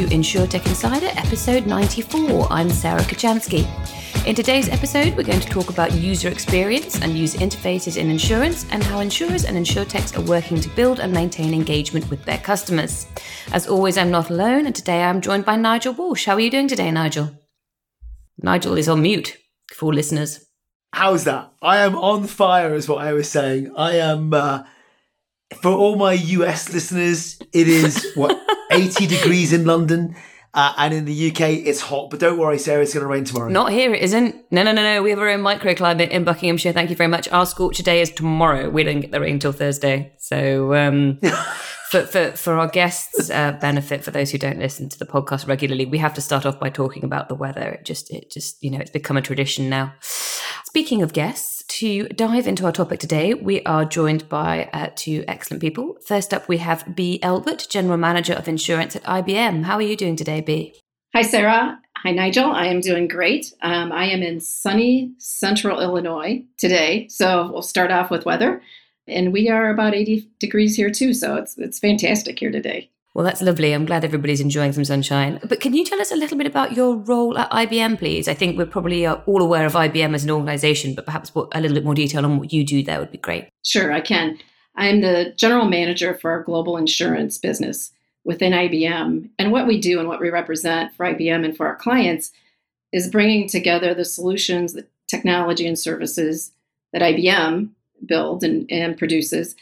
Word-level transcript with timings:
to 0.00 0.06
InsurTech 0.06 0.66
Insider 0.66 1.08
episode 1.16 1.66
94. 1.66 2.46
I'm 2.50 2.70
Sarah 2.70 3.02
Kocianski. 3.02 3.66
In 4.26 4.34
today's 4.34 4.70
episode, 4.70 5.14
we're 5.14 5.24
going 5.24 5.40
to 5.40 5.48
talk 5.48 5.68
about 5.68 5.92
user 5.92 6.30
experience 6.30 7.02
and 7.02 7.18
user 7.18 7.38
interfaces 7.38 7.98
in 7.98 8.08
insurance 8.08 8.64
and 8.70 8.82
how 8.82 9.00
insurers 9.00 9.44
and 9.44 9.58
insurtechs 9.58 10.16
are 10.16 10.22
working 10.22 10.58
to 10.58 10.70
build 10.70 11.00
and 11.00 11.12
maintain 11.12 11.52
engagement 11.52 12.08
with 12.08 12.24
their 12.24 12.38
customers. 12.38 13.08
As 13.52 13.66
always, 13.66 13.98
I'm 13.98 14.10
not 14.10 14.30
alone, 14.30 14.64
and 14.64 14.74
today 14.74 15.02
I'm 15.02 15.20
joined 15.20 15.44
by 15.44 15.56
Nigel 15.56 15.92
Walsh. 15.92 16.24
How 16.24 16.34
are 16.36 16.40
you 16.40 16.50
doing 16.50 16.68
today, 16.68 16.90
Nigel? 16.90 17.32
Nigel 18.38 18.78
is 18.78 18.88
on 18.88 19.02
mute 19.02 19.36
for 19.70 19.92
listeners. 19.92 20.46
How's 20.94 21.24
that? 21.24 21.52
I 21.60 21.78
am 21.78 21.94
on 21.94 22.26
fire, 22.26 22.72
is 22.72 22.88
what 22.88 23.04
I 23.04 23.12
was 23.12 23.28
saying. 23.28 23.74
I 23.76 23.96
am. 23.96 24.32
Uh, 24.32 24.62
for 25.56 25.70
all 25.70 25.96
my 25.96 26.12
US 26.12 26.72
listeners, 26.72 27.38
it 27.52 27.68
is 27.68 28.12
what 28.14 28.40
80 28.70 29.06
degrees 29.06 29.52
in 29.52 29.64
London. 29.64 30.14
Uh, 30.52 30.72
and 30.78 30.92
in 30.92 31.04
the 31.04 31.30
UK, 31.30 31.40
it's 31.64 31.80
hot. 31.80 32.10
But 32.10 32.18
don't 32.18 32.36
worry, 32.36 32.58
Sarah, 32.58 32.82
it's 32.82 32.92
going 32.92 33.02
to 33.04 33.06
rain 33.06 33.22
tomorrow. 33.22 33.48
Not 33.48 33.70
here, 33.70 33.94
it 33.94 34.02
isn't. 34.02 34.34
No, 34.50 34.64
no, 34.64 34.72
no, 34.72 34.82
no. 34.82 35.00
We 35.00 35.10
have 35.10 35.20
our 35.20 35.28
own 35.28 35.40
microclimate 35.40 36.08
in 36.08 36.24
Buckinghamshire. 36.24 36.72
Thank 36.72 36.90
you 36.90 36.96
very 36.96 37.08
much. 37.08 37.28
Our 37.28 37.46
scorcher 37.46 37.84
day 37.84 38.00
is 38.00 38.10
tomorrow. 38.10 38.68
We 38.68 38.82
don't 38.82 39.00
get 39.00 39.12
the 39.12 39.20
rain 39.20 39.38
till 39.38 39.52
Thursday. 39.52 40.12
So, 40.18 40.74
um, 40.74 41.20
for, 41.90 42.02
for, 42.02 42.32
for 42.32 42.54
our 42.54 42.66
guests' 42.66 43.30
uh, 43.30 43.52
benefit, 43.60 44.02
for 44.02 44.10
those 44.10 44.32
who 44.32 44.38
don't 44.38 44.58
listen 44.58 44.88
to 44.88 44.98
the 44.98 45.06
podcast 45.06 45.46
regularly, 45.46 45.86
we 45.86 45.98
have 45.98 46.14
to 46.14 46.20
start 46.20 46.44
off 46.44 46.58
by 46.58 46.68
talking 46.68 47.04
about 47.04 47.28
the 47.28 47.36
weather. 47.36 47.68
It 47.68 47.84
just, 47.84 48.10
it 48.10 48.32
just, 48.32 48.60
you 48.60 48.72
know, 48.72 48.78
it's 48.78 48.90
become 48.90 49.16
a 49.16 49.22
tradition 49.22 49.68
now. 49.68 49.94
Speaking 50.64 51.00
of 51.02 51.12
guests, 51.12 51.59
to 51.70 52.08
dive 52.08 52.48
into 52.48 52.66
our 52.66 52.72
topic 52.72 52.98
today, 52.98 53.32
we 53.32 53.62
are 53.62 53.84
joined 53.84 54.28
by 54.28 54.68
uh, 54.72 54.90
two 54.96 55.24
excellent 55.28 55.60
people. 55.60 55.96
First 56.04 56.34
up, 56.34 56.48
we 56.48 56.58
have 56.58 56.96
Bea 56.96 57.22
Elbert, 57.22 57.68
General 57.70 57.96
Manager 57.96 58.32
of 58.34 58.48
Insurance 58.48 58.96
at 58.96 59.04
IBM. 59.04 59.62
How 59.62 59.76
are 59.76 59.82
you 59.82 59.96
doing 59.96 60.16
today, 60.16 60.40
Bea? 60.40 60.74
Hi, 61.14 61.22
Sarah. 61.22 61.80
Hi, 61.98 62.10
Nigel. 62.10 62.50
I 62.50 62.66
am 62.66 62.80
doing 62.80 63.06
great. 63.06 63.52
Um, 63.62 63.92
I 63.92 64.06
am 64.06 64.22
in 64.22 64.40
sunny 64.40 65.12
central 65.18 65.80
Illinois 65.80 66.42
today. 66.58 67.06
So 67.08 67.50
we'll 67.52 67.62
start 67.62 67.92
off 67.92 68.10
with 68.10 68.26
weather. 68.26 68.62
And 69.06 69.32
we 69.32 69.48
are 69.48 69.70
about 69.70 69.94
80 69.94 70.28
degrees 70.40 70.76
here, 70.76 70.90
too. 70.90 71.14
So 71.14 71.36
it's, 71.36 71.56
it's 71.56 71.78
fantastic 71.78 72.40
here 72.40 72.50
today. 72.50 72.90
Well, 73.14 73.24
that's 73.24 73.42
lovely. 73.42 73.72
I'm 73.72 73.86
glad 73.86 74.04
everybody's 74.04 74.40
enjoying 74.40 74.72
some 74.72 74.84
sunshine. 74.84 75.40
But 75.44 75.60
can 75.60 75.74
you 75.74 75.84
tell 75.84 76.00
us 76.00 76.12
a 76.12 76.16
little 76.16 76.38
bit 76.38 76.46
about 76.46 76.72
your 76.72 76.94
role 76.94 77.36
at 77.36 77.50
IBM, 77.50 77.98
please? 77.98 78.28
I 78.28 78.34
think 78.34 78.56
we're 78.56 78.66
probably 78.66 79.04
uh, 79.04 79.16
all 79.26 79.42
aware 79.42 79.66
of 79.66 79.72
IBM 79.72 80.14
as 80.14 80.22
an 80.22 80.30
organization, 80.30 80.94
but 80.94 81.06
perhaps 81.06 81.32
a 81.34 81.60
little 81.60 81.74
bit 81.74 81.84
more 81.84 81.94
detail 81.94 82.24
on 82.24 82.38
what 82.38 82.52
you 82.52 82.64
do 82.64 82.84
there 82.84 83.00
would 83.00 83.10
be 83.10 83.18
great. 83.18 83.48
Sure, 83.64 83.92
I 83.92 84.00
can. 84.00 84.38
I'm 84.76 85.00
the 85.00 85.34
general 85.36 85.68
manager 85.68 86.14
for 86.14 86.30
our 86.30 86.42
global 86.42 86.76
insurance 86.76 87.36
business 87.36 87.92
within 88.24 88.52
IBM. 88.52 89.28
And 89.38 89.50
what 89.50 89.66
we 89.66 89.80
do 89.80 89.98
and 89.98 90.08
what 90.08 90.20
we 90.20 90.30
represent 90.30 90.94
for 90.94 91.06
IBM 91.06 91.44
and 91.44 91.56
for 91.56 91.66
our 91.66 91.76
clients 91.76 92.30
is 92.92 93.10
bringing 93.10 93.48
together 93.48 93.92
the 93.92 94.04
solutions, 94.04 94.72
the 94.72 94.86
technology, 95.08 95.66
and 95.66 95.78
services 95.78 96.52
that 96.92 97.02
IBM 97.02 97.70
builds 98.06 98.44
and, 98.44 98.70
and 98.70 98.96
produces 98.96 99.56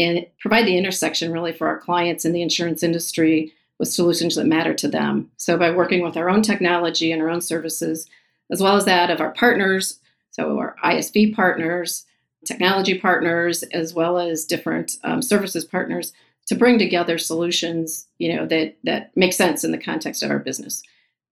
and 0.00 0.26
provide 0.38 0.66
the 0.66 0.76
intersection 0.76 1.32
really 1.32 1.52
for 1.52 1.66
our 1.66 1.78
clients 1.78 2.24
in 2.24 2.32
the 2.32 2.42
insurance 2.42 2.82
industry 2.82 3.52
with 3.78 3.88
solutions 3.88 4.36
that 4.36 4.46
matter 4.46 4.74
to 4.74 4.88
them. 4.88 5.30
So, 5.36 5.56
by 5.56 5.70
working 5.70 6.02
with 6.02 6.16
our 6.16 6.28
own 6.28 6.42
technology 6.42 7.12
and 7.12 7.20
our 7.20 7.28
own 7.28 7.40
services, 7.40 8.08
as 8.50 8.62
well 8.62 8.76
as 8.76 8.84
that 8.84 9.10
of 9.10 9.20
our 9.20 9.32
partners, 9.32 9.98
so 10.30 10.58
our 10.58 10.76
ISV 10.84 11.34
partners, 11.34 12.04
technology 12.44 12.98
partners, 12.98 13.62
as 13.74 13.94
well 13.94 14.18
as 14.18 14.44
different 14.44 14.96
um, 15.04 15.22
services 15.22 15.64
partners, 15.64 16.12
to 16.46 16.54
bring 16.54 16.78
together 16.78 17.18
solutions, 17.18 18.06
you 18.18 18.34
know, 18.34 18.46
that 18.46 18.76
that 18.84 19.16
make 19.16 19.32
sense 19.32 19.64
in 19.64 19.72
the 19.72 19.78
context 19.78 20.22
of 20.22 20.30
our 20.30 20.38
business, 20.38 20.82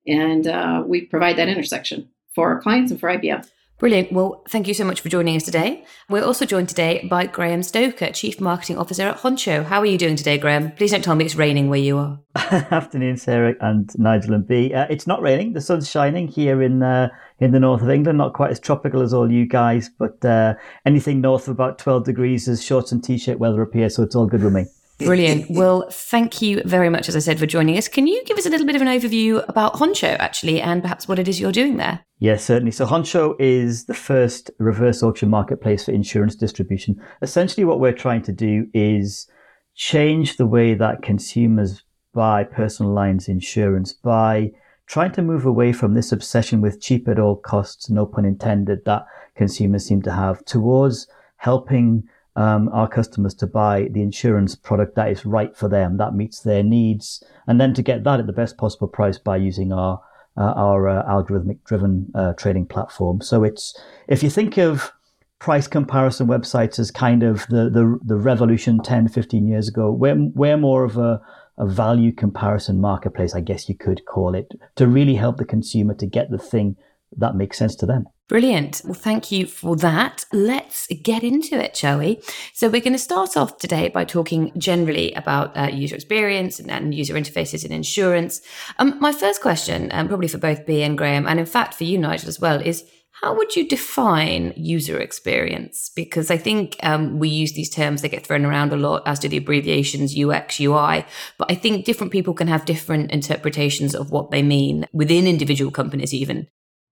and 0.07 0.47
uh, 0.47 0.83
we 0.87 1.03
provide 1.03 1.37
that 1.37 1.49
intersection 1.49 2.09
for 2.35 2.53
our 2.53 2.61
clients 2.61 2.91
and 2.91 3.01
for 3.01 3.09
IBM. 3.09 3.49
Brilliant. 3.79 4.11
Well, 4.11 4.43
thank 4.49 4.67
you 4.67 4.75
so 4.75 4.85
much 4.85 5.01
for 5.01 5.09
joining 5.09 5.37
us 5.37 5.45
today. 5.45 5.85
We're 6.09 6.25
also 6.25 6.45
joined 6.45 6.69
today 6.69 7.07
by 7.09 7.27
Graeme 7.27 7.63
Stoker, 7.63 8.11
Chief 8.11 8.41
Marketing 8.41 8.77
Officer 8.77 9.05
at 9.05 9.19
Honcho. 9.19 9.65
How 9.65 9.79
are 9.79 9.87
you 9.87 9.97
doing 9.97 10.17
today, 10.17 10.37
Graeme? 10.37 10.73
Please 10.73 10.91
don't 10.91 11.05
tell 11.05 11.15
me 11.15 11.25
it's 11.25 11.37
raining 11.37 11.69
where 11.69 11.79
you 11.79 11.97
are. 11.97 12.19
Afternoon, 12.35 13.17
Sarah 13.17 13.55
and 13.61 13.89
Nigel 13.97 14.35
and 14.35 14.45
Bea. 14.45 14.75
Uh, 14.75 14.87
it's 14.91 15.07
not 15.07 15.23
raining. 15.23 15.53
The 15.53 15.61
sun's 15.61 15.89
shining 15.89 16.27
here 16.27 16.61
in 16.61 16.83
uh, 16.83 17.11
in 17.39 17.53
the 17.53 17.61
north 17.61 17.83
of 17.83 17.89
England. 17.89 18.19
Not 18.19 18.33
quite 18.33 18.51
as 18.51 18.59
tropical 18.59 19.01
as 19.01 19.15
all 19.15 19.31
you 19.31 19.47
guys, 19.47 19.89
but 19.97 20.25
uh, 20.25 20.55
anything 20.85 21.21
north 21.21 21.47
of 21.47 21.53
about 21.53 21.79
12 21.79 22.05
degrees 22.05 22.49
is 22.49 22.65
shorts 22.65 22.91
and 22.91 23.03
t-shirt 23.03 23.39
weather 23.39 23.63
up 23.63 23.73
here, 23.73 23.91
so 23.91 24.03
it's 24.03 24.17
all 24.17 24.27
good 24.27 24.43
with 24.43 24.55
me. 24.55 24.67
Brilliant. 24.99 25.51
Well, 25.59 25.89
thank 25.91 26.41
you 26.43 26.63
very 26.65 26.89
much, 26.89 27.09
as 27.09 27.17
I 27.17 27.19
said, 27.19 27.39
for 27.39 27.47
joining 27.47 27.77
us. 27.77 27.89
Can 27.89 28.07
you 28.07 28.23
give 28.25 28.39
us 28.39 28.47
a 28.47 28.51
little 28.51 28.67
bit 28.67 28.77
of 28.77 28.83
an 28.83 28.89
overview 28.89 29.45
about 29.49 29.75
Honcho, 29.75 30.17
actually, 30.19 30.61
and 30.61 30.83
perhaps 30.83 31.09
what 31.09 31.19
it 31.19 31.27
is 31.27 31.41
you're 31.41 31.53
doing 31.53 31.79
there? 31.79 32.05
Yes, 32.19 32.45
certainly. 32.45 32.71
So 32.71 32.87
Honcho 32.87 33.35
is 33.39 33.87
the 33.87 33.95
first 33.95 34.51
reverse 34.59 35.03
auction 35.03 35.31
marketplace 35.31 35.85
for 35.85 35.93
insurance 35.93 36.37
distribution. 36.37 37.01
Essentially, 37.23 37.65
what 37.65 37.81
we're 37.81 37.93
trying 37.93 38.23
to 38.23 38.33
do 38.33 38.67
is 38.73 39.27
change 39.75 40.37
the 40.37 40.47
way 40.47 40.75
that 40.75 41.03
consumers 41.03 41.83
buy 42.15 42.45
personal 42.45 42.93
lines 42.93 43.29
insurance 43.29 43.93
by 43.93 44.51
trying 44.87 45.13
to 45.13 45.23
move 45.23 45.45
away 45.45 45.73
from 45.73 45.95
this 45.95 46.13
obsession 46.13 46.61
with 46.61 46.81
cheap 46.81 47.09
at 47.09 47.19
all 47.19 47.37
costs, 47.37 47.91
no 47.91 48.07
pun 48.07 48.25
intended, 48.25 48.85
that 48.85 49.05
consumers 49.37 49.87
seem 49.87 50.03
to 50.03 50.13
have, 50.13 50.45
towards 50.45 51.07
helping 51.37 52.03
um, 52.39 52.69
our 52.69 52.89
customers 52.89 53.35
to 53.35 53.47
buy 53.47 53.89
the 53.91 54.01
insurance 54.01 54.55
product 54.55 54.95
that 54.95 55.11
is 55.11 55.27
right 55.27 55.57
for 55.57 55.69
them, 55.69 55.97
that 55.97 56.15
meets 56.15 56.41
their 56.41 56.63
needs, 56.63 57.23
and 57.49 57.61
then 57.61 57.75
to 57.75 57.83
get 57.83 58.05
that 58.05 58.21
at 58.21 58.27
the 58.27 58.33
best 58.33 58.57
possible 58.57 58.87
price 58.87 59.19
by 59.19 59.37
using 59.37 59.73
our 59.73 60.01
uh, 60.37 60.53
our 60.55 60.89
uh, 60.89 61.03
algorithmic 61.07 61.59
driven 61.65 62.13
uh, 62.15 62.33
trading 62.35 62.65
platform. 62.65 63.21
So 63.21 63.43
it's 63.43 63.77
if 64.07 64.23
you 64.23 64.31
think 64.31 64.57
of 64.57 64.93
price 65.41 65.67
comparison 65.67 66.29
websites 66.29 66.79
as 66.79 66.93
kind 66.93 67.25
of 67.25 67.45
the, 67.49 67.69
the, 67.71 67.99
the 68.05 68.17
revolution 68.17 68.81
10, 68.81 69.09
15 69.09 69.49
years 69.49 69.69
ago, 69.69 69.91
we're, 69.91 70.17
we're 70.35 70.57
more 70.57 70.85
of 70.85 70.97
a, 70.97 71.21
a 71.57 71.67
value 71.67 72.13
comparison 72.13 72.81
marketplace, 72.81 73.35
I 73.35 73.41
guess 73.41 73.69
you 73.69 73.77
could 73.77 74.05
call 74.05 74.35
it, 74.35 74.53
to 74.77 74.87
really 74.87 75.15
help 75.17 75.39
the 75.39 75.45
consumer 75.45 75.95
to 75.95 76.07
get 76.07 76.31
the 76.31 76.39
thing 76.39 76.77
that 77.17 77.35
makes 77.35 77.59
sense 77.59 77.75
to 77.77 77.87
them. 77.87 78.07
Brilliant. 78.29 78.83
Well, 78.85 78.93
thank 78.93 79.33
you 79.33 79.47
for 79.47 79.75
that. 79.77 80.27
Let's 80.35 80.87
get 81.03 81.25
into 81.25 81.59
it, 81.59 81.75
shall 81.75 81.99
we? 81.99 82.21
So, 82.53 82.69
we're 82.69 82.83
going 82.83 82.93
to 82.93 82.99
start 82.99 83.39
off 83.39 83.57
today 83.57 83.89
by 83.89 84.05
talking 84.05 84.53
generally 84.59 85.15
about 85.15 85.57
uh, 85.57 85.71
user 85.73 85.95
experience 85.95 86.61
and, 86.61 86.71
and, 86.71 86.95
user 86.95 87.15
interfaces 87.15 87.65
in 87.65 87.73
insurance. 87.73 88.43
Um, 88.79 88.99
my 89.01 89.13
first 89.13 89.41
question, 89.41 89.89
um, 89.93 90.09
probably 90.09 90.29
for 90.29 90.37
both 90.37 90.67
Bea 90.67 90.83
and 90.83 90.99
Graeme, 90.99 91.27
and 91.27 91.41
in 91.41 91.47
fact 91.47 91.73
for 91.73 91.85
you, 91.85 91.97
Nigel, 91.97 92.29
as 92.29 92.39
well, 92.39 92.61
is 92.61 92.85
how 93.23 93.35
would 93.35 93.57
you 93.57 93.67
define 93.67 94.53
user 94.57 95.01
experience? 95.01 95.91
Because 95.97 96.31
I 96.31 96.37
think 96.37 96.77
um, 96.83 97.19
we 97.19 97.31
use 97.31 97.55
these 97.55 97.71
terms, 97.71 98.03
they 98.03 98.11
get 98.11 98.27
thrown 98.27 98.45
around 98.45 98.75
a 98.75 98.77
lot, 98.77 99.03
as 99.07 99.19
do 99.21 99.29
the 99.29 99.39
abbreviations 99.39 100.17
UX, 100.17 100.61
UI. 100.61 101.07
But 101.39 101.51
I 101.51 101.55
think 101.55 101.87
different 101.87 102.13
people 102.13 102.35
can 102.35 102.47
have 102.49 102.67
different 102.67 103.11
interpretations 103.11 103.95
of 103.95 104.11
what 104.11 104.31
they 104.31 104.43
mean 104.43 104.87
within 104.93 105.27
individual 105.27 105.71
companies, 105.71 106.13
even. 106.13 106.47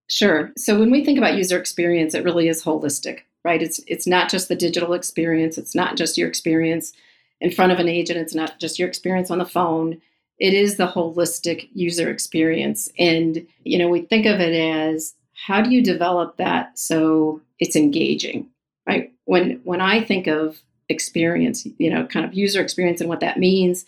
Sure. 0.09 0.51
So 0.57 0.79
when 0.79 0.91
we 0.91 1.03
think 1.03 1.17
about 1.17 1.35
user 1.35 1.59
experience, 1.59 2.13
it 2.13 2.23
really 2.23 2.47
is 2.47 2.63
holistic, 2.63 3.19
right? 3.43 3.61
It's 3.61 3.79
it's 3.87 4.07
not 4.07 4.29
just 4.29 4.47
the 4.47 4.55
digital 4.55 4.93
experience, 4.93 5.57
it's 5.57 5.75
not 5.75 5.97
just 5.97 6.17
your 6.17 6.27
experience 6.29 6.93
in 7.41 7.51
front 7.51 7.71
of 7.71 7.79
an 7.79 7.89
agent, 7.89 8.19
it's 8.19 8.33
not 8.35 8.59
just 8.59 8.79
your 8.79 8.87
experience 8.87 9.29
on 9.29 9.37
the 9.37 9.45
phone. 9.45 10.01
It 10.39 10.53
is 10.53 10.77
the 10.77 10.87
holistic 10.87 11.67
user 11.73 12.09
experience. 12.09 12.89
And 12.97 13.45
you 13.63 13.77
know, 13.77 13.89
we 13.89 14.01
think 14.01 14.25
of 14.25 14.39
it 14.39 14.53
as 14.53 15.13
how 15.33 15.61
do 15.61 15.69
you 15.71 15.83
develop 15.83 16.37
that 16.37 16.79
so 16.79 17.41
it's 17.59 17.75
engaging, 17.75 18.47
right? 18.87 19.11
When 19.25 19.59
when 19.65 19.81
I 19.81 20.03
think 20.03 20.27
of 20.27 20.61
experience, 20.89 21.67
you 21.79 21.89
know, 21.89 22.05
kind 22.05 22.25
of 22.25 22.33
user 22.33 22.61
experience 22.61 23.01
and 23.01 23.09
what 23.09 23.19
that 23.19 23.39
means 23.39 23.85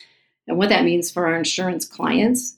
and 0.50 0.58
what 0.58 0.68
that 0.70 0.84
means 0.84 1.10
for 1.10 1.28
our 1.28 1.38
insurance 1.38 1.86
clients, 1.86 2.58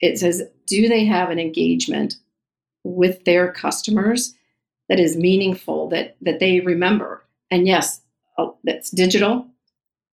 it 0.00 0.18
says 0.18 0.42
do 0.66 0.88
they 0.88 1.06
have 1.06 1.30
an 1.30 1.38
engagement 1.38 2.16
with 2.84 3.24
their 3.24 3.52
customers 3.52 4.34
that 4.88 5.00
is 5.00 5.16
meaningful 5.16 5.88
that 5.88 6.16
that 6.22 6.40
they 6.40 6.60
remember. 6.60 7.24
And 7.50 7.66
yes 7.66 8.00
oh, 8.38 8.56
that's 8.64 8.90
digital 8.90 9.46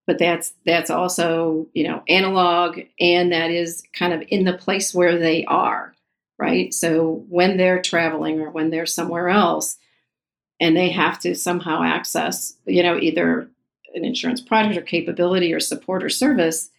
but 0.06 0.18
that's 0.18 0.54
that's 0.66 0.90
also 0.90 1.66
you 1.72 1.86
know 1.86 2.02
analog 2.08 2.80
and 2.98 3.32
that 3.32 3.50
is 3.50 3.82
kind 3.92 4.12
of 4.12 4.22
in 4.28 4.44
the 4.44 4.56
place 4.58 4.94
where 4.94 5.18
they 5.18 5.44
are 5.44 5.94
right? 6.40 6.72
So 6.72 7.22
when 7.28 7.58
they're 7.58 7.82
traveling 7.82 8.40
or 8.40 8.50
when 8.50 8.70
they're 8.70 8.86
somewhere 8.86 9.28
else 9.28 9.76
and 10.58 10.74
they 10.74 10.88
have 10.88 11.20
to 11.20 11.34
somehow 11.34 11.82
access 11.82 12.56
you 12.66 12.82
know 12.82 12.98
either 12.98 13.48
an 13.94 14.04
insurance 14.04 14.40
product 14.40 14.76
or 14.76 14.82
capability 14.82 15.52
or 15.52 15.60
support 15.60 16.02
or 16.02 16.08
service 16.08 16.70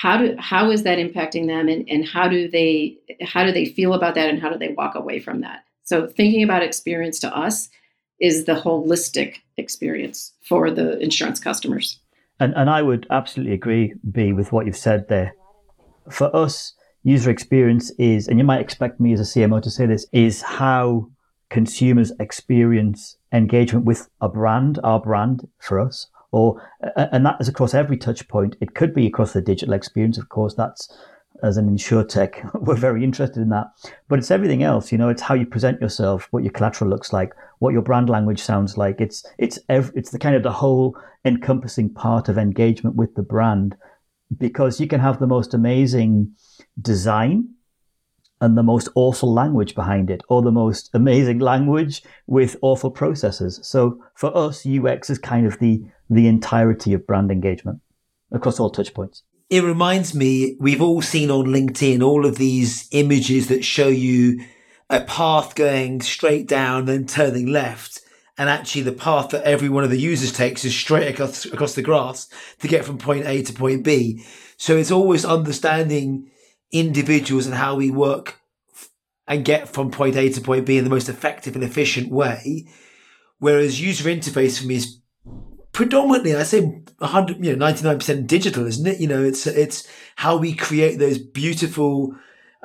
how 0.00 0.16
do 0.16 0.34
how 0.38 0.70
is 0.70 0.82
that 0.82 0.98
impacting 0.98 1.46
them 1.46 1.68
and, 1.68 1.88
and 1.88 2.06
how 2.06 2.28
do 2.28 2.48
they 2.48 2.98
how 3.22 3.44
do 3.44 3.52
they 3.52 3.64
feel 3.64 3.94
about 3.94 4.14
that 4.16 4.28
and 4.28 4.40
how 4.40 4.50
do 4.50 4.58
they 4.58 4.74
walk 4.74 4.94
away 4.94 5.20
from 5.20 5.40
that? 5.40 5.64
So 5.84 6.06
thinking 6.06 6.42
about 6.42 6.62
experience 6.62 7.18
to 7.20 7.36
us 7.36 7.68
is 8.20 8.44
the 8.44 8.54
holistic 8.54 9.36
experience 9.56 10.32
for 10.42 10.70
the 10.70 10.98
insurance 10.98 11.38
customers. 11.38 12.00
And 12.40 12.52
and 12.56 12.68
i 12.68 12.82
would 12.82 13.06
absolutely 13.10 13.54
agree 13.54 13.94
Bea 14.10 14.32
with 14.32 14.50
what 14.52 14.66
you've 14.66 14.76
said 14.76 15.08
there. 15.08 15.34
For 16.10 16.34
us, 16.34 16.74
user 17.04 17.30
experience 17.30 17.90
is, 17.98 18.28
and 18.28 18.38
you 18.38 18.44
might 18.44 18.60
expect 18.60 19.00
me 19.00 19.12
as 19.12 19.20
a 19.20 19.38
CMO 19.38 19.62
to 19.62 19.70
say 19.70 19.86
this, 19.86 20.06
is 20.12 20.42
how 20.42 21.08
consumers 21.50 22.12
experience 22.18 23.16
engagement 23.32 23.84
with 23.84 24.08
a 24.20 24.28
brand, 24.28 24.80
our 24.82 25.00
brand 25.00 25.46
for 25.60 25.80
us, 25.80 26.08
or 26.34 26.60
and 26.96 27.24
that 27.24 27.36
is 27.40 27.48
across 27.48 27.74
every 27.74 27.96
touch 27.96 28.26
point. 28.28 28.56
It 28.60 28.74
could 28.74 28.94
be 28.94 29.06
across 29.06 29.32
the 29.32 29.40
digital 29.40 29.74
experience, 29.74 30.18
of 30.18 30.28
course. 30.28 30.54
That's 30.54 30.88
as 31.42 31.56
an 31.56 31.76
tech, 32.08 32.42
we're 32.54 32.76
very 32.76 33.04
interested 33.04 33.40
in 33.40 33.50
that. 33.50 33.66
But 34.08 34.18
it's 34.18 34.30
everything 34.30 34.62
else, 34.62 34.90
you 34.90 34.98
know. 34.98 35.08
It's 35.08 35.22
how 35.22 35.34
you 35.34 35.46
present 35.46 35.80
yourself, 35.80 36.28
what 36.30 36.42
your 36.42 36.52
collateral 36.52 36.90
looks 36.90 37.12
like, 37.12 37.34
what 37.58 37.72
your 37.72 37.82
brand 37.82 38.08
language 38.08 38.40
sounds 38.40 38.76
like. 38.76 39.00
It's 39.00 39.24
it's 39.38 39.58
ev- 39.68 39.92
it's 39.94 40.10
the 40.10 40.18
kind 40.18 40.36
of 40.36 40.42
the 40.42 40.52
whole 40.52 40.96
encompassing 41.24 41.90
part 41.92 42.28
of 42.28 42.38
engagement 42.38 42.96
with 42.96 43.14
the 43.14 43.22
brand, 43.22 43.76
because 44.36 44.80
you 44.80 44.86
can 44.86 45.00
have 45.00 45.18
the 45.18 45.26
most 45.26 45.54
amazing 45.54 46.32
design 46.80 47.48
and 48.40 48.58
the 48.58 48.62
most 48.62 48.88
awful 48.94 49.32
language 49.32 49.74
behind 49.74 50.10
it, 50.10 50.22
or 50.28 50.42
the 50.42 50.52
most 50.52 50.90
amazing 50.94 51.38
language 51.52 52.02
with 52.26 52.56
awful 52.62 52.90
processes. 52.90 53.60
So 53.62 54.02
for 54.14 54.36
us, 54.36 54.66
UX 54.66 55.10
is 55.10 55.18
kind 55.18 55.46
of 55.46 55.58
the 55.58 55.84
the 56.14 56.28
entirety 56.28 56.92
of 56.92 57.06
brand 57.06 57.30
engagement 57.30 57.80
across 58.32 58.60
all 58.60 58.70
touch 58.70 58.94
points. 58.94 59.22
It 59.50 59.62
reminds 59.62 60.14
me, 60.14 60.56
we've 60.58 60.82
all 60.82 61.02
seen 61.02 61.30
on 61.30 61.46
LinkedIn 61.46 62.02
all 62.02 62.24
of 62.26 62.36
these 62.36 62.88
images 62.92 63.48
that 63.48 63.64
show 63.64 63.88
you 63.88 64.44
a 64.90 65.00
path 65.02 65.54
going 65.54 66.00
straight 66.00 66.48
down, 66.48 66.86
then 66.86 67.06
turning 67.06 67.46
left. 67.46 68.00
And 68.36 68.48
actually, 68.48 68.82
the 68.82 68.92
path 68.92 69.28
that 69.30 69.44
every 69.44 69.68
one 69.68 69.84
of 69.84 69.90
the 69.90 70.00
users 70.00 70.32
takes 70.32 70.64
is 70.64 70.74
straight 70.74 71.08
across, 71.08 71.44
across 71.44 71.74
the 71.74 71.82
grass 71.82 72.28
to 72.60 72.68
get 72.68 72.84
from 72.84 72.98
point 72.98 73.26
A 73.26 73.42
to 73.42 73.52
point 73.52 73.84
B. 73.84 74.24
So 74.56 74.76
it's 74.76 74.90
always 74.90 75.24
understanding 75.24 76.30
individuals 76.72 77.46
and 77.46 77.54
how 77.54 77.76
we 77.76 77.90
work 77.90 78.40
and 79.26 79.44
get 79.44 79.68
from 79.68 79.90
point 79.90 80.16
A 80.16 80.28
to 80.30 80.40
point 80.40 80.66
B 80.66 80.78
in 80.78 80.84
the 80.84 80.90
most 80.90 81.08
effective 81.08 81.54
and 81.54 81.62
efficient 81.62 82.10
way. 82.10 82.66
Whereas 83.38 83.80
user 83.80 84.08
interface 84.08 84.60
for 84.60 84.66
me 84.66 84.76
is 84.76 85.00
predominantly, 85.74 86.34
I 86.34 86.44
say 86.44 86.60
100, 86.62 87.44
you 87.44 87.54
know, 87.54 87.66
99% 87.66 88.26
digital, 88.26 88.66
isn't 88.66 88.86
it? 88.86 89.00
You 89.00 89.08
know, 89.08 89.22
it's, 89.22 89.46
it's 89.46 89.86
how 90.16 90.38
we 90.38 90.54
create 90.54 90.98
those 90.98 91.18
beautiful, 91.18 92.16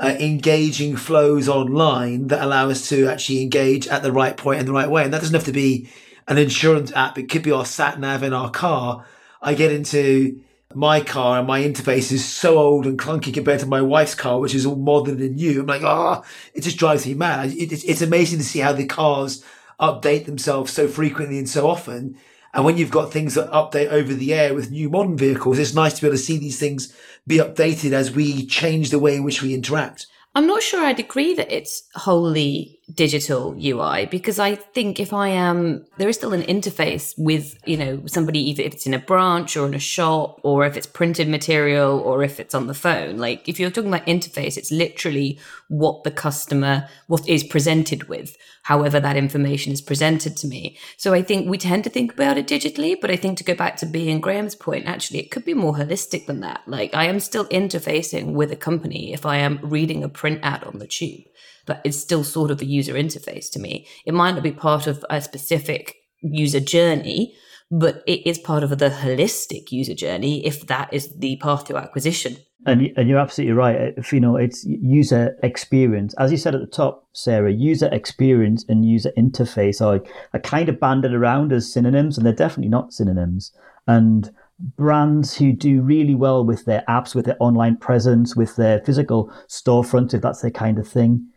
uh, 0.02 0.16
engaging 0.20 0.96
flows 0.96 1.50
online 1.50 2.28
that 2.28 2.42
allow 2.42 2.70
us 2.70 2.88
to 2.88 3.08
actually 3.08 3.42
engage 3.42 3.88
at 3.88 4.02
the 4.02 4.14
right 4.14 4.38
point 4.38 4.62
in 4.62 4.66
the 4.66 4.72
right 4.72 4.90
way. 4.90 5.04
And 5.04 5.14
that 5.14 5.20
doesn't 5.20 5.36
have 5.36 5.44
to 5.46 5.52
be 5.52 5.90
an 6.28 6.38
insurance 6.38 6.94
app. 6.94 7.18
It 7.18 7.30
could 7.30 7.44
be 7.44 7.52
our 7.52 7.66
sat 7.66 8.00
nav 8.00 8.24
in 8.24 8.32
our 8.32 8.50
car. 8.50 9.06
I 9.42 9.56
get 9.56 9.74
into 9.74 10.42
my 10.74 11.02
car 11.02 11.40
and 11.40 11.48
my 11.48 11.62
interface 11.62 12.12
is 12.12 12.24
so 12.24 12.60
old 12.60 12.86
and 12.86 12.98
clunky 12.98 13.34
compared 13.34 13.60
to 13.60 13.66
my 13.66 13.82
wife's 13.82 14.16
car, 14.16 14.40
which 14.40 14.56
is 14.56 14.66
all 14.66 14.76
modern 14.76 15.20
and 15.20 15.36
new. 15.36 15.60
I'm 15.60 15.66
like, 15.66 15.84
ah, 15.84 16.22
oh, 16.22 16.28
it 16.54 16.62
just 16.62 16.78
drives 16.78 17.06
me 17.06 17.16
mad. 17.16 17.52
It, 17.52 17.74
it's, 17.74 17.84
it's 17.84 18.02
amazing 18.02 18.38
to 18.38 18.46
see 18.46 18.60
how 18.60 18.72
the 18.72 18.86
cars 18.86 19.44
update 19.80 20.26
themselves 20.26 20.72
so 20.72 20.88
frequently 20.88 21.40
and 21.40 21.50
so 21.50 21.68
often. 21.68 22.18
And 22.54 22.66
when 22.66 22.78
you've 22.78 22.92
got 22.92 23.12
things 23.12 23.36
that 23.36 23.52
update 23.52 23.90
over 23.90 24.14
the 24.14 24.34
air 24.34 24.54
with 24.54 24.72
new 24.72 24.90
modern 24.90 25.18
vehicles, 25.18 25.60
it's 25.60 25.74
nice 25.74 25.94
to 25.94 26.02
be 26.02 26.08
able 26.08 26.18
to 26.18 26.24
see 26.24 26.38
these 26.38 26.60
things 26.60 26.96
be 27.28 27.38
updated 27.38 27.92
as 27.92 28.12
we 28.12 28.46
change 28.48 28.90
the 28.90 29.00
way 29.00 29.16
in 29.16 29.24
which 29.24 29.42
we 29.42 29.54
interact. 29.54 30.08
I'm 30.36 30.48
not 30.48 30.64
sure 30.64 30.84
I'd 30.84 31.00
agree 31.00 31.34
that 31.36 31.52
it's 31.56 31.84
wholly 31.96 32.79
digital 32.94 33.56
UI 33.58 34.06
because 34.06 34.40
I 34.40 34.56
think 34.56 35.00
if 35.00 35.14
I 35.14 35.30
am, 35.30 35.86
there 35.98 36.10
is 36.10 36.16
still 36.16 36.34
an 36.34 36.42
interface 36.44 37.14
with, 37.18 37.58
you 37.66 37.78
know, 37.78 38.02
somebody, 38.06 38.40
either 38.50 38.64
if 38.64 38.74
it's 38.74 38.88
in 38.88 38.94
a 38.94 39.00
branch 39.00 39.56
or 39.56 39.68
in 39.68 39.74
a 39.74 39.80
shop 39.80 40.40
or 40.44 40.66
if 40.66 40.76
it's 40.76 40.88
printed 40.88 41.28
material 41.28 42.00
or 42.00 42.24
if 42.24 42.40
it's 42.40 42.56
on 42.56 42.68
the 42.68 42.74
phone. 42.74 43.18
Like 43.18 43.48
if 43.48 43.60
you're 43.60 43.70
talking 43.70 43.94
about 43.94 44.08
interface, 44.08 44.58
it's 44.58 44.72
literally 44.72 45.40
what 45.68 46.04
the 46.04 46.12
customer, 46.12 46.88
what 47.08 47.28
is 47.28 47.44
presented 47.44 48.10
with, 48.10 48.38
however 48.64 49.00
that 49.00 49.16
information 49.16 49.72
is 49.72 49.82
presented 49.82 50.36
to 50.38 50.48
me. 50.48 50.78
So 50.98 51.14
I 51.14 51.22
think 51.22 51.48
we 51.48 51.58
tend 51.58 51.84
to 51.84 51.90
think 51.90 52.14
about 52.14 52.38
it 52.38 52.48
digitally, 52.48 53.00
but 53.00 53.12
I 53.12 53.16
think 53.16 53.38
to 53.38 53.44
go 53.44 53.56
back 53.56 53.78
to 53.78 53.86
Bea 53.86 54.10
and 54.10 54.22
Graeme's 54.22 54.56
point, 54.56 54.88
actually, 54.88 55.20
it 55.20 55.32
could 55.32 55.46
be 55.46 55.54
more 55.54 55.76
holistic 55.76 56.26
than 56.26 56.40
that. 56.42 56.62
Like 56.66 56.94
I 56.94 57.06
am 57.06 57.20
still 57.20 57.46
interfacing 57.46 58.34
with 58.34 58.52
a 58.52 58.56
company 58.56 59.14
if 59.14 59.26
I 59.26 59.38
am 59.38 59.60
reading 59.62 60.04
a 60.04 60.10
print 60.10 60.40
ad 60.44 60.64
on 60.64 60.80
the 60.80 60.88
tube, 60.88 61.26
but 61.70 61.82
it's 61.84 62.00
still 62.00 62.24
sort 62.24 62.50
of 62.50 62.62
a 62.62 62.66
user 62.66 62.96
interface 62.96 63.48
to 63.52 63.60
me. 63.60 63.86
It 64.04 64.16
might 64.16 64.32
not 64.32 64.42
be 64.42 64.52
part 64.52 64.88
of 64.88 65.06
a 65.08 65.22
specific 65.22 65.98
user 66.20 66.60
journey, 66.60 67.36
but 67.70 68.02
it 68.08 68.26
is 68.26 68.40
part 68.40 68.64
of 68.64 68.72
the 68.72 68.90
holistic 68.90 69.72
user 69.72 69.94
journey 69.94 70.44
if 70.44 70.66
that 70.66 70.92
is 70.92 71.16
the 71.16 71.36
path 71.36 71.66
to 71.66 71.78
acquisition. 71.78 72.38
And, 72.66 72.92
and 72.98 73.08
you're 73.08 73.20
absolutely 73.20 73.54
right. 73.54 73.76
Uh, 73.80 73.92
if, 73.98 74.12
you 74.12 74.20
know, 74.20 74.36
it's 74.36 74.66
user 74.66 75.38
experience. 75.44 76.16
As 76.18 76.32
you 76.32 76.38
said 76.38 76.56
at 76.56 76.62
the 76.62 76.68
top, 76.68 77.08
Sarah, 77.14 77.54
user 77.54 77.88
experience 77.92 78.66
and 78.68 78.84
user 78.84 79.12
interface 79.16 79.80
are, 79.80 80.04
are 80.34 80.40
kind 80.42 80.70
of 80.70 80.80
banded 80.80 81.14
around 81.14 81.54
as 81.54 81.72
synonyms, 81.72 82.18
and 82.18 82.26
they're 82.26 82.34
definitely 82.34 82.70
not 82.70 82.94
synonyms. 82.94 83.54
And 83.88 84.32
brands 84.76 85.38
who 85.38 85.54
do 85.54 85.82
really 85.82 86.16
well 86.16 86.44
with 86.44 86.66
their 86.66 86.84
apps, 86.90 87.14
with 87.14 87.26
their 87.26 87.38
online 87.40 87.78
presence, 87.78 88.36
with 88.36 88.56
their 88.56 88.82
physical 88.82 89.32
storefront, 89.48 90.16
if 90.16 90.22
that's 90.22 90.42
their 90.42 90.52
kind 90.52 90.80
of 90.80 90.88
thing. 90.88 91.28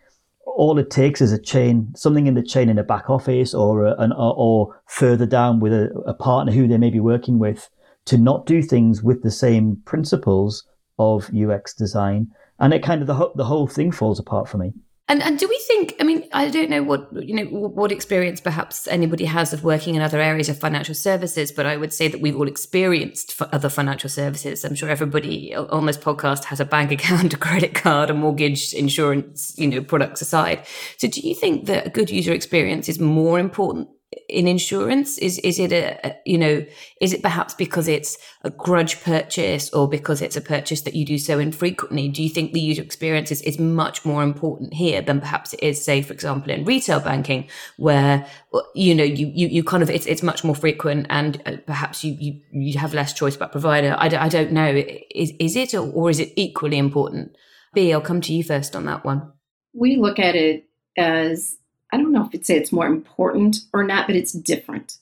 All 0.47 0.79
it 0.79 0.91
takes 0.91 1.21
is 1.21 1.33
a 1.33 1.41
chain, 1.41 1.93
something 1.97 2.27
in 2.27 2.35
the 2.35 2.43
chain 2.43 2.69
in 2.69 2.79
a 2.79 2.85
back 2.85 3.09
office 3.09 3.55
or 3.55 3.87
a, 3.87 3.95
an, 3.99 4.13
or, 4.13 4.81
further 4.87 5.27
down 5.27 5.61
with 5.61 5.73
a, 5.73 5.91
a 6.07 6.15
partner 6.15 6.53
who 6.53 6.69
they 6.69 6.79
may 6.79 6.91
be 6.91 7.01
working 7.01 7.39
with 7.39 7.69
to 8.05 8.19
not 8.19 8.47
do 8.47 8.63
things 8.63 9.03
with 9.03 9.23
the 9.23 9.31
same 9.31 9.81
principles 9.85 10.67
of 10.99 11.31
UX 11.35 11.75
design. 11.75 12.29
And 12.59 12.75
it 12.75 12.83
kind 12.83 13.01
of 13.01 13.07
the, 13.07 13.31
the 13.35 13.45
whole 13.45 13.67
thing 13.67 13.93
falls 13.93 14.19
apart 14.19 14.49
for 14.49 14.59
me. 14.59 14.73
And 15.13 15.23
and 15.23 15.39
do 15.39 15.47
we 15.47 15.59
think? 15.67 15.95
I 16.01 16.05
mean, 16.05 16.27
I 16.33 16.49
don't 16.49 16.71
know 16.71 16.83
what 16.83 17.07
you 17.13 17.35
know 17.35 17.45
what 17.45 17.93
experience 17.93 18.41
perhaps 18.41 18.89
anybody 18.89 19.27
has 19.27 19.53
of 19.53 19.63
working 19.63 19.95
in 19.95 20.01
other 20.01 20.19
areas 20.19 20.49
of 20.49 20.59
financial 20.59 20.95
services, 20.95 21.53
but 21.53 21.67
I 21.67 21.77
would 21.77 21.93
say 21.93 22.09
that 22.09 22.23
we've 22.23 22.35
all 22.35 22.49
experienced 22.49 23.39
other 23.53 23.69
financial 23.69 24.09
services. 24.09 24.65
I'm 24.65 24.75
sure 24.75 24.89
everybody 24.89 25.55
uh, 25.55 25.67
on 25.67 25.85
this 25.85 25.99
podcast 25.99 26.45
has 26.45 26.61
a 26.61 26.65
bank 26.65 26.91
account, 26.93 27.35
a 27.35 27.37
credit 27.37 27.75
card, 27.75 28.09
a 28.09 28.15
mortgage, 28.15 28.73
insurance, 28.73 29.53
you 29.59 29.67
know, 29.67 29.83
products 29.83 30.23
aside. 30.23 30.67
So, 30.97 31.09
do 31.09 31.21
you 31.21 31.35
think 31.35 31.67
that 31.67 31.89
a 31.89 31.91
good 31.91 32.09
user 32.09 32.33
experience 32.33 32.89
is 32.89 32.99
more 32.99 33.39
important 33.39 33.89
in 34.29 34.49
insurance? 34.49 35.19
Is 35.19 35.39
is 35.41 35.59
it 35.59 35.73
a, 35.73 36.17
you 36.25 36.39
know 36.39 36.65
is 37.01 37.13
it 37.13 37.23
perhaps 37.23 37.55
because 37.55 37.89
it's 37.89 38.17
a 38.43 38.51
grudge 38.51 39.03
purchase 39.03 39.71
or 39.71 39.89
because 39.89 40.23
it's 40.23 40.37
a 40.37 40.41
purchase 40.41 40.83
that 40.83 40.95
you 40.95 41.05
do 41.05 41.19
so 41.19 41.39
infrequently? 41.39 42.09
Do 42.09 42.23
you 42.23 42.29
think 42.29 42.53
the 42.53 42.61
user 42.61 42.83
experience 42.83 43.31
is, 43.31 43.43
is 43.43 43.59
much 43.59 44.05
more 44.05 44.23
important 44.23 44.75
here 44.75 45.03
than 45.03 45.21
perhaps 45.21 45.53
it 45.53 45.63
is, 45.63 45.85
say, 45.85 46.03
for 46.03 46.13
example, 46.13 46.53
in 46.53 46.65
retail 46.65 47.01
banking, 47.01 47.49
where 47.77 48.27
you 48.75 48.95
know 48.95 49.05
you 49.05 49.31
you, 49.35 49.49
you 49.49 49.65
kind 49.65 49.83
of 49.83 49.91
it's 49.91 50.07
it's 50.07 50.23
much 50.23 50.45
more 50.45 50.55
frequent 50.55 51.07
and 51.11 51.43
uh, 51.47 51.57
perhaps 51.67 52.05
you, 52.05 52.17
you 52.19 52.41
you 52.53 52.79
have 52.79 52.95
less 52.95 53.13
choice 53.13 53.37
about 53.37 53.53
provider. 53.53 53.95
I, 53.99 54.07
I 54.07 54.29
don't 54.29 54.53
know. 54.53 54.83
Is 55.15 55.33
is 55.39 55.57
it 55.57 55.75
or, 55.75 55.91
or 55.93 56.11
is 56.11 56.21
it 56.21 56.33
equally 56.37 56.79
important? 56.79 57.37
Bea, 57.75 57.93
I'll 57.93 58.01
come 58.01 58.21
to 58.23 58.35
you 58.35 58.45
first 58.45 58.77
on 58.77 58.85
that 58.87 59.05
one. 59.05 59.33
We 59.75 59.97
look 59.97 60.19
at 60.19 60.35
it 60.35 60.69
as 60.97 61.57
I 61.93 61.99
don't 61.99 62.13
know 62.13 62.25
if 62.25 62.35
it's 62.35 62.47
say 62.47 62.57
it's 62.57 62.73
more 62.73 62.87
important 62.87 63.59
or 63.73 63.85
not, 63.85 64.07
but 64.07 64.17
it's 64.17 64.33
different. 64.33 64.97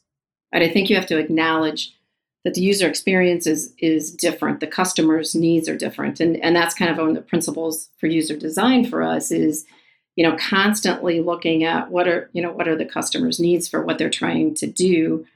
And 0.52 0.64
I 0.64 0.68
think 0.68 0.90
you 0.90 0.96
have 0.96 1.06
to 1.06 1.18
acknowledge 1.18 1.94
that 2.44 2.54
the 2.54 2.62
user 2.62 2.88
experience 2.88 3.46
is 3.46 3.72
is 3.78 4.10
different. 4.10 4.60
The 4.60 4.66
customer's 4.66 5.34
needs 5.34 5.68
are 5.68 5.76
different, 5.76 6.20
and 6.20 6.36
and 6.38 6.56
that's 6.56 6.74
kind 6.74 6.90
of 6.90 6.98
one 6.98 7.10
of 7.10 7.14
the 7.14 7.20
principles 7.20 7.88
for 7.98 8.06
user 8.06 8.36
design 8.36 8.84
for 8.86 9.02
us 9.02 9.30
is, 9.30 9.66
you 10.16 10.28
know, 10.28 10.36
constantly 10.36 11.20
looking 11.20 11.64
at 11.64 11.90
what 11.90 12.08
are 12.08 12.30
you 12.32 12.42
know 12.42 12.52
what 12.52 12.68
are 12.68 12.76
the 12.76 12.84
customer's 12.84 13.38
needs 13.38 13.68
for 13.68 13.82
what 13.82 13.98
they're 13.98 14.10
trying 14.10 14.54
to 14.56 14.66
do. 14.66 15.26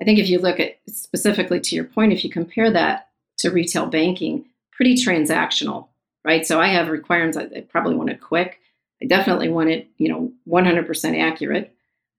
I 0.00 0.04
think 0.04 0.18
if 0.18 0.28
you 0.28 0.38
look 0.38 0.60
at 0.60 0.78
specifically 0.88 1.60
to 1.60 1.74
your 1.74 1.84
point, 1.84 2.12
if 2.12 2.24
you 2.24 2.30
compare 2.30 2.70
that 2.70 3.08
to 3.38 3.50
retail 3.50 3.86
banking, 3.86 4.44
pretty 4.72 4.94
transactional, 4.94 5.88
right? 6.24 6.46
So 6.46 6.60
I 6.60 6.68
have 6.68 6.88
requirements. 6.88 7.36
I 7.36 7.60
probably 7.68 7.94
want 7.94 8.10
it 8.10 8.20
quick. 8.20 8.60
I 9.02 9.06
definitely 9.06 9.48
want 9.48 9.70
it, 9.70 9.88
you 9.96 10.08
know, 10.08 10.32
100% 10.48 11.20
accurate. 11.20 11.74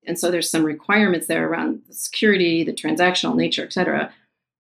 And 0.06 0.18
so 0.18 0.32
there's 0.32 0.50
some 0.50 0.64
requirements 0.64 1.28
there 1.28 1.48
around 1.48 1.82
the 1.88 1.94
security, 1.94 2.64
the 2.64 2.74
transactional 2.74 3.36
nature, 3.36 3.64
et 3.64 3.74
cetera. 3.74 4.12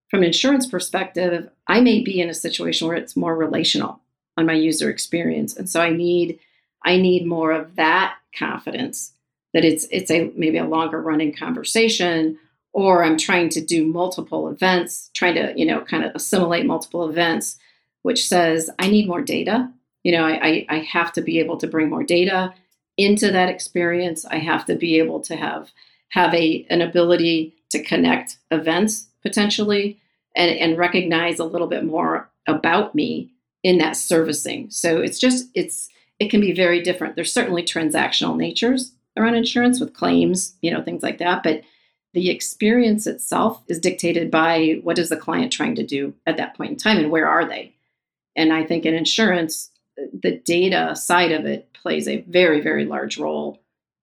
From 0.09 0.19
an 0.19 0.27
insurance 0.27 0.67
perspective, 0.67 1.49
I 1.67 1.81
may 1.81 2.01
be 2.01 2.19
in 2.19 2.29
a 2.29 2.33
situation 2.33 2.87
where 2.87 2.97
it's 2.97 3.15
more 3.15 3.35
relational 3.35 4.01
on 4.37 4.45
my 4.45 4.53
user 4.53 4.89
experience. 4.89 5.55
And 5.55 5.69
so 5.69 5.81
I 5.81 5.89
need 5.91 6.39
I 6.85 6.97
need 6.97 7.25
more 7.25 7.51
of 7.51 7.75
that 7.75 8.15
confidence 8.37 9.11
that 9.53 9.65
it's 9.65 9.85
it's 9.91 10.09
a 10.11 10.31
maybe 10.35 10.57
a 10.57 10.65
longer 10.65 11.01
running 11.01 11.35
conversation 11.35 12.37
or 12.71 13.03
I'm 13.03 13.17
trying 13.17 13.49
to 13.49 13.61
do 13.61 13.85
multiple 13.85 14.47
events, 14.47 15.09
trying 15.13 15.35
to, 15.35 15.53
you 15.57 15.65
know, 15.65 15.81
kind 15.81 16.03
of 16.03 16.11
assimilate 16.15 16.65
multiple 16.65 17.09
events, 17.09 17.57
which 18.03 18.27
says 18.27 18.69
I 18.79 18.89
need 18.89 19.07
more 19.07 19.21
data 19.21 19.71
you 20.09 20.17
know, 20.17 20.25
I, 20.25 20.65
I 20.69 20.79
have 20.79 21.13
to 21.13 21.21
be 21.21 21.37
able 21.37 21.57
to 21.57 21.67
bring 21.67 21.87
more 21.87 22.03
data 22.03 22.51
into 22.97 23.31
that 23.31 23.47
experience. 23.47 24.25
I 24.25 24.37
have 24.37 24.65
to 24.65 24.75
be 24.75 24.97
able 24.97 25.19
to 25.19 25.35
have 25.35 25.69
have 26.09 26.33
a 26.33 26.65
an 26.71 26.81
ability 26.81 27.53
to 27.69 27.83
connect 27.83 28.37
events 28.49 29.05
potentially 29.21 29.99
and, 30.35 30.49
and 30.57 30.79
recognize 30.79 31.37
a 31.37 31.45
little 31.45 31.67
bit 31.67 31.85
more 31.85 32.27
about 32.47 32.95
me 32.95 33.29
in 33.61 33.77
that 33.77 33.97
servicing. 33.97 34.71
So 34.71 34.97
it's 34.97 35.19
just 35.19 35.51
it's 35.53 35.89
it 36.17 36.31
can 36.31 36.41
be 36.41 36.53
very 36.53 36.81
different. 36.81 37.15
There's 37.15 37.31
certainly 37.31 37.61
transactional 37.61 38.35
natures 38.35 38.93
around 39.15 39.35
insurance 39.35 39.79
with 39.79 39.93
claims, 39.93 40.55
you 40.63 40.71
know, 40.71 40.81
things 40.81 41.03
like 41.03 41.19
that, 41.19 41.43
but 41.43 41.61
the 42.15 42.31
experience 42.31 43.05
itself 43.05 43.61
is 43.67 43.77
dictated 43.77 44.31
by 44.31 44.79
what 44.81 44.97
is 44.97 45.09
the 45.09 45.17
client 45.17 45.53
trying 45.53 45.75
to 45.75 45.85
do 45.85 46.15
at 46.25 46.37
that 46.37 46.57
point 46.57 46.71
in 46.71 46.77
time 46.77 46.97
and 46.97 47.11
where 47.11 47.27
are 47.27 47.47
they. 47.47 47.75
And 48.35 48.51
I 48.51 48.63
think 48.63 48.87
in 48.87 48.95
insurance, 48.95 49.69
the 50.13 50.37
data 50.39 50.95
side 50.95 51.31
of 51.31 51.45
it 51.45 51.71
plays 51.73 52.07
a 52.07 52.21
very, 52.21 52.61
very 52.61 52.85
large 52.85 53.17
role 53.17 53.61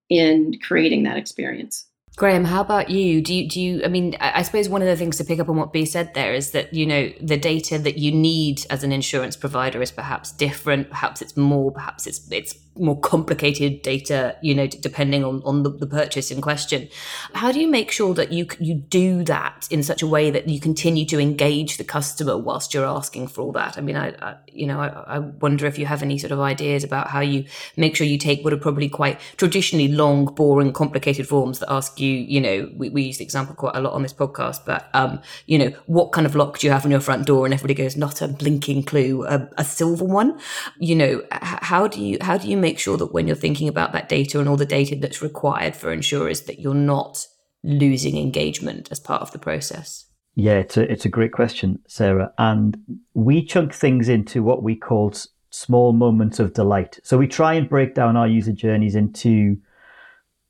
in 0.08 0.58
creating 0.60 1.02
that 1.04 1.16
experience. 1.16 1.86
Graeme, 2.16 2.46
how 2.46 2.62
about 2.62 2.88
you? 2.88 3.20
Do 3.20 3.34
you 3.34 3.46
do 3.46 3.60
you 3.60 3.84
I 3.84 3.88
mean 3.88 4.16
I 4.20 4.40
suppose 4.40 4.70
one 4.70 4.80
of 4.80 4.88
the 4.88 4.96
things 4.96 5.18
to 5.18 5.24
pick 5.24 5.38
up 5.38 5.50
on 5.50 5.56
what 5.56 5.70
Bea 5.70 5.84
said 5.84 6.14
there 6.14 6.32
is 6.32 6.52
that 6.52 6.72
you 6.72 6.86
know 6.86 7.12
the 7.20 7.36
data 7.36 7.78
that 7.78 7.98
you 7.98 8.10
need 8.10 8.64
as 8.70 8.82
an 8.82 8.90
insurance 8.90 9.36
provider 9.36 9.82
is 9.82 9.90
perhaps 9.90 10.32
different, 10.32 10.88
perhaps 10.88 11.20
it's 11.20 11.36
more, 11.36 11.70
perhaps 11.70 12.06
it's 12.06 12.26
it's 12.32 12.54
more 12.78 12.98
complicated 12.98 13.82
data, 13.82 14.36
you 14.42 14.54
know, 14.54 14.66
depending 14.66 15.24
on, 15.24 15.42
on 15.44 15.62
the, 15.62 15.70
the, 15.70 15.86
purchase 15.86 16.30
in 16.30 16.40
question. 16.40 16.88
How 17.34 17.52
do 17.52 17.60
you 17.60 17.68
make 17.68 17.90
sure 17.90 18.12
that 18.14 18.32
you 18.32 18.46
you 18.58 18.74
do 18.74 19.24
that 19.24 19.66
in 19.70 19.82
such 19.82 20.02
a 20.02 20.06
way 20.06 20.30
that 20.30 20.48
you 20.48 20.60
continue 20.60 21.06
to 21.06 21.18
engage 21.18 21.78
the 21.78 21.84
customer 21.84 22.36
whilst 22.36 22.74
you're 22.74 22.86
asking 22.86 23.28
for 23.28 23.42
all 23.42 23.52
that? 23.52 23.78
I 23.78 23.80
mean, 23.80 23.96
I, 23.96 24.08
I 24.20 24.36
you 24.52 24.66
know, 24.66 24.80
I, 24.80 24.88
I, 25.16 25.18
wonder 25.18 25.66
if 25.66 25.78
you 25.78 25.86
have 25.86 26.02
any 26.02 26.18
sort 26.18 26.32
of 26.32 26.40
ideas 26.40 26.84
about 26.84 27.08
how 27.08 27.20
you 27.20 27.44
make 27.76 27.96
sure 27.96 28.06
you 28.06 28.18
take 28.18 28.44
what 28.44 28.52
are 28.52 28.58
probably 28.58 28.88
quite 28.88 29.20
traditionally 29.36 29.88
long, 29.88 30.26
boring, 30.26 30.72
complicated 30.72 31.28
forms 31.28 31.60
that 31.60 31.70
ask 31.70 32.00
you, 32.00 32.05
you 32.06 32.40
know, 32.40 32.70
we, 32.76 32.88
we 32.88 33.02
use 33.02 33.18
the 33.18 33.24
example 33.24 33.54
quite 33.54 33.76
a 33.76 33.80
lot 33.80 33.92
on 33.92 34.02
this 34.02 34.12
podcast, 34.12 34.64
but 34.64 34.88
um, 34.94 35.20
you 35.46 35.58
know, 35.58 35.72
what 35.86 36.12
kind 36.12 36.26
of 36.26 36.34
lock 36.34 36.58
do 36.58 36.66
you 36.66 36.72
have 36.72 36.84
on 36.84 36.90
your 36.90 37.00
front 37.00 37.26
door? 37.26 37.44
And 37.44 37.54
everybody 37.54 37.74
goes, 37.74 37.96
not 37.96 38.22
a 38.22 38.28
blinking 38.28 38.84
clue, 38.84 39.24
a, 39.26 39.48
a 39.58 39.64
silver 39.64 40.04
one. 40.04 40.38
You 40.78 40.94
know, 40.94 41.22
how 41.30 41.86
do 41.86 42.00
you 42.00 42.18
how 42.20 42.38
do 42.38 42.48
you 42.48 42.56
make 42.56 42.78
sure 42.78 42.96
that 42.96 43.12
when 43.12 43.26
you're 43.26 43.36
thinking 43.36 43.68
about 43.68 43.92
that 43.92 44.08
data 44.08 44.40
and 44.40 44.48
all 44.48 44.56
the 44.56 44.66
data 44.66 44.96
that's 44.96 45.22
required 45.22 45.76
for 45.76 45.92
insurers, 45.92 46.42
that 46.42 46.60
you're 46.60 46.74
not 46.74 47.26
losing 47.62 48.16
engagement 48.16 48.88
as 48.90 49.00
part 49.00 49.22
of 49.22 49.32
the 49.32 49.38
process? 49.38 50.06
Yeah, 50.34 50.58
it's 50.58 50.76
a, 50.76 50.90
it's 50.90 51.06
a 51.06 51.08
great 51.08 51.32
question, 51.32 51.78
Sarah. 51.88 52.32
And 52.36 52.76
we 53.14 53.44
chunk 53.44 53.72
things 53.72 54.08
into 54.08 54.42
what 54.42 54.62
we 54.62 54.76
call 54.76 55.14
small 55.50 55.94
moments 55.94 56.38
of 56.38 56.52
delight. 56.52 57.00
So 57.02 57.16
we 57.16 57.26
try 57.26 57.54
and 57.54 57.68
break 57.68 57.94
down 57.94 58.16
our 58.16 58.28
user 58.28 58.52
journeys 58.52 58.94
into 58.94 59.56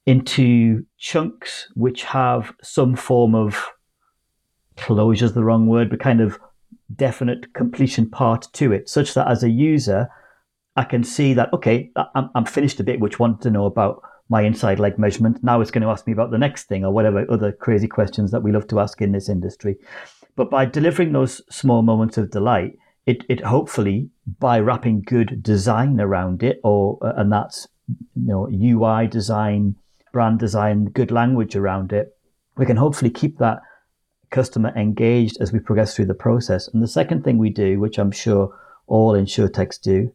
into 0.06 0.86
chunks 0.98 1.68
which 1.75 2.04
have 2.04 2.54
some 2.62 2.94
form 2.94 3.34
of 3.34 3.66
closure 4.76 5.25
is 5.25 5.32
the 5.32 5.44
wrong 5.44 5.66
word, 5.66 5.90
but 5.90 6.00
kind 6.00 6.20
of 6.20 6.38
definite 6.94 7.52
completion 7.54 8.08
part 8.08 8.46
to 8.52 8.72
it, 8.72 8.88
such 8.88 9.14
that 9.14 9.28
as 9.28 9.42
a 9.42 9.50
user, 9.50 10.08
I 10.76 10.84
can 10.84 11.02
see 11.02 11.34
that, 11.34 11.52
okay, 11.52 11.90
I'm, 12.14 12.30
I'm 12.34 12.44
finished 12.44 12.78
a 12.80 12.84
bit, 12.84 13.00
which 13.00 13.18
wanted 13.18 13.40
to 13.42 13.50
know 13.50 13.64
about 13.64 14.02
my 14.28 14.42
inside 14.42 14.78
leg 14.78 14.98
measurement. 14.98 15.42
Now 15.42 15.60
it's 15.60 15.70
going 15.70 15.82
to 15.82 15.88
ask 15.88 16.06
me 16.06 16.12
about 16.12 16.30
the 16.30 16.38
next 16.38 16.64
thing 16.64 16.84
or 16.84 16.92
whatever 16.92 17.25
other 17.30 17.52
crazy 17.52 17.88
questions 17.88 18.30
that 18.30 18.42
we 18.42 18.52
love 18.52 18.66
to 18.68 18.80
ask 18.80 19.00
in 19.00 19.12
this 19.12 19.28
industry. 19.28 19.76
But 20.34 20.50
by 20.50 20.66
delivering 20.66 21.12
those 21.12 21.40
small 21.50 21.82
moments 21.82 22.18
of 22.18 22.30
delight, 22.30 22.76
it, 23.06 23.25
it 23.28 23.40
hopefully 23.40 24.10
by 24.38 24.58
wrapping 24.58 25.02
good 25.02 25.42
design 25.42 26.00
around 26.00 26.42
it, 26.42 26.60
or 26.64 26.98
uh, 27.00 27.12
and 27.16 27.32
that's 27.32 27.68
you 27.88 28.26
know 28.26 28.48
UI 28.50 29.06
design, 29.06 29.76
brand 30.16 30.38
design, 30.38 30.87
good 30.87 31.11
language 31.11 31.54
around 31.54 31.92
it, 31.92 32.16
we 32.56 32.64
can 32.64 32.78
hopefully 32.78 33.11
keep 33.11 33.37
that 33.37 33.58
customer 34.30 34.73
engaged 34.75 35.37
as 35.42 35.52
we 35.52 35.58
progress 35.58 35.94
through 35.94 36.06
the 36.06 36.14
process. 36.14 36.68
And 36.68 36.82
the 36.82 36.88
second 36.88 37.23
thing 37.23 37.37
we 37.37 37.50
do, 37.50 37.78
which 37.78 37.99
I'm 37.99 38.11
sure 38.11 38.58
all 38.87 39.12
insurtechs 39.12 39.78
do, 39.78 40.11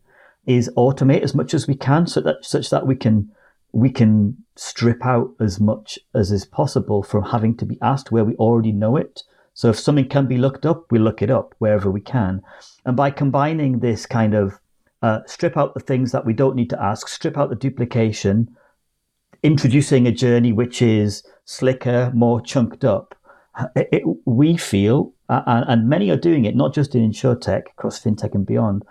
is 0.48 0.72
automate 0.76 1.22
as 1.22 1.36
much 1.36 1.54
as 1.54 1.68
we 1.68 1.76
can 1.76 2.08
so 2.08 2.20
that 2.22 2.44
such 2.44 2.72
that 2.72 2.88
we 2.88 2.96
can 2.96 3.30
we 3.74 3.92
can 3.92 4.38
strip 4.56 5.06
out 5.06 5.36
as 5.40 5.60
much 5.60 6.00
as 6.16 6.32
is 6.32 6.46
possible 6.46 7.04
from 7.04 7.26
having 7.26 7.56
to 7.58 7.66
be 7.68 7.78
asked 7.80 8.12
where 8.12 8.26
we 8.26 8.34
already 8.38 8.72
know 8.72 8.98
it. 8.98 9.22
So 9.54 9.70
if 9.70 9.80
something 9.80 10.10
can 10.10 10.26
be 10.26 10.40
looked 10.40 10.66
up, 10.66 10.92
we 10.92 10.98
look 10.98 11.22
it 11.22 11.30
up 11.30 11.54
wherever 11.60 11.92
we 11.92 12.02
can. 12.02 12.42
And 12.86 12.98
by 12.98 13.12
combining 13.12 13.80
this 13.80 14.08
kind 14.08 14.34
of 14.34 14.60
uh, 15.04 15.20
strip 15.28 15.56
out 15.58 15.76
the 15.76 15.80
things 15.80 16.12
that 16.12 16.26
we 16.26 16.34
don't 16.34 16.56
need 16.56 16.72
to 16.72 16.82
ask, 16.82 17.08
strip 17.08 17.38
out 17.38 17.50
the 17.50 17.56
duplication, 17.68 18.58
introducing 19.44 20.08
a 20.08 20.12
journey 20.12 20.52
which 20.52 20.82
is 20.82 21.24
slicker, 21.46 22.12
more 22.14 22.42
chunked 22.42 22.84
up, 22.84 23.16
it, 23.76 23.90
it, 23.92 24.04
we 24.26 24.58
feel, 24.58 25.14
uh, 25.30 25.42
and 25.46 25.90
many 25.90 26.10
are 26.10 26.18
doing 26.18 26.46
it, 26.46 26.56
not 26.56 26.74
just 26.74 26.96
in 26.96 27.10
insurtech, 27.10 27.64
across 27.72 28.00
fintech 28.00 28.34
and 28.34 28.46
beyond, 28.46 28.84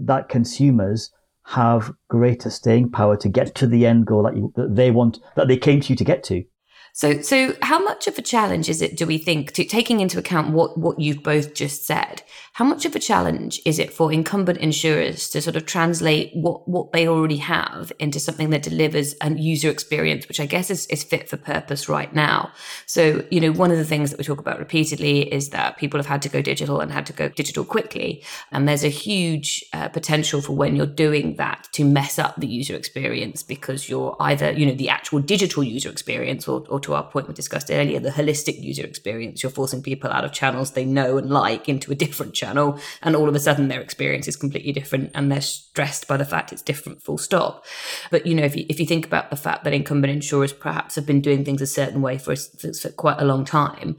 that 0.00 0.28
consumers 0.28 1.12
have 1.44 1.92
greater 2.08 2.50
staying 2.50 2.90
power 2.90 3.16
to 3.16 3.28
get 3.28 3.54
to 3.54 3.66
the 3.66 3.86
end 3.86 4.06
goal 4.06 4.24
that, 4.24 4.36
you, 4.36 4.52
that 4.56 4.74
they 4.74 4.90
want, 4.90 5.20
that 5.36 5.48
they 5.48 5.56
came 5.56 5.80
to 5.80 5.92
you 5.92 5.96
to 5.96 6.04
get 6.04 6.22
to. 6.24 6.44
So, 6.92 7.20
so 7.20 7.54
how 7.60 7.78
much 7.78 8.06
of 8.06 8.16
a 8.16 8.22
challenge 8.22 8.70
is 8.70 8.80
it? 8.80 8.96
Do 8.96 9.06
we 9.06 9.18
think, 9.18 9.52
to, 9.52 9.64
taking 9.64 10.00
into 10.00 10.18
account 10.18 10.54
what 10.54 10.78
what 10.78 10.98
you've 10.98 11.22
both 11.22 11.52
just 11.52 11.84
said, 11.84 12.22
how 12.56 12.64
much 12.64 12.86
of 12.86 12.96
a 12.96 12.98
challenge 12.98 13.60
is 13.66 13.78
it 13.78 13.92
for 13.92 14.10
incumbent 14.10 14.56
insurers 14.56 15.28
to 15.28 15.42
sort 15.42 15.56
of 15.56 15.66
translate 15.66 16.34
what 16.34 16.66
what 16.66 16.90
they 16.92 17.06
already 17.06 17.36
have 17.36 17.92
into 17.98 18.18
something 18.18 18.48
that 18.48 18.62
delivers 18.62 19.14
a 19.20 19.30
user 19.34 19.68
experience, 19.68 20.26
which 20.26 20.40
I 20.40 20.46
guess 20.46 20.70
is, 20.70 20.86
is 20.86 21.04
fit 21.04 21.28
for 21.28 21.36
purpose 21.36 21.86
right 21.86 22.10
now? 22.14 22.50
So, 22.86 23.26
you 23.30 23.42
know, 23.42 23.52
one 23.52 23.70
of 23.70 23.76
the 23.76 23.84
things 23.84 24.10
that 24.10 24.16
we 24.16 24.24
talk 24.24 24.38
about 24.38 24.58
repeatedly 24.58 25.30
is 25.30 25.50
that 25.50 25.76
people 25.76 25.98
have 25.98 26.06
had 26.06 26.22
to 26.22 26.30
go 26.30 26.40
digital 26.40 26.80
and 26.80 26.90
had 26.90 27.04
to 27.06 27.12
go 27.12 27.28
digital 27.28 27.62
quickly, 27.62 28.24
and 28.50 28.66
there's 28.66 28.84
a 28.84 28.88
huge 28.88 29.62
uh, 29.74 29.88
potential 29.88 30.40
for 30.40 30.56
when 30.56 30.76
you're 30.76 30.86
doing 30.86 31.36
that 31.36 31.68
to 31.72 31.84
mess 31.84 32.18
up 32.18 32.36
the 32.36 32.46
user 32.46 32.74
experience 32.74 33.42
because 33.42 33.86
you're 33.90 34.16
either 34.20 34.52
you 34.52 34.64
know 34.64 34.74
the 34.74 34.88
actual 34.88 35.18
digital 35.18 35.62
user 35.62 35.90
experience 35.90 36.48
or, 36.48 36.64
or 36.70 36.80
to 36.80 36.94
our 36.94 37.04
point 37.04 37.28
we 37.28 37.34
discussed 37.34 37.70
earlier, 37.70 38.00
the 38.00 38.08
holistic 38.08 38.62
user 38.62 38.84
experience. 38.84 39.42
You're 39.42 39.50
forcing 39.50 39.82
people 39.82 40.10
out 40.10 40.24
of 40.24 40.32
channels 40.32 40.70
they 40.70 40.86
know 40.86 41.18
and 41.18 41.28
like 41.28 41.68
into 41.68 41.92
a 41.92 41.94
different 41.94 42.32
channel, 42.32 42.45
and 42.46 43.16
all 43.16 43.28
of 43.28 43.34
a 43.34 43.38
sudden 43.38 43.68
their 43.68 43.80
experience 43.80 44.28
is 44.28 44.36
completely 44.36 44.72
different, 44.72 45.10
and 45.14 45.30
they're 45.30 45.40
stressed 45.40 46.08
by 46.08 46.16
the 46.16 46.24
fact 46.24 46.52
it's 46.52 46.62
different. 46.62 47.02
Full 47.02 47.18
stop. 47.18 47.64
But 48.10 48.26
you 48.26 48.34
know, 48.34 48.44
if 48.44 48.56
you 48.56 48.66
if 48.68 48.80
you 48.80 48.86
think 48.86 49.06
about 49.06 49.30
the 49.30 49.36
fact 49.36 49.64
that 49.64 49.72
incumbent 49.72 50.12
insurers 50.12 50.52
perhaps 50.52 50.94
have 50.94 51.06
been 51.06 51.20
doing 51.20 51.44
things 51.44 51.62
a 51.62 51.66
certain 51.66 52.02
way 52.02 52.18
for, 52.18 52.36
for 52.36 52.90
quite 52.90 53.20
a 53.20 53.24
long 53.24 53.44
time, 53.44 53.96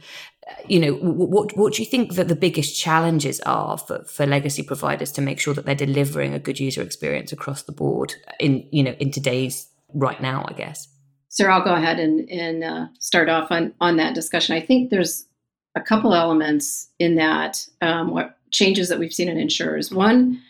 you 0.68 0.80
know 0.80 0.94
what 0.94 1.56
what 1.58 1.74
do 1.74 1.82
you 1.82 1.90
think 1.90 2.16
that 2.16 2.28
the 2.28 2.36
biggest 2.36 2.80
challenges 2.80 3.40
are 3.42 3.78
for, 3.78 4.04
for 4.06 4.26
legacy 4.26 4.64
providers 4.64 5.12
to 5.12 5.22
make 5.22 5.40
sure 5.40 5.54
that 5.54 5.66
they're 5.66 5.76
delivering 5.76 6.34
a 6.34 6.40
good 6.40 6.60
user 6.60 6.82
experience 6.82 7.34
across 7.34 7.64
the 7.64 7.74
board 7.74 8.16
in 8.40 8.66
you 8.72 8.82
know 8.82 8.96
in 9.00 9.12
today's 9.12 9.68
right 9.94 10.22
now 10.22 10.46
i 10.48 10.54
guess 10.54 10.88
sir 11.30 11.50
I'll 11.50 11.64
go 11.64 11.76
ahead 11.76 12.00
and, 12.00 12.30
and 12.30 12.64
uh, 12.64 12.88
start 13.00 13.30
off 13.30 13.52
on, 13.52 13.74
on 13.80 13.98
that 13.98 14.16
discussion. 14.16 14.56
I 14.56 14.62
think 14.62 14.90
there's 14.90 15.28
a 15.76 15.82
couple 15.82 16.14
elements 16.14 16.90
in 17.00 17.16
that 17.16 17.66
um, 17.82 18.12
what 18.12 18.37
changes 18.58 18.90
that 18.90 19.00
we've 19.00 19.14
seen 19.14 19.30
in 19.30 19.38
insurers. 19.38 19.92
One, 19.92 20.42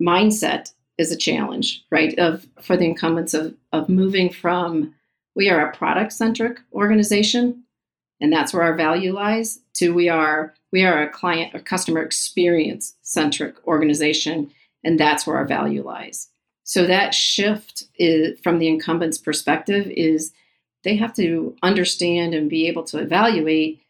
mindset 0.00 0.72
is 0.98 1.10
a 1.10 1.16
challenge, 1.16 1.84
right? 1.90 2.16
Of 2.18 2.46
for 2.60 2.76
the 2.76 2.86
incumbents 2.86 3.34
of 3.34 3.54
of 3.72 3.88
moving 3.88 4.30
from 4.30 4.94
we 5.34 5.48
are 5.50 5.66
a 5.66 5.76
product 5.76 6.12
centric 6.12 6.60
organization, 6.72 7.64
and 8.20 8.32
that's 8.32 8.52
where 8.52 8.62
our 8.62 8.76
value 8.76 9.12
lies, 9.12 9.60
to 9.74 9.94
we 9.94 10.08
are 10.08 10.54
we 10.72 10.84
are 10.84 11.02
a 11.02 11.08
client 11.08 11.54
or 11.54 11.60
customer 11.60 12.02
experience 12.02 12.94
centric 13.02 13.54
organization, 13.66 14.50
and 14.84 15.00
that's 15.00 15.26
where 15.26 15.36
our 15.36 15.46
value 15.46 15.82
lies. 15.82 16.28
So 16.64 16.86
that 16.86 17.14
shift 17.14 17.84
is, 17.98 18.38
from 18.40 18.58
the 18.58 18.68
incumbent's 18.68 19.18
perspective 19.18 19.86
is 19.88 20.32
they 20.82 20.96
have 20.96 21.14
to 21.16 21.54
understand 21.62 22.34
and 22.34 22.48
be 22.48 22.66
able 22.68 22.84
to 22.84 22.98
evaluate 22.98 23.80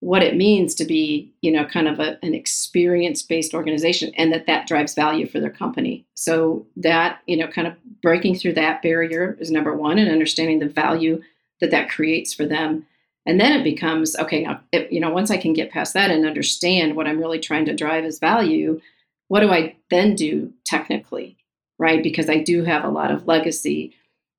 what 0.00 0.22
it 0.22 0.36
means 0.36 0.74
to 0.76 0.84
be, 0.84 1.32
you 1.42 1.50
know, 1.50 1.64
kind 1.64 1.88
of 1.88 1.98
a, 1.98 2.18
an 2.22 2.34
experience-based 2.34 3.52
organization, 3.54 4.12
and 4.16 4.32
that 4.32 4.46
that 4.46 4.68
drives 4.68 4.94
value 4.94 5.26
for 5.26 5.40
their 5.40 5.50
company. 5.50 6.06
So 6.14 6.66
that, 6.76 7.20
you 7.26 7.36
know, 7.36 7.48
kind 7.48 7.66
of 7.66 7.74
breaking 8.02 8.36
through 8.36 8.54
that 8.54 8.82
barrier 8.82 9.36
is 9.40 9.50
number 9.50 9.74
one, 9.74 9.98
and 9.98 10.10
understanding 10.10 10.60
the 10.60 10.68
value 10.68 11.22
that 11.60 11.70
that 11.70 11.90
creates 11.90 12.32
for 12.32 12.46
them. 12.46 12.86
And 13.26 13.40
then 13.40 13.52
it 13.52 13.64
becomes 13.64 14.16
okay. 14.16 14.44
Now, 14.44 14.60
it, 14.72 14.90
you 14.92 15.00
know, 15.00 15.10
once 15.10 15.30
I 15.30 15.36
can 15.36 15.52
get 15.52 15.72
past 15.72 15.94
that 15.94 16.10
and 16.10 16.24
understand 16.24 16.96
what 16.96 17.06
I'm 17.06 17.18
really 17.18 17.40
trying 17.40 17.66
to 17.66 17.74
drive 17.74 18.04
as 18.04 18.18
value, 18.18 18.80
what 19.26 19.40
do 19.40 19.50
I 19.50 19.76
then 19.90 20.14
do 20.14 20.52
technically? 20.64 21.38
right? 21.78 22.02
Because 22.02 22.28
I 22.28 22.38
do 22.38 22.64
have 22.64 22.84
a 22.84 22.90
lot 22.90 23.10
of 23.10 23.26
legacy. 23.26 23.94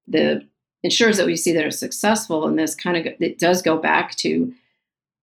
The 0.08 0.46
insurers 0.84 1.18
that 1.18 1.26
we 1.26 1.36
see 1.36 1.54
that 1.54 1.66
are 1.66 1.72
successful 1.72 2.48
in 2.48 2.56
this 2.56 2.76
kind 2.76 2.98
of 2.98 3.14
it 3.20 3.40
does 3.40 3.62
go 3.62 3.78
back 3.78 4.16
to 4.18 4.54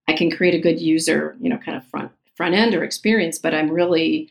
I 0.09 0.15
can 0.15 0.31
create 0.31 0.55
a 0.55 0.61
good 0.61 0.81
user, 0.81 1.37
you 1.41 1.49
know, 1.49 1.59
kind 1.59 1.77
of 1.77 1.87
front 1.87 2.13
front 2.35 2.55
end 2.55 2.75
or 2.75 2.85
experience, 2.85 3.39
but 3.39 3.55
I'm 3.55 3.71
really 3.71 4.31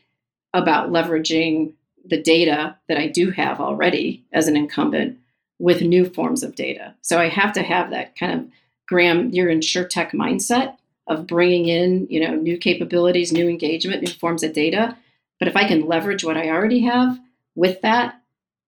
about 0.54 0.90
leveraging 0.90 1.72
the 2.04 2.22
data 2.22 2.76
that 2.88 2.98
I 2.98 3.08
do 3.08 3.30
have 3.32 3.60
already 3.60 4.24
as 4.32 4.46
an 4.48 4.56
incumbent 4.56 5.18
with 5.58 5.82
new 5.82 6.08
forms 6.08 6.42
of 6.44 6.54
data. 6.54 6.94
So 7.02 7.18
I 7.18 7.28
have 7.28 7.52
to 7.54 7.62
have 7.62 7.90
that 7.90 8.16
kind 8.16 8.32
of 8.40 8.46
Graeme, 8.86 9.30
your 9.30 9.48
insurtech 9.48 10.12
mindset 10.12 10.76
of 11.08 11.26
bringing 11.26 11.66
in, 11.66 12.06
you 12.08 12.20
know, 12.20 12.34
new 12.36 12.56
capabilities, 12.56 13.32
new 13.32 13.48
engagement, 13.48 14.02
new 14.02 14.12
forms 14.12 14.42
of 14.44 14.52
data 14.52 14.96
But 15.38 15.48
if 15.48 15.56
I 15.56 15.66
can 15.66 15.86
leverage 15.86 16.24
what 16.24 16.36
I 16.36 16.50
already 16.50 16.80
have 16.80 17.18
with 17.54 17.80
that, 17.82 18.20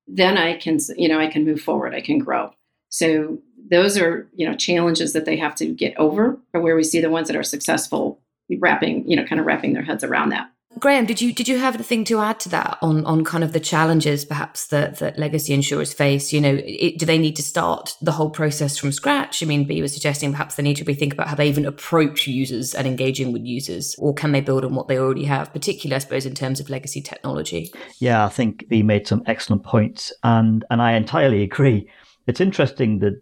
then 0.07 0.37
I 0.37 0.57
can, 0.57 0.79
you 0.97 1.09
know, 1.09 1.21
I 1.21 1.29
can 1.29 1.45
move 1.45 1.61
forward, 1.61 1.95
I 1.95 2.01
can 2.01 2.19
grow. 2.19 2.53
So 2.89 3.39
those 3.71 3.99
are, 3.99 4.27
you 4.35 4.49
know, 4.49 4.57
challenges 4.57 5.13
that 5.13 5.25
they 5.25 5.37
have 5.37 5.55
to 5.57 5.67
get 5.67 5.97
over, 5.99 6.39
or 6.55 6.61
where 6.61 6.77
we 6.77 6.85
see 6.85 7.01
the 7.01 7.11
ones 7.11 7.29
that 7.29 7.37
are 7.37 7.43
successful 7.43 8.21
wrapping, 8.59 9.09
you 9.09 9.17
know, 9.17 9.25
kind 9.25 9.41
of 9.41 9.47
wrapping 9.47 9.75
their 9.75 9.83
heads 9.83 10.03
around 10.03 10.31
that. 10.31 10.51
Graeme, 10.79 11.07
did 11.07 11.21
you 11.21 11.33
did 11.33 11.49
you 11.49 11.59
have 11.59 11.75
anything 11.75 12.05
to 12.05 12.21
add 12.21 12.39
to 12.41 12.49
that 12.51 12.79
on 12.83 13.05
on 13.05 13.25
kind 13.25 13.43
of 13.43 13.53
the 13.53 13.61
challenges 13.61 14.25
perhaps 14.25 14.67
that 14.69 14.99
that 14.99 15.19
legacy 15.19 15.53
insurers 15.53 15.93
face? 15.93 16.33
You 16.33 16.41
know, 16.41 16.61
it, 16.63 16.99
do 16.99 17.07
they 17.07 17.19
need 17.19 17.37
to 17.37 17.43
start 17.43 17.97
the 18.01 18.13
whole 18.13 18.31
process 18.31 18.77
from 18.77 18.93
scratch? 18.93 19.43
I 19.43 19.47
mean, 19.47 19.65
Bea 19.65 19.83
was 19.83 19.95
suggesting 19.95 20.31
perhaps 20.31 20.55
they 20.55 20.63
need 20.63 20.77
to 20.77 20.85
rethink 20.85 21.13
about 21.13 21.29
how 21.29 21.35
they 21.35 21.49
even 21.49 21.67
approach 21.67 22.27
users 22.27 22.75
and 22.75 22.87
engaging 22.87 23.33
with 23.33 23.45
users, 23.45 23.97
or 23.99 24.15
can 24.15 24.33
they 24.33 24.41
build 24.41 24.65
on 24.65 24.75
what 24.75 24.89
they 24.89 24.99
already 24.99 25.25
have, 25.25 25.53
particularly 25.53 25.97
I 25.97 26.01
suppose 26.01 26.27
in 26.27 26.35
terms 26.35 26.61
of 26.61 26.71
legacy 26.71 27.01
technology? 27.01 27.73
Yeah, 27.99 28.25
I 28.25 28.29
think 28.29 28.69
Bea 28.69 28.83
made 28.83 29.07
some 29.09 29.23
excellent 29.27 29.65
points, 29.65 30.13
and 30.23 30.65
and 30.71 30.81
I 30.81 30.93
entirely 30.93 31.43
agree. 31.43 31.89
It's 32.29 32.41
interesting 32.41 32.99
that 32.99 33.21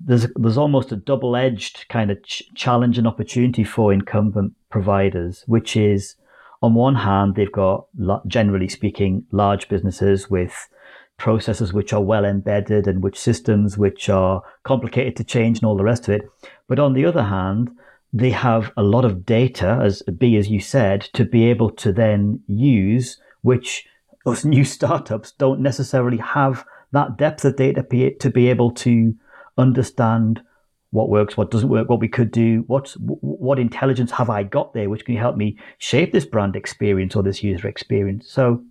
there's 0.00 0.26
there's 0.34 0.58
almost 0.58 0.92
a 0.92 0.96
double 0.96 1.36
edged 1.36 1.86
kind 1.88 2.10
of 2.10 2.22
ch- 2.24 2.42
challenge 2.54 2.98
and 2.98 3.06
opportunity 3.06 3.64
for 3.64 3.92
incumbent 3.92 4.54
providers, 4.70 5.44
which 5.46 5.76
is 5.76 6.16
on 6.62 6.74
one 6.74 6.94
hand, 6.94 7.34
they've 7.34 7.50
got, 7.50 7.86
generally 8.26 8.68
speaking, 8.68 9.26
large 9.32 9.68
businesses 9.68 10.30
with 10.30 10.68
processes 11.18 11.72
which 11.72 11.92
are 11.92 12.02
well 12.02 12.24
embedded 12.24 12.86
and 12.86 13.02
which 13.02 13.18
systems 13.18 13.76
which 13.76 14.08
are 14.08 14.42
complicated 14.62 15.16
to 15.16 15.24
change 15.24 15.58
and 15.58 15.66
all 15.66 15.76
the 15.76 15.84
rest 15.84 16.08
of 16.08 16.14
it. 16.14 16.22
But 16.68 16.78
on 16.78 16.94
the 16.94 17.04
other 17.04 17.24
hand, 17.24 17.72
they 18.12 18.30
have 18.30 18.72
a 18.76 18.82
lot 18.82 19.04
of 19.04 19.26
data, 19.26 19.80
as 19.82 20.02
Bea, 20.02 20.36
as 20.36 20.48
you 20.48 20.60
said, 20.60 21.02
to 21.14 21.24
be 21.24 21.50
able 21.50 21.70
to 21.70 21.92
then 21.92 22.40
use, 22.46 23.20
which 23.42 23.86
us 24.24 24.44
new 24.44 24.64
startups 24.76 25.32
don't 25.32 25.60
necessarily 25.60 26.18
have 26.18 26.64
that 26.92 27.16
depth 27.16 27.44
of 27.44 27.56
data 27.56 27.82
to 28.20 28.30
be 28.30 28.48
able 28.48 28.70
to 28.72 29.14
understand 29.58 30.42
what 30.90 31.08
works, 31.08 31.36
what 31.36 31.50
doesn't 31.50 31.70
work, 31.70 31.88
what 31.88 32.00
we 32.00 32.08
could 32.08 32.30
do, 32.30 32.64
what 32.66 32.94
what 32.98 33.58
intelligence 33.58 34.10
have 34.12 34.28
I 34.28 34.42
got 34.42 34.74
there, 34.74 34.90
which 34.90 35.06
can 35.06 35.16
help 35.16 35.36
me 35.36 35.58
shape 35.78 36.12
this 36.12 36.26
brand 36.26 36.54
experience 36.54 37.16
or 37.16 37.22
this 37.22 37.42
user 37.42 37.66
experience. 37.66 38.30
So, 38.30 38.62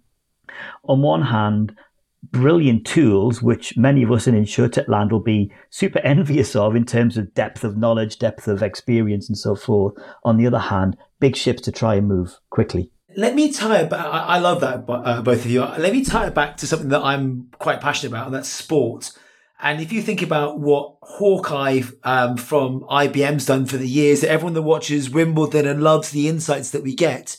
on 0.83 1.01
one 1.01 1.23
hand, 1.23 1.75
brilliant 2.23 2.85
tools, 2.85 3.41
which 3.41 3.75
many 3.75 4.03
of 4.03 4.11
us 4.11 4.27
in 4.27 4.35
InsurTech 4.35 4.87
land 4.87 5.11
will 5.11 5.19
be 5.19 5.51
super 5.71 5.99
envious 6.03 6.55
of 6.55 6.75
in 6.75 6.85
terms 6.85 7.17
of 7.17 7.33
depth 7.33 7.63
of 7.63 7.75
knowledge, 7.75 8.19
depth 8.19 8.47
of 8.47 8.61
experience, 8.61 9.27
and 9.27 9.37
so 9.37 9.55
forth. 9.55 9.95
On 10.23 10.37
the 10.37 10.45
other 10.45 10.59
hand, 10.59 10.97
big 11.19 11.35
ships 11.35 11.61
to 11.63 11.71
try 11.71 11.95
and 11.95 12.07
move 12.07 12.39
quickly. 12.51 12.91
Let 13.15 13.36
me 13.36 13.51
tie 13.51 13.82
it 13.82 13.89
back. 13.89 14.06
I 14.06 14.39
love 14.39 14.62
that, 14.62 14.86
uh, 14.88 15.22
both 15.22 15.46
of 15.46 15.51
you. 15.51 15.62
Let 15.62 15.91
me 15.91 16.06
tie 16.06 16.27
it 16.27 16.36
back 16.36 16.58
to 16.58 16.68
something 16.68 16.89
that 16.89 17.01
I'm 17.01 17.50
quite 17.60 17.82
passionate 17.82 18.12
about, 18.12 18.27
and 18.27 18.36
that's 18.36 18.50
sport. 18.50 19.12
And 19.60 19.82
if 19.82 19.91
you 19.91 20.01
think 20.01 20.22
about 20.22 20.60
what 20.60 20.96
Hawk-Eye 21.01 21.84
um, 22.03 22.38
from 22.38 22.82
IBM's 22.82 23.46
done 23.46 23.65
for 23.65 23.77
the 23.77 23.88
years, 23.88 24.24
everyone 24.24 24.53
that 24.53 24.63
watches 24.63 25.10
Wimbledon 25.10 25.68
and 25.68 25.84
loves 25.84 26.10
the 26.10 26.27
insights 26.27 26.72
that 26.72 26.84
we 26.84 26.96
get, 26.96 27.38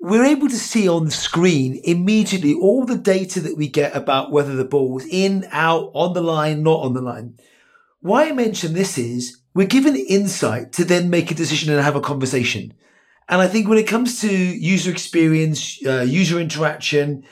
we're 0.00 0.24
able 0.24 0.48
to 0.48 0.56
see 0.56 0.88
on 0.88 1.06
the 1.06 1.10
screen 1.10 1.80
immediately 1.84 2.54
all 2.54 2.84
the 2.84 2.98
data 2.98 3.40
that 3.40 3.56
we 3.56 3.68
get 3.68 3.96
about 3.96 4.30
whether 4.30 4.54
the 4.54 4.64
ball's 4.64 5.04
in, 5.06 5.46
out, 5.50 5.90
on 5.94 6.12
the 6.12 6.20
line, 6.20 6.62
not 6.62 6.80
on 6.80 6.92
the 6.92 7.00
line. 7.00 7.38
Why 8.00 8.28
I 8.28 8.32
mention 8.32 8.74
this 8.74 8.98
is 8.98 9.40
we're 9.54 9.66
given 9.66 9.96
insight 9.96 10.72
to 10.72 10.84
then 10.84 11.10
make 11.10 11.30
a 11.30 11.36
decision 11.36 11.72
and 11.72 11.82
have 11.82 11.96
a 11.96 12.00
conversation. 12.00 12.74
And 13.32 13.40
I 13.40 13.48
think 13.48 13.66
when 13.66 13.78
it 13.78 13.86
comes 13.86 14.20
to 14.20 14.28
user 14.30 14.90
experience, 14.90 15.78
uh, 15.86 16.02
user 16.02 16.38
interaction, 16.38 17.24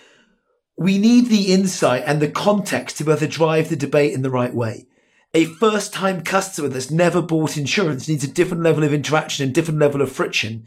we 0.79 0.97
need 0.97 1.27
the 1.27 1.53
insight 1.53 2.05
and 2.07 2.23
the 2.23 2.31
context 2.31 2.97
to 2.97 3.05
be 3.05 3.11
able 3.11 3.21
to 3.21 3.29
drive 3.29 3.69
the 3.69 3.77
debate 3.77 4.15
in 4.15 4.23
the 4.23 4.31
right 4.31 4.55
way. 4.55 4.87
A 5.35 5.45
first 5.45 5.93
time 5.93 6.23
customer 6.23 6.69
that's 6.69 6.91
never 6.91 7.21
bought 7.21 7.59
insurance 7.59 8.09
needs 8.09 8.25
a 8.25 8.29
different 8.29 8.63
level 8.63 8.83
of 8.83 8.95
interaction 8.95 9.45
and 9.45 9.55
different 9.55 9.79
level 9.79 10.01
of 10.01 10.11
friction. 10.11 10.67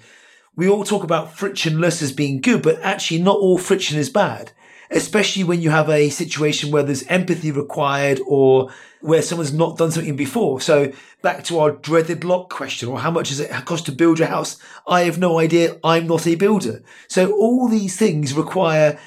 We 0.56 0.70
all 0.70 0.84
talk 0.84 1.04
about 1.04 1.34
frictionless 1.34 2.04
as 2.04 2.12
being 2.12 2.40
good, 2.40 2.62
but 2.62 2.80
actually 2.84 3.24
not 3.24 3.40
all 3.40 3.58
friction 3.58 3.98
is 3.98 4.12
bad, 4.12 4.52
especially 4.94 5.44
when 5.44 5.62
you 5.62 5.72
have 5.72 5.90
a 5.90 6.10
situation 6.10 6.72
where 6.72 6.84
there's 6.84 7.04
empathy 7.04 7.52
required 7.52 8.22
or 8.28 8.72
where 9.02 9.22
someone's 9.22 9.54
not 9.54 9.78
done 9.78 9.92
something 9.92 10.16
before. 10.16 10.62
So 10.62 10.94
back 11.22 11.44
to 11.46 11.60
our 11.60 11.72
dreaded 11.72 12.24
lock 12.24 12.50
question 12.50 12.88
or 12.88 13.00
how 13.00 13.12
much 13.12 13.30
does 13.30 13.40
it 13.40 13.52
cost 13.66 13.86
to 13.88 13.92
build 13.92 14.20
your 14.20 14.30
house? 14.30 14.58
I 14.88 15.02
have 15.02 15.18
no 15.18 15.40
idea. 15.40 15.78
I'm 15.84 16.08
not 16.08 16.28
a 16.28 16.36
builder. 16.36 16.84
So 17.08 17.34
all 17.34 17.68
these 17.68 17.98
things 17.98 18.34
require 18.34 19.00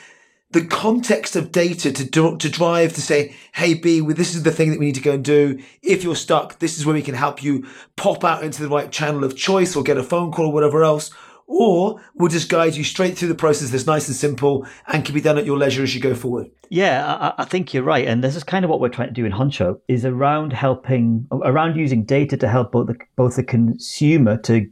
the 0.51 0.65
context 0.65 1.37
of 1.37 1.53
data 1.53 1.93
to 1.93 2.37
to 2.37 2.49
drive 2.49 2.93
to 2.95 3.03
say, 3.03 3.35
hey 3.53 3.75
B, 3.75 4.01
this 4.01 4.35
is 4.35 4.43
the 4.43 4.53
thing 4.53 4.71
that 4.71 4.79
we 4.79 4.87
need 4.87 4.95
to 4.95 5.01
go 5.01 5.13
and 5.13 5.25
do. 5.25 5.63
If 5.83 6.05
you're 6.05 6.17
stuck, 6.17 6.59
this 6.59 6.79
is 6.79 6.87
where 6.87 6.95
we 6.95 7.03
can 7.03 7.15
help 7.15 7.43
you 7.43 7.67
pop 7.97 8.25
out 8.25 8.43
into 8.43 8.63
the 8.63 8.69
right 8.69 8.91
channel 8.91 9.25
of 9.25 9.37
choice 9.37 9.77
or 9.77 9.83
get 9.83 9.99
a 9.99 10.03
phone 10.03 10.33
call 10.33 10.47
or 10.47 10.53
whatever 10.53 10.85
else. 10.85 11.11
Or 11.47 12.01
we'll 12.15 12.29
just 12.29 12.49
guide 12.49 12.75
you 12.75 12.85
straight 12.85 13.17
through 13.17 13.29
the 13.29 13.35
process 13.35 13.71
that's 13.71 13.87
nice 13.87 14.09
and 14.09 14.17
simple 14.17 14.67
and 14.89 15.05
can 15.05 15.15
be 15.15 15.21
done 15.21 15.39
at 15.39 15.47
your 15.47 15.57
leisure 15.57 15.83
as 15.83 15.95
you 15.95 16.01
go 16.01 16.15
forward. 16.15 16.51
Yeah, 16.71 17.33
I, 17.39 17.43
I 17.43 17.45
think 17.45 17.73
you're 17.73 17.85
right. 17.85 18.07
And 18.07 18.23
this 18.23 18.35
is 18.35 18.43
kind 18.43 18.65
of 18.65 18.71
what 18.71 18.81
we're 18.81 18.89
trying 18.89 19.09
to 19.09 19.15
do 19.15 19.25
in 19.25 19.33
Honcho 19.33 19.81
is 19.87 20.05
around 20.05 20.53
helping, 20.53 21.29
around 21.31 21.77
using 21.77 22.05
data 22.05 22.37
to 22.37 22.49
help 22.49 22.73
both 22.73 22.89
the, 22.89 22.97
both 23.15 23.37
the 23.37 23.45
consumer 23.45 24.37
to 24.39 24.69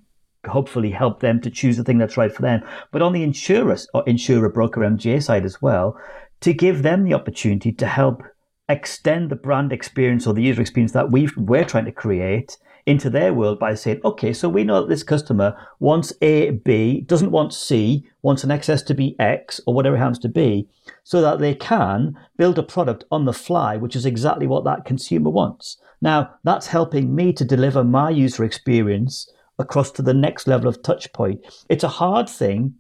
hopefully 0.47 0.91
help 0.91 1.21
them 1.21 1.41
to 1.41 1.51
choose 1.51 1.77
the 1.77 1.85
thing 1.85 1.99
that's 1.99 2.17
right 2.17 2.35
for 2.35 2.43
them. 2.43 2.63
But 2.91 3.03
on 3.03 3.13
the 3.13 3.23
insurer 3.23 3.77
or 3.95 4.03
insurer 4.07 4.49
broker 4.49 4.81
MGA 4.81 5.23
side 5.23 5.45
as 5.45 5.63
well, 5.63 5.99
to 6.41 6.53
give 6.53 6.83
them 6.83 7.05
the 7.05 7.15
opportunity 7.15 7.73
to 7.73 7.87
help 7.87 8.23
extend 8.69 9.31
the 9.31 9.37
brand 9.37 9.73
experience 9.73 10.27
or 10.27 10.35
the 10.35 10.43
user 10.43 10.61
experience 10.61 10.93
that 10.93 11.11
we 11.11 11.29
we're 11.37 11.65
trying 11.65 11.85
to 11.85 11.93
create 11.93 12.57
into 12.87 13.09
their 13.09 13.33
world 13.33 13.59
by 13.59 13.75
saying, 13.75 14.01
okay, 14.05 14.33
so 14.33 14.49
we 14.49 14.65
know 14.65 14.81
that 14.81 14.89
this 14.89 15.03
customer 15.03 15.57
wants 15.81 16.13
A, 16.21 16.51
B, 16.51 17.01
doesn't 17.01 17.31
want 17.31 17.55
C, 17.55 18.07
wants 18.23 18.45
an 18.45 18.51
excess 18.51 18.83
to 18.83 18.95
be 18.95 19.17
X 19.19 19.61
or 19.67 19.75
whatever 19.75 19.97
it 19.97 20.01
happens 20.01 20.19
to 20.21 20.29
be, 20.29 20.69
so 21.03 21.21
that 21.23 21.39
they 21.39 21.55
can 21.55 22.19
build 22.37 22.59
a 22.59 22.63
product 22.63 23.05
on 23.11 23.25
the 23.25 23.33
fly, 23.33 23.77
which 23.77 23.97
is 23.97 24.05
exactly 24.05 24.47
what 24.47 24.65
that 24.65 24.85
consumer 24.85 25.31
wants. 25.31 25.79
Now, 26.03 26.35
that's 26.45 26.67
helping 26.67 27.15
me 27.15 27.33
to 27.33 27.45
deliver 27.45 27.83
my 27.83 28.11
user 28.11 28.45
experience 28.45 29.31
across 29.59 29.91
to 29.93 30.03
the 30.03 30.15
next 30.15 30.47
level 30.47 30.69
of 30.69 30.83
touch 30.83 31.13
point. 31.13 31.41
It's 31.69 31.85
a 31.85 31.89
hard 31.89 32.29
thing 32.29 32.75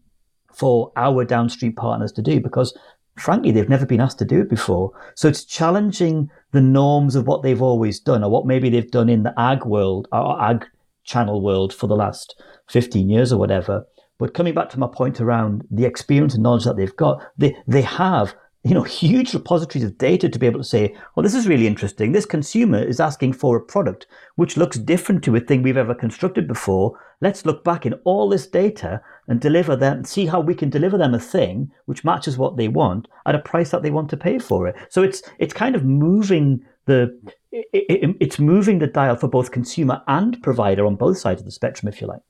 for 0.52 0.92
our 0.96 1.24
downstream 1.24 1.72
partners 1.72 2.12
to 2.12 2.22
do 2.22 2.40
because 2.40 2.76
frankly 3.16 3.50
they've 3.50 3.68
never 3.68 3.86
been 3.86 4.00
asked 4.00 4.18
to 4.18 4.24
do 4.24 4.40
it 4.40 4.50
before. 4.50 4.92
So 5.14 5.28
it's 5.28 5.44
challenging 5.44 6.30
the 6.52 6.60
norms 6.60 7.16
of 7.16 7.26
what 7.26 7.42
they've 7.42 7.62
always 7.62 8.00
done 8.00 8.24
or 8.24 8.30
what 8.30 8.46
maybe 8.46 8.70
they've 8.70 8.90
done 8.90 9.08
in 9.08 9.22
the 9.22 9.34
ag 9.38 9.64
world 9.64 10.08
or 10.12 10.40
ag 10.42 10.66
channel 11.04 11.42
world 11.42 11.72
for 11.72 11.86
the 11.86 11.96
last 11.96 12.40
15 12.68 13.08
years 13.08 13.32
or 13.32 13.38
whatever. 13.38 13.86
But 14.18 14.34
coming 14.34 14.54
back 14.54 14.70
to 14.70 14.78
my 14.78 14.88
point 14.92 15.20
around 15.20 15.64
the 15.70 15.84
experience 15.84 16.34
and 16.34 16.42
knowledge 16.42 16.64
that 16.64 16.76
they've 16.76 16.96
got, 16.96 17.22
they, 17.36 17.56
they 17.66 17.82
have 17.82 18.34
you 18.64 18.72
know, 18.72 18.82
huge 18.82 19.34
repositories 19.34 19.84
of 19.84 19.98
data 19.98 20.26
to 20.26 20.38
be 20.38 20.46
able 20.46 20.58
to 20.58 20.64
say, 20.64 20.96
well, 21.14 21.22
this 21.22 21.34
is 21.34 21.46
really 21.46 21.66
interesting. 21.66 22.12
This 22.12 22.24
consumer 22.24 22.82
is 22.82 22.98
asking 22.98 23.34
for 23.34 23.56
a 23.56 23.62
product 23.62 24.06
which 24.36 24.56
looks 24.56 24.78
different 24.78 25.22
to 25.24 25.36
a 25.36 25.40
thing 25.40 25.62
we've 25.62 25.76
ever 25.76 25.94
constructed 25.94 26.48
before. 26.48 26.98
Let's 27.20 27.44
look 27.44 27.62
back 27.62 27.84
in 27.84 27.92
all 28.04 28.30
this 28.30 28.46
data 28.46 29.02
and 29.28 29.38
deliver 29.38 29.76
them, 29.76 30.04
see 30.04 30.24
how 30.24 30.40
we 30.40 30.54
can 30.54 30.70
deliver 30.70 30.96
them 30.96 31.12
a 31.12 31.20
thing 31.20 31.72
which 31.84 32.04
matches 32.04 32.38
what 32.38 32.56
they 32.56 32.68
want 32.68 33.06
at 33.26 33.34
a 33.34 33.38
price 33.38 33.70
that 33.70 33.82
they 33.82 33.90
want 33.90 34.08
to 34.10 34.16
pay 34.16 34.38
for 34.38 34.66
it. 34.66 34.76
So 34.88 35.02
it's 35.02 35.22
it's 35.38 35.52
kind 35.52 35.76
of 35.76 35.84
moving 35.84 36.64
the 36.86 37.20
it, 37.52 37.66
it, 37.72 38.16
it's 38.18 38.38
moving 38.38 38.78
the 38.78 38.86
dial 38.86 39.16
for 39.16 39.28
both 39.28 39.50
consumer 39.50 40.02
and 40.08 40.42
provider 40.42 40.86
on 40.86 40.96
both 40.96 41.18
sides 41.18 41.42
of 41.42 41.44
the 41.44 41.52
spectrum, 41.52 41.92
if 41.92 42.00
you 42.00 42.06
like, 42.06 42.22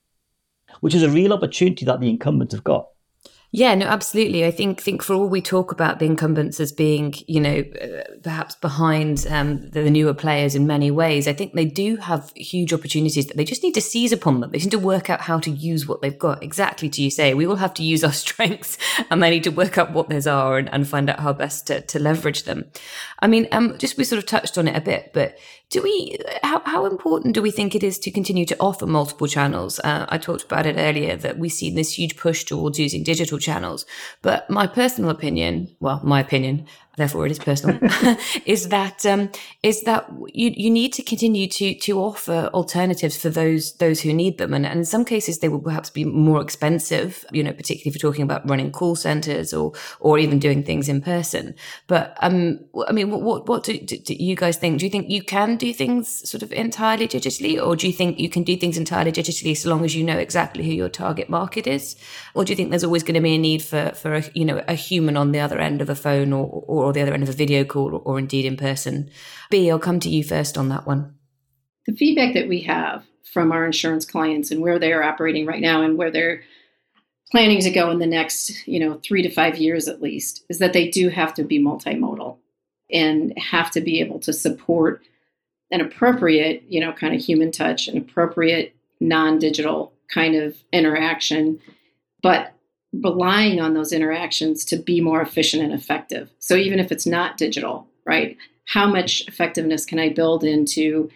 which 0.81 0.97
is 0.97 1.05
a 1.05 1.11
real 1.11 1.33
opportunity 1.33 1.85
that 1.85 2.01
the 2.01 2.11
incumbents 2.11 2.55
have 2.55 2.64
got. 2.64 2.88
Yeah, 3.56 3.76
no, 3.76 3.86
absolutely. 3.86 4.44
I 4.44 4.50
think 4.50 4.80
think 4.80 5.00
for 5.00 5.14
all 5.14 5.28
we 5.28 5.40
talk 5.40 5.70
about 5.70 6.00
the 6.00 6.06
incumbents 6.06 6.58
as 6.58 6.72
being, 6.72 7.14
you 7.28 7.40
know, 7.40 7.62
uh, 7.80 8.02
perhaps 8.20 8.56
behind 8.56 9.28
um, 9.30 9.70
the, 9.70 9.82
the, 9.82 9.92
newer 9.92 10.12
players 10.12 10.56
in 10.56 10.66
many 10.66 10.90
ways, 10.90 11.28
I 11.28 11.34
think 11.34 11.52
they 11.52 11.64
do 11.64 11.94
have 11.94 12.32
huge 12.34 12.72
opportunities 12.72 13.28
that 13.28 13.36
they 13.36 13.44
just 13.44 13.62
need 13.62 13.74
to 13.74 13.80
seize 13.80 14.10
upon 14.10 14.40
them. 14.40 14.50
They 14.50 14.58
need 14.58 14.72
to 14.72 14.78
work 14.80 15.08
out 15.08 15.20
how 15.20 15.38
to 15.38 15.52
use 15.52 15.86
what 15.86 16.02
they've 16.02 16.18
got. 16.18 16.42
Exactly 16.42 16.88
to 16.88 17.00
you 17.00 17.12
say, 17.12 17.32
we 17.32 17.46
all 17.46 17.54
have 17.54 17.74
to 17.74 17.84
use 17.84 18.02
our 18.02 18.12
strengths, 18.24 18.76
and 19.08 19.22
they 19.22 19.30
need 19.30 19.44
to 19.44 19.50
work 19.50 19.78
out 19.78 19.92
what 19.92 20.08
those 20.08 20.26
are 20.26 20.58
and, 20.58 20.68
and 20.74 20.88
find 20.88 21.08
out 21.08 21.20
how 21.20 21.32
best 21.32 21.68
to, 21.68 21.80
to 21.82 22.00
leverage 22.00 22.42
them. 22.42 22.64
I 23.20 23.28
mean, 23.28 23.46
um, 23.52 23.78
just 23.78 23.96
we 23.96 24.02
sort 24.02 24.18
of 24.18 24.26
touched 24.26 24.58
on 24.58 24.66
it 24.66 24.76
a 24.76 24.80
bit, 24.80 25.12
but 25.14 25.38
do 25.74 25.82
we 25.82 26.16
how, 26.44 26.62
how 26.64 26.87
important 26.87 27.34
do 27.34 27.42
we 27.42 27.50
think 27.50 27.74
it 27.74 27.82
is 27.82 27.98
to 27.98 28.10
continue 28.12 28.44
to 28.44 28.56
offer 28.60 28.87
multiple 28.87 29.26
channels? 29.26 29.80
Uh, 29.80 30.06
i 30.08 30.16
talked 30.16 30.44
about 30.44 30.66
it 30.66 30.76
earlier 30.78 31.16
that 31.16 31.37
we 31.37 31.48
see 31.48 31.68
this 31.68 31.98
huge 31.98 32.16
push 32.16 32.44
towards 32.44 32.78
using 32.78 33.02
digital 33.02 33.38
channels. 33.38 33.84
But 34.22 34.48
my 34.48 34.68
personal 34.68 35.10
opinion 35.10 35.74
well 35.80 36.00
my 36.04 36.20
opinion 36.20 36.66
therefore 36.96 37.26
it 37.26 37.33
is 37.33 37.38
personal, 37.38 37.78
is 38.46 38.68
that 38.68 39.04
um, 39.07 39.30
is 39.62 39.83
that 39.83 40.09
you 40.33 40.52
you 40.57 40.70
need 40.70 40.92
to 40.92 41.02
continue 41.02 41.48
to 41.48 41.74
to 41.74 41.98
offer 41.98 42.50
alternatives 42.54 43.16
for 43.16 43.30
those 43.30 43.74
those 43.74 44.00
who 44.00 44.12
need 44.12 44.38
them, 44.38 44.54
and, 44.54 44.66
and 44.66 44.80
in 44.80 44.85
some 44.85 45.04
cases 45.04 45.38
they 45.38 45.48
will 45.48 45.61
perhaps 45.61 45.90
be 45.90 46.04
more 46.04 46.40
expensive. 46.40 47.24
You 47.33 47.42
know, 47.42 47.52
particularly 47.52 47.94
if 47.94 48.02
you're 48.02 48.11
talking 48.11 48.24
about 48.24 48.48
running 48.48 48.72
call 48.72 48.96
centers 48.96 49.52
or 49.52 49.72
or 50.00 50.18
even 50.18 50.38
doing 50.38 50.62
things 50.62 50.88
in 50.88 51.00
person. 51.00 51.54
But 51.87 52.16
um, 52.20 52.61
I 52.88 52.92
mean, 52.92 53.11
what 53.11 53.48
what 53.48 53.64
do, 53.64 53.78
do, 53.78 53.96
do 53.98 54.14
you 54.14 54.37
guys 54.37 54.57
think? 54.57 54.78
Do 54.78 54.87
you 54.87 54.90
think 54.90 55.11
you 55.11 55.22
can 55.22 55.57
do 55.57 55.72
things 55.72 56.28
sort 56.28 56.42
of 56.42 56.52
entirely 56.52 57.09
digitally, 57.09 57.64
or 57.64 57.76
do 57.76 57.87
you 57.87 57.92
think 57.92 58.18
you 58.18 58.28
can 58.28 58.42
do 58.42 58.57
things 58.57 58.78
entirely 58.78 59.12
digitally 59.12 59.57
so 59.57 59.70
long 59.70 59.85
as 59.85 59.94
you 59.94 60.04
know 60.04 60.18
exactly 60.18 60.64
who 60.64 60.72
your 60.72 60.88
target 60.88 61.28
market 61.28 61.66
is, 61.66 61.96
or 62.35 62.44
do 62.44 62.52
you 62.52 62.57
think 62.57 62.70
there's 62.70 62.85
always 62.85 63.02
going 63.02 63.14
to 63.14 63.20
be 63.20 63.35
a 63.35 63.38
need 63.38 63.62
for 63.62 63.90
for 63.94 64.14
a 64.14 64.24
you 64.35 64.44
know 64.44 64.62
a 64.68 64.74
human 64.74 65.16
on 65.16 65.33
the 65.33 65.40
other 65.40 65.59
end 65.59 65.80
of 65.80 65.88
a 65.88 65.94
phone 65.94 66.33
or 66.33 66.64
or 66.66 66.84
the 66.92 67.01
other 67.01 67.14
end 67.14 67.23
of 67.23 67.29
a 67.29 67.33
video 67.33 67.64
call 67.64 67.94
or, 67.94 68.01
or 68.01 68.18
indeed 68.18 68.44
in 68.44 68.57
person? 68.57 69.11
Bea, 69.51 69.70
I'll 69.70 69.79
come 69.79 70.01
to 70.01 70.11
you 70.11 70.25
first 70.25 70.59
on 70.59 70.68
that 70.68 70.87
one. 70.87 71.14
The 71.87 71.94
feedback 71.94 72.35
that 72.35 72.49
we 72.49 72.61
have 72.62 73.05
from 73.33 73.53
our 73.53 73.64
insurance 73.66 74.07
clients 74.07 74.51
and 74.51 74.61
where 74.61 74.79
they 74.79 74.92
are 74.92 75.03
operating 75.03 75.47
right 75.47 75.61
now 75.61 75.83
and 75.83 75.99
where 75.99 76.11
they're 76.11 76.42
planning 77.31 77.61
to 77.61 77.70
go 77.70 77.90
in 77.90 77.99
the 77.99 78.07
next, 78.07 78.66
you 78.66 78.79
know, 78.79 79.01
three 79.03 79.23
to 79.23 79.31
five 79.31 79.59
years 79.59 79.88
at 79.88 80.01
least, 80.01 80.44
is 80.49 80.59
that 80.59 80.73
they 80.73 80.88
do 80.88 81.09
have 81.09 81.35
to 81.35 81.42
be 81.42 81.59
multimodal 81.59 82.38
and 82.90 83.37
have 83.38 83.70
to 83.73 83.81
be 83.81 84.01
able 84.01 84.20
to 84.20 84.33
support 84.33 85.03
an 85.70 85.81
appropriate, 85.81 86.62
you 86.68 86.81
know, 86.81 86.92
kind 86.92 87.14
of 87.14 87.20
human 87.20 87.51
touch, 87.51 87.88
an 87.88 87.99
appropriate 87.99 88.77
non-digital 89.01 89.92
kind 90.12 90.37
of 90.37 90.57
interaction, 90.73 91.61
but 92.23 92.53
relying 93.02 93.61
on 93.61 93.74
those 93.74 93.92
interactions 93.92 94.64
to 94.66 94.76
be 94.76 95.00
more 95.00 95.20
efficient 95.20 95.62
and 95.62 95.72
effective. 95.72 96.30
So 96.38 96.54
even 96.57 96.78
if 96.78 96.92
it's 96.92 97.07
not 97.07 97.37
digital, 97.37 97.87
right? 98.04 98.37
How 98.66 98.87
much 98.87 99.26
effectiveness 99.28 99.85
can 99.85 99.98
I 99.98 100.11
build 100.11 100.44
into 100.44 101.11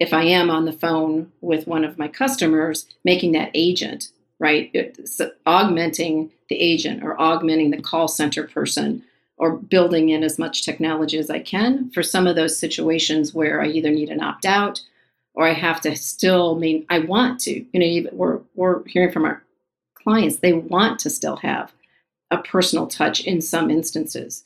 if 0.00 0.12
I 0.12 0.24
am 0.24 0.50
on 0.50 0.64
the 0.64 0.72
phone 0.72 1.32
with 1.40 1.66
one 1.66 1.84
of 1.84 1.98
my 1.98 2.08
customers, 2.08 2.86
making 3.04 3.32
that 3.32 3.50
agent, 3.54 4.08
right? 4.38 4.70
It's 4.74 5.20
augmenting 5.46 6.30
the 6.48 6.56
agent 6.56 7.02
or 7.02 7.20
augmenting 7.20 7.70
the 7.70 7.80
call 7.80 8.08
center 8.08 8.44
person 8.44 9.02
or 9.36 9.56
building 9.56 10.10
in 10.10 10.22
as 10.22 10.38
much 10.38 10.64
technology 10.64 11.18
as 11.18 11.30
I 11.30 11.40
can 11.40 11.90
for 11.90 12.02
some 12.02 12.26
of 12.26 12.36
those 12.36 12.58
situations 12.58 13.34
where 13.34 13.60
I 13.60 13.68
either 13.68 13.90
need 13.90 14.10
an 14.10 14.22
opt 14.22 14.44
out 14.44 14.80
or 15.34 15.46
I 15.46 15.52
have 15.52 15.80
to 15.82 15.96
still 15.96 16.56
I 16.56 16.58
mean 16.58 16.86
I 16.90 17.00
want 17.00 17.40
to. 17.40 17.64
You 17.72 18.02
know, 18.02 18.10
we're 18.12 18.40
we're 18.54 18.86
hearing 18.86 19.12
from 19.12 19.24
our 19.24 19.43
clients 20.04 20.36
they 20.36 20.52
want 20.52 21.00
to 21.00 21.10
still 21.10 21.36
have 21.36 21.72
a 22.30 22.38
personal 22.38 22.86
touch 22.86 23.20
in 23.24 23.40
some 23.40 23.70
instances. 23.70 24.44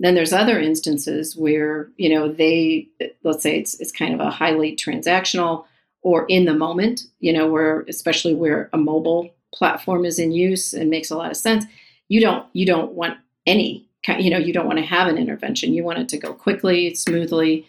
Then 0.00 0.14
there's 0.14 0.32
other 0.32 0.60
instances 0.60 1.36
where 1.36 1.88
you 1.96 2.08
know 2.08 2.30
they 2.30 2.88
let's 3.24 3.42
say 3.42 3.58
it's 3.58 3.80
it's 3.80 3.92
kind 3.92 4.14
of 4.14 4.20
a 4.20 4.30
highly 4.30 4.76
transactional 4.76 5.64
or 6.02 6.26
in 6.26 6.44
the 6.44 6.54
moment, 6.54 7.02
you 7.18 7.32
know, 7.32 7.48
where 7.48 7.84
especially 7.88 8.34
where 8.34 8.70
a 8.72 8.78
mobile 8.78 9.30
platform 9.52 10.04
is 10.04 10.18
in 10.18 10.30
use 10.30 10.72
and 10.72 10.90
makes 10.90 11.10
a 11.10 11.16
lot 11.16 11.30
of 11.30 11.36
sense. 11.36 11.64
You 12.08 12.20
don't 12.20 12.46
you 12.52 12.66
don't 12.66 12.92
want 12.92 13.18
any 13.46 13.88
you 14.06 14.30
know 14.30 14.38
you 14.38 14.52
don't 14.52 14.66
want 14.66 14.78
to 14.78 14.84
have 14.84 15.08
an 15.08 15.18
intervention. 15.18 15.74
You 15.74 15.84
want 15.84 15.98
it 15.98 16.08
to 16.10 16.18
go 16.18 16.32
quickly, 16.32 16.94
smoothly, 16.94 17.66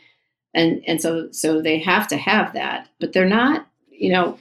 and 0.54 0.84
and 0.88 1.02
so 1.02 1.32
so 1.32 1.62
they 1.62 1.80
have 1.80 2.08
to 2.10 2.18
have 2.18 2.54
that. 2.54 2.88
But 3.00 3.14
they're 3.14 3.26
not 3.28 3.68
you 3.90 4.12
know 4.12 4.38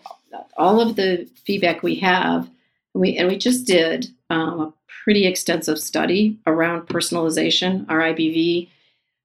all 0.57 0.81
of 0.81 0.97
the 0.97 1.27
feedback 1.47 1.83
we 1.83 1.97
have 1.97 2.51
and 2.95 3.01
we 3.01 3.17
and 3.17 3.29
we 3.29 3.37
just 3.37 3.67
did 3.67 4.09
um, 4.31 4.61
a 4.61 4.73
pretty 5.05 5.27
extensive 5.27 5.79
study 5.79 6.39
around 6.47 6.83
personalization. 6.83 7.87
Our 7.89 7.99
IBV, 8.01 8.69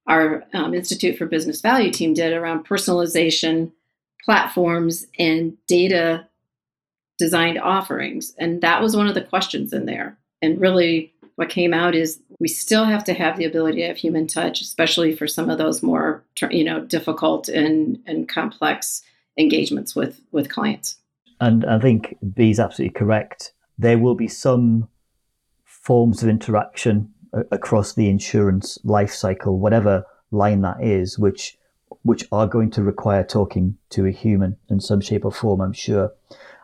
our 0.06 0.44
um, 0.54 0.74
Institute 0.74 1.18
for 1.18 1.26
Business 1.26 1.60
Value 1.60 1.90
team 1.90 2.14
did 2.14 2.32
around 2.32 2.66
personalization 2.66 3.72
platforms 4.24 5.06
and 5.18 5.56
data 5.66 6.26
designed 7.18 7.58
offerings, 7.58 8.34
and 8.38 8.60
that 8.62 8.82
was 8.82 8.96
one 8.96 9.06
of 9.06 9.14
the 9.14 9.20
questions 9.20 9.72
in 9.72 9.86
there. 9.86 10.16
And 10.42 10.60
really, 10.60 11.12
what 11.36 11.48
came 11.48 11.74
out 11.74 11.94
is 11.94 12.20
we 12.40 12.48
still 12.48 12.84
have 12.84 13.04
to 13.04 13.14
have 13.14 13.36
the 13.36 13.44
ability 13.44 13.80
to 13.80 13.88
have 13.88 13.96
human 13.96 14.26
touch, 14.26 14.60
especially 14.60 15.14
for 15.14 15.26
some 15.26 15.50
of 15.50 15.58
those 15.58 15.82
more 15.82 16.22
you 16.50 16.64
know 16.64 16.80
difficult 16.80 17.48
and 17.48 17.98
and 18.06 18.28
complex 18.28 19.02
engagements 19.38 19.94
with 19.96 20.20
with 20.32 20.48
clients. 20.48 20.96
And 21.44 21.66
I 21.66 21.78
think 21.78 22.16
Bea 22.34 22.52
is 22.52 22.58
absolutely 22.58 22.98
correct. 22.98 23.52
There 23.76 23.98
will 23.98 24.14
be 24.14 24.28
some 24.28 24.88
forms 25.66 26.22
of 26.22 26.30
interaction 26.30 27.12
across 27.50 27.92
the 27.92 28.08
insurance 28.08 28.78
life 28.82 29.12
cycle, 29.12 29.58
whatever 29.58 30.06
line 30.30 30.62
that 30.62 30.82
is, 30.82 31.18
which 31.18 31.58
which 32.02 32.26
are 32.32 32.46
going 32.46 32.70
to 32.70 32.82
require 32.82 33.22
talking 33.22 33.76
to 33.90 34.06
a 34.06 34.10
human 34.10 34.56
in 34.70 34.80
some 34.80 35.02
shape 35.02 35.24
or 35.26 35.32
form, 35.32 35.60
I'm 35.60 35.74
sure. 35.74 36.12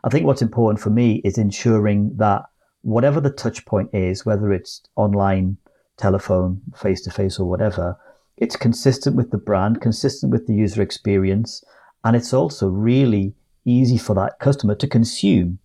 I 0.03 0.09
think 0.09 0.25
what's 0.25 0.43
important 0.43 0.81
for 0.81 0.91
me 0.91 1.21
is 1.25 1.37
ensuring 1.37 2.17
that 2.17 2.45
whatever 2.81 3.21
the 3.21 3.31
touch 3.31 3.67
point 3.67 3.91
is, 3.93 4.25
whether 4.25 4.51
it's 4.51 4.83
online, 4.97 5.59
telephone, 5.99 6.63
face 6.75 7.03
to 7.03 7.11
face, 7.11 7.39
or 7.39 7.47
whatever, 7.49 7.99
it's 8.39 8.57
consistent 8.57 9.15
with 9.15 9.31
the 9.31 9.39
brand, 9.39 9.83
consistent 9.83 10.33
with 10.33 10.47
the 10.47 10.55
user 10.55 10.81
experience, 10.81 11.63
and 12.03 12.17
it's 12.17 12.33
also 12.33 12.69
really 12.69 13.35
easy 13.65 13.99
for 13.99 14.15
that 14.15 14.39
customer 14.39 14.75
to 14.77 14.87
consume 14.87 15.59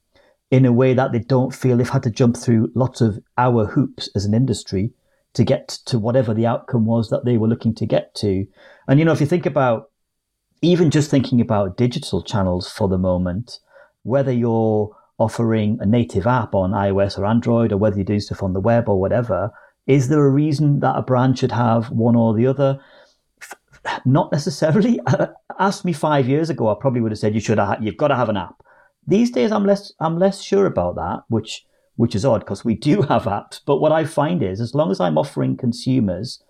in 0.52 0.66
a 0.66 0.72
way 0.72 0.94
that 0.94 1.12
they 1.12 1.20
don't 1.20 1.54
feel 1.54 1.78
they've 1.78 1.90
had 1.90 2.04
to 2.04 2.10
jump 2.10 2.38
through 2.38 2.72
lots 2.76 3.02
of 3.02 3.20
our 3.38 3.66
hoops 3.66 4.10
as 4.16 4.26
an 4.26 4.34
industry 4.34 4.92
to 5.34 5.44
get 5.44 5.68
to 5.68 6.00
whatever 6.00 6.34
the 6.34 6.46
outcome 6.46 6.86
was 6.86 7.10
that 7.10 7.26
they 7.26 7.38
were 7.38 7.48
looking 7.48 7.76
to 7.76 7.86
get 7.86 8.16
to. 8.16 8.46
And, 8.88 9.00
you 9.00 9.06
know, 9.06 9.12
if 9.12 9.20
you 9.20 9.28
think 9.28 9.46
about 9.46 9.90
even 10.62 10.90
just 10.90 11.12
thinking 11.12 11.42
about 11.42 11.78
digital 11.78 12.24
channels 12.24 12.72
for 12.72 12.88
the 12.88 12.98
moment, 12.98 13.60
whether 14.04 14.32
you're 14.32 14.96
offering 15.18 15.78
a 15.82 15.86
native 15.86 16.28
app 16.28 16.56
on 16.56 16.72
iOS 16.72 17.18
or 17.18 17.26
Android, 17.26 17.72
or 17.72 17.78
whether 17.78 17.98
you're 17.98 18.06
doing 18.06 18.20
stuff 18.20 18.44
on 18.44 18.54
the 18.54 18.60
web 18.60 18.88
or 18.88 19.00
whatever, 19.00 19.52
is 19.88 20.08
there 20.08 20.26
a 20.26 20.30
reason 20.30 20.80
that 20.80 20.96
a 20.96 21.02
brand 21.02 21.38
should 21.38 21.52
have 21.52 21.92
one 21.92 22.16
or 22.16 22.34
the 22.34 22.48
other? 22.48 22.80
Not 24.06 24.32
necessarily. 24.32 25.00
Ask 25.60 25.86
me 25.86 25.94
five 25.94 26.28
years 26.28 26.50
ago, 26.50 26.70
I 26.70 26.76
probably 26.80 27.02
would 27.02 27.12
have 27.12 27.20
said 27.20 27.34
you 27.34 27.40
should 27.40 27.58
have, 27.58 27.84
you've 27.84 27.98
got 27.98 28.10
to 28.10 28.16
have 28.16 28.30
an 28.30 28.38
app. 28.38 28.62
These 29.08 29.32
days, 29.32 29.52
I'm 29.52 29.66
less 29.66 29.94
I'm 30.00 30.18
less 30.18 30.42
sure 30.42 30.66
about 30.66 30.96
that, 30.96 31.24
which 31.30 31.66
which 31.96 32.16
is 32.16 32.26
odd 32.26 32.40
because 32.40 32.66
we 32.66 32.76
do 32.76 33.02
have 33.10 33.24
apps. 33.24 33.62
But 33.66 33.78
what 33.78 33.92
I 33.92 34.06
find 34.06 34.42
is, 34.42 34.60
as 34.60 34.74
long 34.74 34.92
as 34.92 35.00
I'm 35.00 35.18
offering 35.18 35.58
consumers 35.58 36.42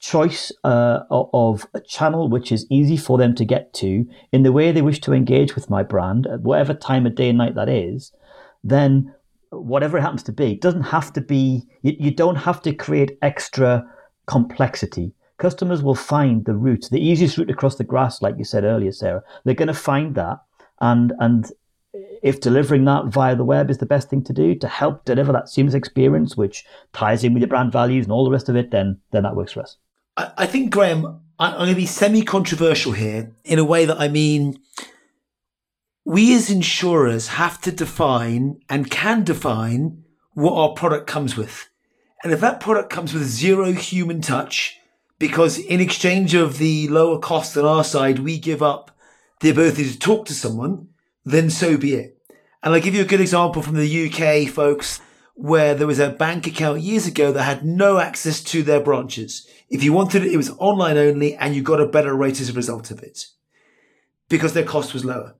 choice 0.00 0.52
uh, 0.64 1.00
of 1.10 1.66
a 1.72 1.80
channel 1.80 2.28
which 2.28 2.52
is 2.52 2.66
easy 2.70 2.96
for 2.96 3.16
them 3.16 3.34
to 3.34 3.44
get 3.44 3.72
to 3.72 4.04
in 4.32 4.42
the 4.42 4.52
way 4.52 4.70
they 4.70 4.82
wish 4.82 5.00
to 5.00 5.14
engage 5.14 5.54
with 5.54 5.70
my 5.70 5.82
brand 5.82 6.26
at 6.26 6.40
whatever 6.42 6.74
time 6.74 7.06
of 7.06 7.14
day 7.14 7.30
and 7.30 7.38
night 7.38 7.54
that 7.54 7.70
is, 7.70 8.12
then 8.62 9.14
whatever 9.50 9.96
it 9.96 10.02
happens 10.02 10.22
to 10.22 10.32
be, 10.32 10.52
it 10.52 10.60
doesn't 10.60 10.82
have 10.82 11.10
to 11.12 11.22
be. 11.22 11.62
You, 11.82 11.96
you 11.98 12.10
don't 12.10 12.36
have 12.36 12.60
to 12.62 12.74
create 12.74 13.16
extra 13.22 13.84
complexity 14.26 15.14
customers 15.38 15.82
will 15.82 15.94
find 15.94 16.44
the 16.44 16.54
route, 16.54 16.88
the 16.90 17.04
easiest 17.04 17.38
route 17.38 17.50
across 17.50 17.76
the 17.76 17.84
grass, 17.84 18.22
like 18.22 18.36
you 18.38 18.44
said 18.44 18.64
earlier, 18.64 18.92
Sarah. 18.92 19.22
They're 19.44 19.54
going 19.54 19.68
to 19.68 19.74
find 19.74 20.14
that, 20.14 20.38
and 20.80 21.12
and 21.18 21.50
if 22.22 22.40
delivering 22.40 22.84
that 22.86 23.06
via 23.06 23.36
the 23.36 23.44
web 23.44 23.70
is 23.70 23.78
the 23.78 23.86
best 23.86 24.08
thing 24.08 24.24
to 24.24 24.32
do 24.32 24.54
to 24.56 24.66
help 24.66 25.04
deliver 25.04 25.32
that 25.32 25.48
seamless 25.48 25.74
experience, 25.74 26.36
which 26.36 26.64
ties 26.92 27.22
in 27.22 27.32
with 27.32 27.42
your 27.42 27.48
brand 27.48 27.72
values 27.72 28.06
and 28.06 28.12
all 28.12 28.24
the 28.24 28.30
rest 28.30 28.48
of 28.48 28.56
it, 28.56 28.70
then 28.70 29.00
then 29.12 29.22
that 29.22 29.36
works 29.36 29.52
for 29.52 29.62
us. 29.62 29.76
I, 30.16 30.32
I 30.38 30.46
think, 30.46 30.72
Graeme, 30.72 31.20
I'm 31.38 31.54
going 31.54 31.68
to 31.68 31.74
be 31.74 31.86
semi-controversial 31.86 32.92
here 32.92 33.32
in 33.44 33.58
a 33.58 33.64
way 33.64 33.84
that 33.84 34.00
I 34.00 34.08
mean, 34.08 34.58
we 36.04 36.34
as 36.34 36.50
insurers 36.50 37.28
have 37.28 37.60
to 37.62 37.72
define 37.72 38.60
and 38.68 38.90
can 38.90 39.24
define 39.24 40.04
what 40.32 40.54
our 40.54 40.74
product 40.74 41.06
comes 41.06 41.36
with. 41.36 41.68
And 42.22 42.32
if 42.32 42.40
that 42.40 42.60
product 42.60 42.90
comes 42.90 43.12
with 43.12 43.24
zero 43.24 43.72
human 43.72 44.20
touch, 44.20 44.80
because 45.18 45.58
in 45.58 45.80
exchange 45.80 46.34
of 46.34 46.58
the 46.58 46.88
lower 46.88 47.18
cost 47.18 47.56
on 47.56 47.64
our 47.64 47.84
side, 47.84 48.18
we 48.18 48.38
give 48.38 48.62
up 48.62 48.90
the 49.40 49.50
ability 49.50 49.90
to 49.90 49.98
talk 49.98 50.26
to 50.26 50.34
someone, 50.34 50.88
then 51.24 51.50
so 51.50 51.76
be 51.76 51.94
it. 51.94 52.18
And 52.62 52.74
I'll 52.74 52.80
give 52.80 52.94
you 52.94 53.02
a 53.02 53.06
good 53.06 53.20
example 53.20 53.62
from 53.62 53.74
the 53.74 54.08
UK, 54.10 54.48
folks, 54.48 55.00
where 55.34 55.74
there 55.74 55.86
was 55.86 55.98
a 55.98 56.10
bank 56.10 56.46
account 56.46 56.80
years 56.80 57.06
ago 57.06 57.32
that 57.32 57.42
had 57.42 57.64
no 57.64 57.98
access 57.98 58.42
to 58.44 58.62
their 58.62 58.80
branches. 58.80 59.46
If 59.68 59.82
you 59.82 59.92
wanted 59.92 60.24
it, 60.24 60.32
it 60.32 60.36
was 60.36 60.50
online 60.58 60.96
only 60.96 61.34
and 61.34 61.54
you 61.54 61.62
got 61.62 61.80
a 61.80 61.86
better 61.86 62.14
rate 62.14 62.40
as 62.40 62.50
a 62.50 62.54
result 62.54 62.90
of 62.90 63.02
it 63.02 63.26
because 64.28 64.54
their 64.54 64.64
cost 64.64 64.94
was 64.94 65.04
lower. 65.04 65.34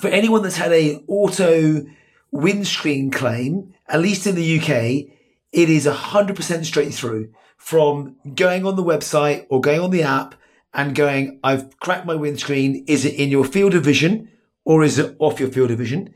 For 0.00 0.08
anyone 0.08 0.42
that's 0.42 0.56
had 0.56 0.72
a 0.72 1.02
auto 1.08 1.84
windscreen 2.30 3.10
claim, 3.10 3.74
at 3.88 4.00
least 4.00 4.26
in 4.26 4.36
the 4.36 4.60
UK, 4.60 5.16
it 5.52 5.68
is 5.68 5.86
100% 5.86 6.64
straight 6.64 6.94
through 6.94 7.32
from 7.60 8.16
going 8.34 8.66
on 8.66 8.74
the 8.74 8.82
website 8.82 9.46
or 9.48 9.60
going 9.60 9.80
on 9.80 9.90
the 9.90 10.02
app 10.02 10.34
and 10.74 10.94
going, 10.94 11.38
I've 11.44 11.78
cracked 11.78 12.06
my 12.06 12.16
windscreen. 12.16 12.84
Is 12.88 13.04
it 13.04 13.14
in 13.14 13.28
your 13.28 13.44
field 13.44 13.74
of 13.74 13.84
vision? 13.84 14.28
or 14.64 14.84
is 14.84 14.98
it 14.98 15.16
off 15.18 15.40
your 15.40 15.50
field 15.50 15.70
of 15.70 15.78
vision? 15.78 16.14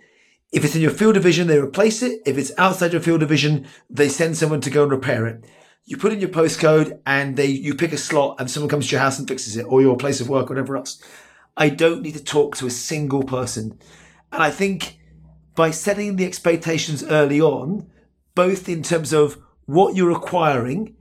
If 0.52 0.64
it's 0.64 0.76
in 0.76 0.82
your 0.82 0.90
field 0.90 1.16
of 1.16 1.22
vision, 1.22 1.48
they 1.48 1.58
replace 1.58 2.02
it. 2.02 2.20
If 2.24 2.38
it's 2.38 2.52
outside 2.58 2.92
your 2.92 3.00
field 3.00 3.22
of 3.22 3.28
vision, 3.28 3.66
they 3.90 4.08
send 4.08 4.36
someone 4.36 4.60
to 4.60 4.70
go 4.70 4.82
and 4.82 4.92
repair 4.92 5.26
it. 5.26 5.44
you 5.86 5.96
put 5.96 6.12
in 6.12 6.20
your 6.20 6.30
postcode 6.30 7.00
and 7.04 7.36
they 7.36 7.46
you 7.46 7.74
pick 7.74 7.92
a 7.92 7.98
slot 7.98 8.36
and 8.38 8.50
someone 8.50 8.70
comes 8.70 8.86
to 8.86 8.92
your 8.92 9.00
house 9.00 9.18
and 9.18 9.28
fixes 9.28 9.56
it 9.56 9.66
or 9.68 9.82
your 9.82 9.96
place 9.96 10.20
of 10.20 10.28
work, 10.28 10.48
whatever 10.48 10.76
else. 10.76 11.02
I 11.56 11.68
don't 11.68 12.02
need 12.02 12.14
to 12.14 12.22
talk 12.22 12.56
to 12.56 12.66
a 12.66 12.70
single 12.70 13.24
person. 13.24 13.78
And 14.32 14.42
I 14.42 14.50
think 14.50 14.98
by 15.54 15.72
setting 15.72 16.16
the 16.16 16.24
expectations 16.24 17.02
early 17.02 17.40
on, 17.40 17.90
both 18.34 18.68
in 18.68 18.82
terms 18.82 19.12
of 19.12 19.38
what 19.66 19.96
you're 19.96 20.10
acquiring 20.10 20.94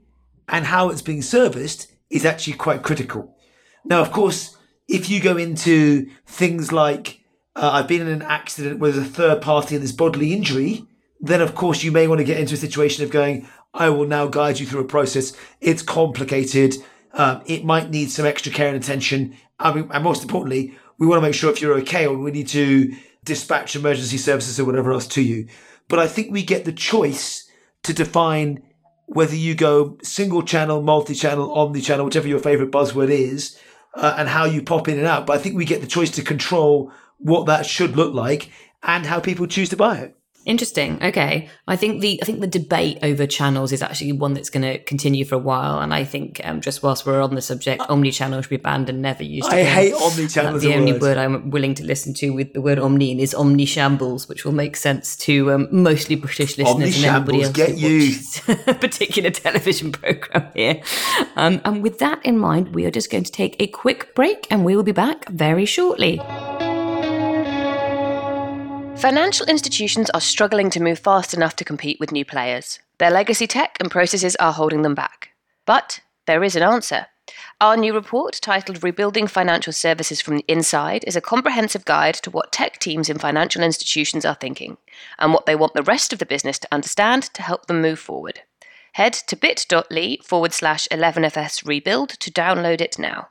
and 0.48 0.66
how 0.66 0.90
it's 0.90 1.02
being 1.02 1.22
serviced, 1.22 1.90
is 2.10 2.24
actually 2.24 2.54
quite 2.54 2.82
critical. 2.82 3.36
Now, 3.84 4.00
of 4.00 4.12
course, 4.12 4.56
if 4.88 5.08
you 5.08 5.20
go 5.20 5.36
into 5.36 6.08
things 6.26 6.72
like 6.72 7.20
uh, 7.56 7.70
I've 7.72 7.88
been 7.88 8.02
in 8.02 8.08
an 8.08 8.22
accident 8.22 8.80
where 8.80 8.90
there's 8.90 9.06
a 9.06 9.10
third 9.10 9.40
party 9.40 9.74
and 9.74 9.82
there's 9.82 9.92
bodily 9.92 10.32
injury, 10.32 10.86
then 11.20 11.40
of 11.40 11.54
course 11.54 11.82
you 11.82 11.92
may 11.92 12.06
want 12.06 12.18
to 12.18 12.24
get 12.24 12.38
into 12.38 12.54
a 12.54 12.58
situation 12.58 13.04
of 13.04 13.10
going, 13.10 13.48
I 13.72 13.90
will 13.90 14.06
now 14.06 14.26
guide 14.26 14.58
you 14.58 14.66
through 14.66 14.80
a 14.80 14.88
process. 14.88 15.36
It's 15.60 15.82
complicated. 15.82 16.76
Um, 17.12 17.42
it 17.46 17.64
might 17.64 17.90
need 17.90 18.10
some 18.10 18.26
extra 18.26 18.52
care 18.52 18.68
and 18.68 18.76
attention. 18.76 19.36
I 19.58 19.72
mean, 19.72 19.88
and 19.92 20.04
most 20.04 20.22
importantly, 20.22 20.76
we 20.98 21.06
want 21.06 21.18
to 21.18 21.26
make 21.26 21.34
sure 21.34 21.50
if 21.50 21.60
you're 21.60 21.78
okay 21.78 22.06
or 22.06 22.16
we 22.16 22.30
need 22.30 22.48
to 22.48 22.92
dispatch 23.24 23.74
emergency 23.74 24.18
services 24.18 24.58
or 24.60 24.64
whatever 24.64 24.92
else 24.92 25.06
to 25.08 25.22
you. 25.22 25.48
But 25.88 25.98
I 25.98 26.08
think 26.08 26.30
we 26.30 26.42
get 26.42 26.64
the 26.64 26.72
choice 26.72 27.48
to 27.84 27.92
define 27.92 28.62
whether 29.06 29.34
you 29.34 29.54
go 29.54 29.98
single 30.02 30.42
channel, 30.42 30.82
multi 30.82 31.14
channel, 31.14 31.52
omni 31.54 31.80
channel, 31.80 32.04
whichever 32.04 32.28
your 32.28 32.38
favorite 32.38 32.70
buzzword 32.70 33.10
is, 33.10 33.58
uh, 33.94 34.14
and 34.18 34.28
how 34.28 34.44
you 34.44 34.62
pop 34.62 34.88
in 34.88 34.98
and 34.98 35.06
out. 35.06 35.26
But 35.26 35.38
I 35.38 35.42
think 35.42 35.56
we 35.56 35.64
get 35.64 35.80
the 35.80 35.86
choice 35.86 36.10
to 36.12 36.22
control 36.22 36.92
what 37.18 37.46
that 37.46 37.66
should 37.66 37.96
look 37.96 38.14
like 38.14 38.50
and 38.82 39.06
how 39.06 39.20
people 39.20 39.46
choose 39.46 39.68
to 39.70 39.76
buy 39.76 39.98
it. 39.98 40.16
Interesting. 40.46 41.02
Okay, 41.02 41.48
I 41.66 41.76
think 41.76 42.02
the 42.02 42.18
I 42.20 42.26
think 42.26 42.40
the 42.40 42.46
debate 42.46 42.98
over 43.02 43.26
channels 43.26 43.72
is 43.72 43.82
actually 43.82 44.12
one 44.12 44.34
that's 44.34 44.50
going 44.50 44.62
to 44.62 44.78
continue 44.84 45.24
for 45.24 45.36
a 45.36 45.38
while, 45.38 45.80
and 45.80 45.94
I 45.94 46.04
think 46.04 46.40
um, 46.44 46.60
just 46.60 46.82
whilst 46.82 47.06
we're 47.06 47.22
on 47.22 47.34
the 47.34 47.40
subject, 47.40 47.82
omni-channel 47.88 48.42
should 48.42 48.50
be 48.50 48.58
banned 48.58 48.90
and 48.90 49.00
never 49.00 49.22
used. 49.22 49.50
I 49.50 49.64
hate 49.64 49.94
omni-channel. 49.94 50.58
the 50.58 50.74
only 50.74 50.92
word. 50.92 51.02
word. 51.02 51.18
I'm 51.18 51.50
willing 51.50 51.74
to 51.76 51.84
listen 51.84 52.12
to 52.14 52.30
with 52.30 52.52
the 52.52 52.60
word 52.60 52.78
omni 52.78 53.22
is 53.22 53.34
omni-shambles, 53.34 54.28
which 54.28 54.44
will 54.44 54.52
make 54.52 54.76
sense 54.76 55.16
to 55.16 55.52
um, 55.52 55.68
mostly 55.70 56.16
British 56.16 56.58
listeners 56.58 56.96
and 56.96 57.04
everybody 57.06 57.42
else 57.42 57.52
get 57.52 57.78
you. 57.78 58.14
a 58.66 58.74
particular 58.74 59.30
television 59.30 59.92
program 59.92 60.50
here. 60.54 60.82
Um, 61.36 61.62
and 61.64 61.82
with 61.82 61.98
that 62.00 62.24
in 62.24 62.38
mind, 62.38 62.74
we 62.74 62.84
are 62.84 62.90
just 62.90 63.10
going 63.10 63.24
to 63.24 63.32
take 63.32 63.56
a 63.60 63.66
quick 63.66 64.14
break, 64.14 64.46
and 64.50 64.64
we 64.64 64.76
will 64.76 64.82
be 64.82 64.92
back 64.92 65.26
very 65.30 65.64
shortly. 65.64 66.20
Financial 68.96 69.46
institutions 69.46 70.08
are 70.10 70.20
struggling 70.20 70.70
to 70.70 70.82
move 70.82 70.98
fast 70.98 71.34
enough 71.34 71.56
to 71.56 71.64
compete 71.64 72.00
with 72.00 72.12
new 72.12 72.24
players. 72.24 72.78
Their 72.98 73.10
legacy 73.10 73.46
tech 73.46 73.76
and 73.80 73.90
processes 73.90 74.36
are 74.36 74.52
holding 74.52 74.82
them 74.82 74.94
back. 74.94 75.30
But 75.66 76.00
there 76.26 76.44
is 76.44 76.56
an 76.56 76.62
answer. 76.62 77.06
Our 77.60 77.76
new 77.76 77.92
report, 77.92 78.38
titled 78.40 78.82
Rebuilding 78.82 79.26
Financial 79.26 79.72
Services 79.72 80.20
from 80.20 80.36
the 80.36 80.44
Inside, 80.46 81.04
is 81.06 81.16
a 81.16 81.20
comprehensive 81.20 81.84
guide 81.84 82.14
to 82.16 82.30
what 82.30 82.52
tech 82.52 82.78
teams 82.78 83.10
in 83.10 83.18
financial 83.18 83.62
institutions 83.62 84.24
are 84.24 84.36
thinking 84.36 84.76
and 85.18 85.32
what 85.32 85.46
they 85.46 85.56
want 85.56 85.74
the 85.74 85.82
rest 85.82 86.12
of 86.12 86.18
the 86.18 86.26
business 86.26 86.58
to 86.60 86.68
understand 86.72 87.24
to 87.34 87.42
help 87.42 87.66
them 87.66 87.82
move 87.82 87.98
forward. 87.98 88.42
Head 88.92 89.12
to 89.12 89.36
bit.ly 89.36 90.18
forward 90.22 90.52
slash 90.52 90.86
11FS 90.90 91.66
rebuild 91.66 92.10
to 92.10 92.30
download 92.30 92.80
it 92.80 92.98
now. 92.98 93.28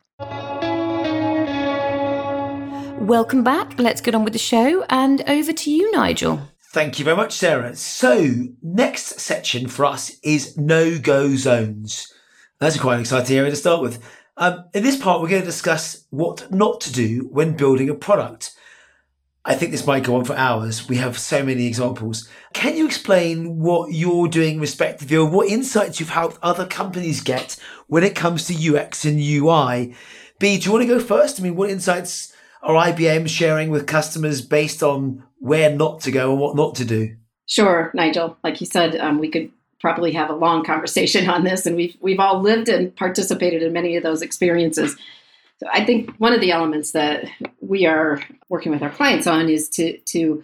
Welcome 3.03 3.43
back. 3.43 3.77
Let's 3.77 3.99
get 3.99 4.15
on 4.15 4.23
with 4.23 4.31
the 4.31 4.39
show 4.39 4.85
and 4.89 5.21
over 5.27 5.51
to 5.51 5.69
you, 5.69 5.91
Nigel. 5.91 6.39
Thank 6.71 6.99
you 6.99 7.03
very 7.03 7.17
much, 7.17 7.33
Sarah. 7.33 7.75
So, 7.75 8.45
next 8.61 9.19
section 9.19 9.67
for 9.67 9.83
us 9.83 10.17
is 10.23 10.57
no 10.57 10.97
go 10.97 11.35
zones. 11.35 12.13
That's 12.59 12.79
quite 12.79 12.95
an 12.95 13.01
exciting 13.01 13.35
area 13.35 13.49
to 13.49 13.57
start 13.57 13.81
with. 13.81 14.01
Um, 14.37 14.63
in 14.73 14.83
this 14.83 14.95
part, 14.95 15.21
we're 15.21 15.27
going 15.27 15.41
to 15.41 15.45
discuss 15.45 16.05
what 16.11 16.49
not 16.49 16.79
to 16.79 16.93
do 16.93 17.27
when 17.29 17.57
building 17.57 17.89
a 17.89 17.93
product. 17.93 18.55
I 19.43 19.55
think 19.55 19.71
this 19.71 19.85
might 19.85 20.05
go 20.05 20.15
on 20.15 20.23
for 20.23 20.37
hours. 20.37 20.87
We 20.87 20.95
have 20.95 21.19
so 21.19 21.43
many 21.43 21.67
examples. 21.67 22.29
Can 22.53 22.77
you 22.77 22.85
explain 22.85 23.59
what 23.59 23.91
you're 23.91 24.29
doing 24.29 24.61
respectively 24.61 25.17
or 25.17 25.29
what 25.29 25.49
insights 25.49 25.99
you've 25.99 26.07
helped 26.07 26.39
other 26.41 26.65
companies 26.65 27.19
get 27.19 27.59
when 27.87 28.05
it 28.05 28.15
comes 28.15 28.47
to 28.47 28.77
UX 28.77 29.03
and 29.03 29.19
UI? 29.19 29.93
Bea, 30.39 30.57
do 30.57 30.65
you 30.65 30.71
want 30.71 30.83
to 30.83 30.87
go 30.87 31.01
first? 31.01 31.37
I 31.37 31.43
mean, 31.43 31.57
what 31.57 31.69
insights 31.69 32.32
are 32.63 32.91
IBM 32.91 33.27
sharing 33.27 33.69
with 33.69 33.85
customers 33.85 34.41
based 34.41 34.81
on 34.81 35.23
where 35.39 35.75
not 35.75 35.99
to 36.01 36.11
go 36.11 36.31
and 36.31 36.39
what 36.39 36.55
not 36.55 36.75
to 36.75 36.85
do? 36.85 37.15
Sure, 37.45 37.91
Nigel. 37.93 38.37
Like 38.43 38.61
you 38.61 38.65
said, 38.65 38.95
um, 38.95 39.19
we 39.19 39.29
could 39.29 39.51
probably 39.81 40.13
have 40.13 40.29
a 40.29 40.35
long 40.35 40.63
conversation 40.63 41.29
on 41.29 41.43
this, 41.43 41.65
and 41.65 41.75
we've 41.75 41.95
we've 41.99 42.19
all 42.19 42.41
lived 42.41 42.69
and 42.69 42.95
participated 42.95 43.61
in 43.61 43.73
many 43.73 43.95
of 43.95 44.03
those 44.03 44.21
experiences. 44.21 44.95
So 45.57 45.67
I 45.71 45.85
think 45.85 46.15
one 46.17 46.33
of 46.33 46.41
the 46.41 46.51
elements 46.51 46.91
that 46.91 47.25
we 47.61 47.85
are 47.85 48.21
working 48.49 48.71
with 48.71 48.81
our 48.81 48.89
clients 48.89 49.27
on 49.27 49.49
is 49.49 49.69
to 49.69 49.97
to 49.97 50.43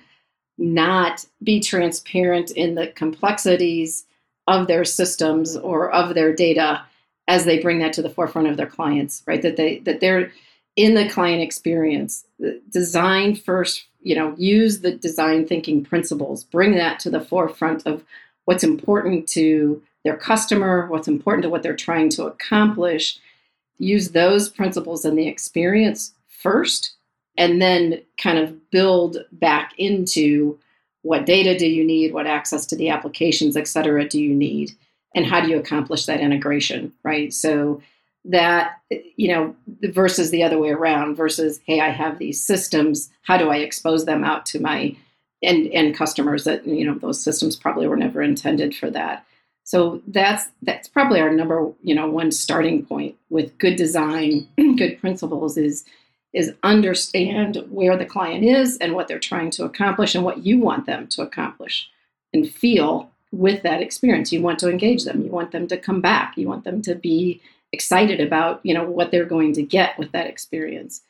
not 0.58 1.26
be 1.42 1.62
transparent 1.62 2.52
in 2.52 2.76
the 2.76 2.88
complexities 2.88 4.06
of 4.48 4.68
their 4.68 4.84
systems 4.84 5.56
or 5.56 5.90
of 5.92 6.16
their 6.16 6.34
data 6.34 6.84
as 7.30 7.46
they 7.46 7.60
bring 7.60 7.80
that 7.80 7.94
to 7.94 8.02
the 8.02 8.10
forefront 8.10 8.50
of 8.50 8.58
their 8.58 8.68
clients, 8.68 9.24
right? 9.26 9.42
That 9.42 9.56
they 9.56 9.80
that 9.80 10.02
they're 10.02 10.32
in 10.80 10.94
the 10.94 11.10
client 11.10 11.42
experience. 11.42 12.26
Design 12.72 13.36
first, 13.36 13.86
you 14.02 14.15
know, 14.15 14.34
use 14.38 14.80
the 14.80 14.94
design 14.94 15.46
thinking 15.46 15.84
principles, 15.84 16.46
bring 16.46 16.72
that 16.76 17.02
to 17.02 17.10
the 17.10 17.20
forefront 17.20 17.86
of 17.86 18.06
what's 18.46 18.63
important 18.63 19.28
to 19.28 19.84
their 20.06 20.15
customer, 20.15 20.88
what's 20.88 21.10
important 21.10 21.44
to 21.44 21.50
what 21.50 21.63
they're 21.63 21.76
trying 21.76 22.08
to 22.08 22.24
accomplish. 22.24 23.20
Use 23.78 24.12
those 24.12 24.48
principles 24.48 25.04
in 25.04 25.18
the 25.18 25.28
experience 25.28 26.13
first, 26.28 26.94
and 27.38 27.62
then 27.62 28.02
kind 28.18 28.39
of 28.39 28.72
build 28.72 29.18
back 29.34 29.74
into 29.78 30.58
what 31.02 31.26
data 31.26 31.58
do 31.58 31.68
you 31.68 31.84
need, 31.84 32.13
what 32.13 32.26
access 32.26 32.65
to 32.68 32.78
the 32.78 32.89
applications, 32.89 33.58
et 33.58 33.68
cetera, 33.68 34.08
do 34.08 34.22
you 34.22 34.34
need, 34.34 34.72
and 35.13 35.26
how 35.26 35.42
do 35.42 35.50
you 35.50 35.60
accomplish 35.60 36.06
that 36.06 36.22
integration, 36.22 36.94
right? 37.04 37.34
So 37.34 37.82
that 38.30 38.78
you 39.15 39.28
know 39.28 39.56
versus 39.92 40.30
the 40.32 40.44
other 40.44 40.58
way 40.58 40.70
around 40.70 41.15
versus 41.15 41.60
hey 41.65 41.80
i 41.80 41.89
have 41.89 42.20
these 42.20 42.44
systems 42.44 43.10
how 43.24 43.38
do 43.38 43.50
i 43.50 43.58
expose 43.58 44.06
them 44.06 44.24
out 44.24 44.46
to 44.46 44.60
my 44.60 44.96
end 45.42 45.70
end 45.72 45.96
customers 45.96 46.44
that 46.44 46.65
you 46.65 46.86
know 46.86 46.96
those 46.96 47.22
systems 47.22 47.56
probably 47.56 47.88
were 47.88 47.98
never 47.98 48.22
intended 48.22 48.76
for 48.76 48.89
that. 48.89 49.26
So 49.63 50.02
that's 50.08 50.50
that's 50.63 50.88
probably 50.88 51.20
our 51.20 51.32
number 51.32 51.72
you 51.84 51.96
know 51.96 52.10
one 52.10 52.32
starting 52.32 52.86
point 52.86 53.15
with 53.30 53.58
good 53.58 53.76
design 53.76 54.48
good 54.78 55.00
principles 55.00 55.58
is 55.58 55.86
is 56.34 56.54
understand 56.63 57.63
where 57.70 57.98
the 57.98 58.06
client 58.06 58.44
is 58.44 58.78
and 58.78 58.94
what 58.94 59.08
they're 59.08 59.20
trying 59.20 59.50
to 59.50 59.63
accomplish 59.63 60.13
and 60.13 60.24
what 60.24 60.46
you 60.46 60.60
want 60.60 60.86
them 60.86 61.08
to 61.08 61.22
accomplish 61.22 61.89
and 62.34 62.50
feel 62.50 63.10
with 63.32 63.63
that 63.63 63.82
experience. 63.82 64.32
You 64.32 64.42
want 64.42 64.60
to 64.60 64.70
engage 64.70 65.06
them. 65.06 65.24
You 65.24 65.32
want 65.32 65.52
them 65.52 65.68
to 65.68 65.78
come 65.78 66.02
back. 66.02 66.38
You 66.38 66.48
want 66.48 66.65
them 66.65 66.84
to 66.84 66.94
be 66.94 67.42
excited 67.72 68.20
about 68.20 68.60
you 68.64 68.74
know 68.74 68.84
what 68.84 69.12
they're 69.12 69.26
going 69.26 69.54
to 69.54 69.64
get 69.64 69.98
with 69.98 70.12
that 70.12 70.28
experience. 70.28 71.02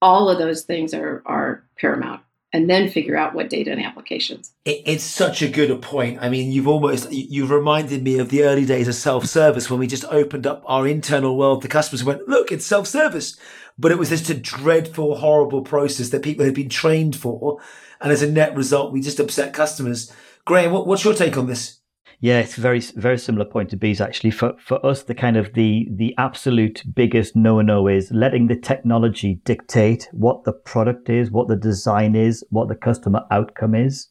All 0.00 0.28
of 0.28 0.38
those 0.38 0.62
things 0.62 0.94
are 0.94 1.22
are 1.26 1.64
paramount. 1.76 2.22
And 2.50 2.70
then 2.70 2.88
figure 2.88 3.14
out 3.14 3.34
what 3.34 3.50
data 3.50 3.72
and 3.72 3.84
applications. 3.84 4.54
It, 4.64 4.80
it's 4.86 5.04
such 5.04 5.42
a 5.42 5.50
good 5.50 5.82
point. 5.82 6.18
I 6.22 6.30
mean 6.30 6.50
you've 6.50 6.66
almost 6.66 7.12
you've 7.12 7.50
reminded 7.50 8.02
me 8.02 8.18
of 8.18 8.30
the 8.30 8.44
early 8.44 8.64
days 8.64 8.88
of 8.88 8.94
self-service 8.94 9.68
when 9.68 9.78
we 9.78 9.86
just 9.86 10.06
opened 10.06 10.46
up 10.46 10.62
our 10.64 10.88
internal 10.88 11.36
world 11.36 11.60
to 11.60 11.68
customers 11.68 12.00
and 12.00 12.08
went 12.08 12.26
look 12.26 12.50
it's 12.50 12.64
self-service. 12.64 13.38
But 13.78 13.92
it 13.92 13.98
was 13.98 14.08
just 14.08 14.30
a 14.30 14.34
dreadful 14.34 15.16
horrible 15.16 15.60
process 15.60 16.08
that 16.08 16.22
people 16.22 16.44
had 16.44 16.54
been 16.54 16.70
trained 16.70 17.16
for. 17.16 17.60
And 18.00 18.10
as 18.10 18.22
a 18.22 18.32
net 18.32 18.56
result 18.56 18.94
we 18.94 19.02
just 19.02 19.20
upset 19.20 19.52
customers. 19.52 20.10
Graeme 20.46 20.72
what, 20.72 20.86
what's 20.86 21.04
your 21.04 21.12
take 21.12 21.36
on 21.36 21.48
this 21.48 21.77
yeah, 22.20 22.40
it's 22.40 22.56
very 22.56 22.80
very 22.80 23.16
similar 23.16 23.44
point 23.44 23.70
to 23.70 23.76
Bea's 23.76 24.00
actually. 24.00 24.32
For 24.32 24.54
for 24.58 24.84
us, 24.84 25.04
the 25.04 25.14
kind 25.14 25.36
of 25.36 25.54
the 25.54 25.86
the 25.90 26.14
absolute 26.18 26.82
biggest 26.92 27.36
no 27.36 27.60
no 27.60 27.86
is 27.86 28.10
letting 28.10 28.48
the 28.48 28.56
technology 28.56 29.40
dictate 29.44 30.08
what 30.12 30.42
the 30.42 30.52
product 30.52 31.08
is, 31.08 31.30
what 31.30 31.46
the 31.46 31.56
design 31.56 32.16
is, 32.16 32.44
what 32.50 32.68
the 32.68 32.74
customer 32.74 33.24
outcome 33.30 33.76
is. 33.76 34.08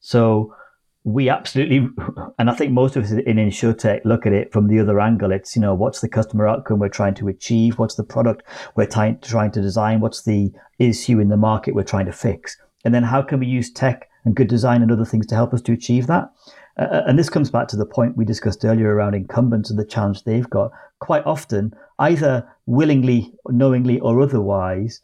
So 0.00 0.54
we 1.04 1.28
absolutely, 1.28 1.86
and 2.38 2.48
I 2.48 2.54
think 2.54 2.72
most 2.72 2.96
of 2.96 3.04
us 3.04 3.10
in 3.10 3.36
insurtech 3.36 4.06
look 4.06 4.24
at 4.24 4.32
it 4.32 4.52
from 4.52 4.68
the 4.68 4.80
other 4.80 4.98
angle. 4.98 5.30
It's 5.30 5.54
you 5.54 5.60
know 5.60 5.74
what's 5.74 6.00
the 6.00 6.08
customer 6.08 6.48
outcome 6.48 6.78
we're 6.78 6.88
trying 6.88 7.14
to 7.16 7.28
achieve, 7.28 7.78
what's 7.78 7.96
the 7.96 8.04
product 8.04 8.42
we're 8.74 8.86
trying 8.86 9.18
to 9.20 9.60
design, 9.60 10.00
what's 10.00 10.22
the 10.22 10.50
issue 10.78 11.20
in 11.20 11.28
the 11.28 11.36
market 11.36 11.74
we're 11.74 11.82
trying 11.82 12.06
to 12.06 12.12
fix, 12.12 12.56
and 12.86 12.94
then 12.94 13.02
how 13.02 13.20
can 13.20 13.38
we 13.38 13.46
use 13.46 13.70
tech 13.70 14.08
and 14.24 14.34
good 14.34 14.48
design 14.48 14.82
and 14.82 14.92
other 14.92 15.04
things 15.04 15.26
to 15.26 15.34
help 15.34 15.54
us 15.54 15.62
to 15.62 15.72
achieve 15.72 16.06
that. 16.06 16.30
Uh, 16.80 17.02
and 17.06 17.18
this 17.18 17.28
comes 17.28 17.50
back 17.50 17.68
to 17.68 17.76
the 17.76 17.84
point 17.84 18.16
we 18.16 18.24
discussed 18.24 18.64
earlier 18.64 18.94
around 18.94 19.14
incumbents 19.14 19.68
and 19.68 19.78
the 19.78 19.84
challenge 19.84 20.24
they've 20.24 20.48
got. 20.48 20.70
Quite 20.98 21.26
often, 21.26 21.74
either 21.98 22.48
willingly, 22.64 23.34
knowingly, 23.48 24.00
or 24.00 24.20
otherwise, 24.22 25.02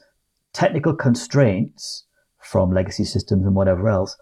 technical 0.55 0.95
constraints 0.95 2.05
from 2.39 2.73
legacy 2.73 3.05
systems 3.05 3.45
and 3.45 3.55
whatever 3.55 3.89
else 3.89 4.17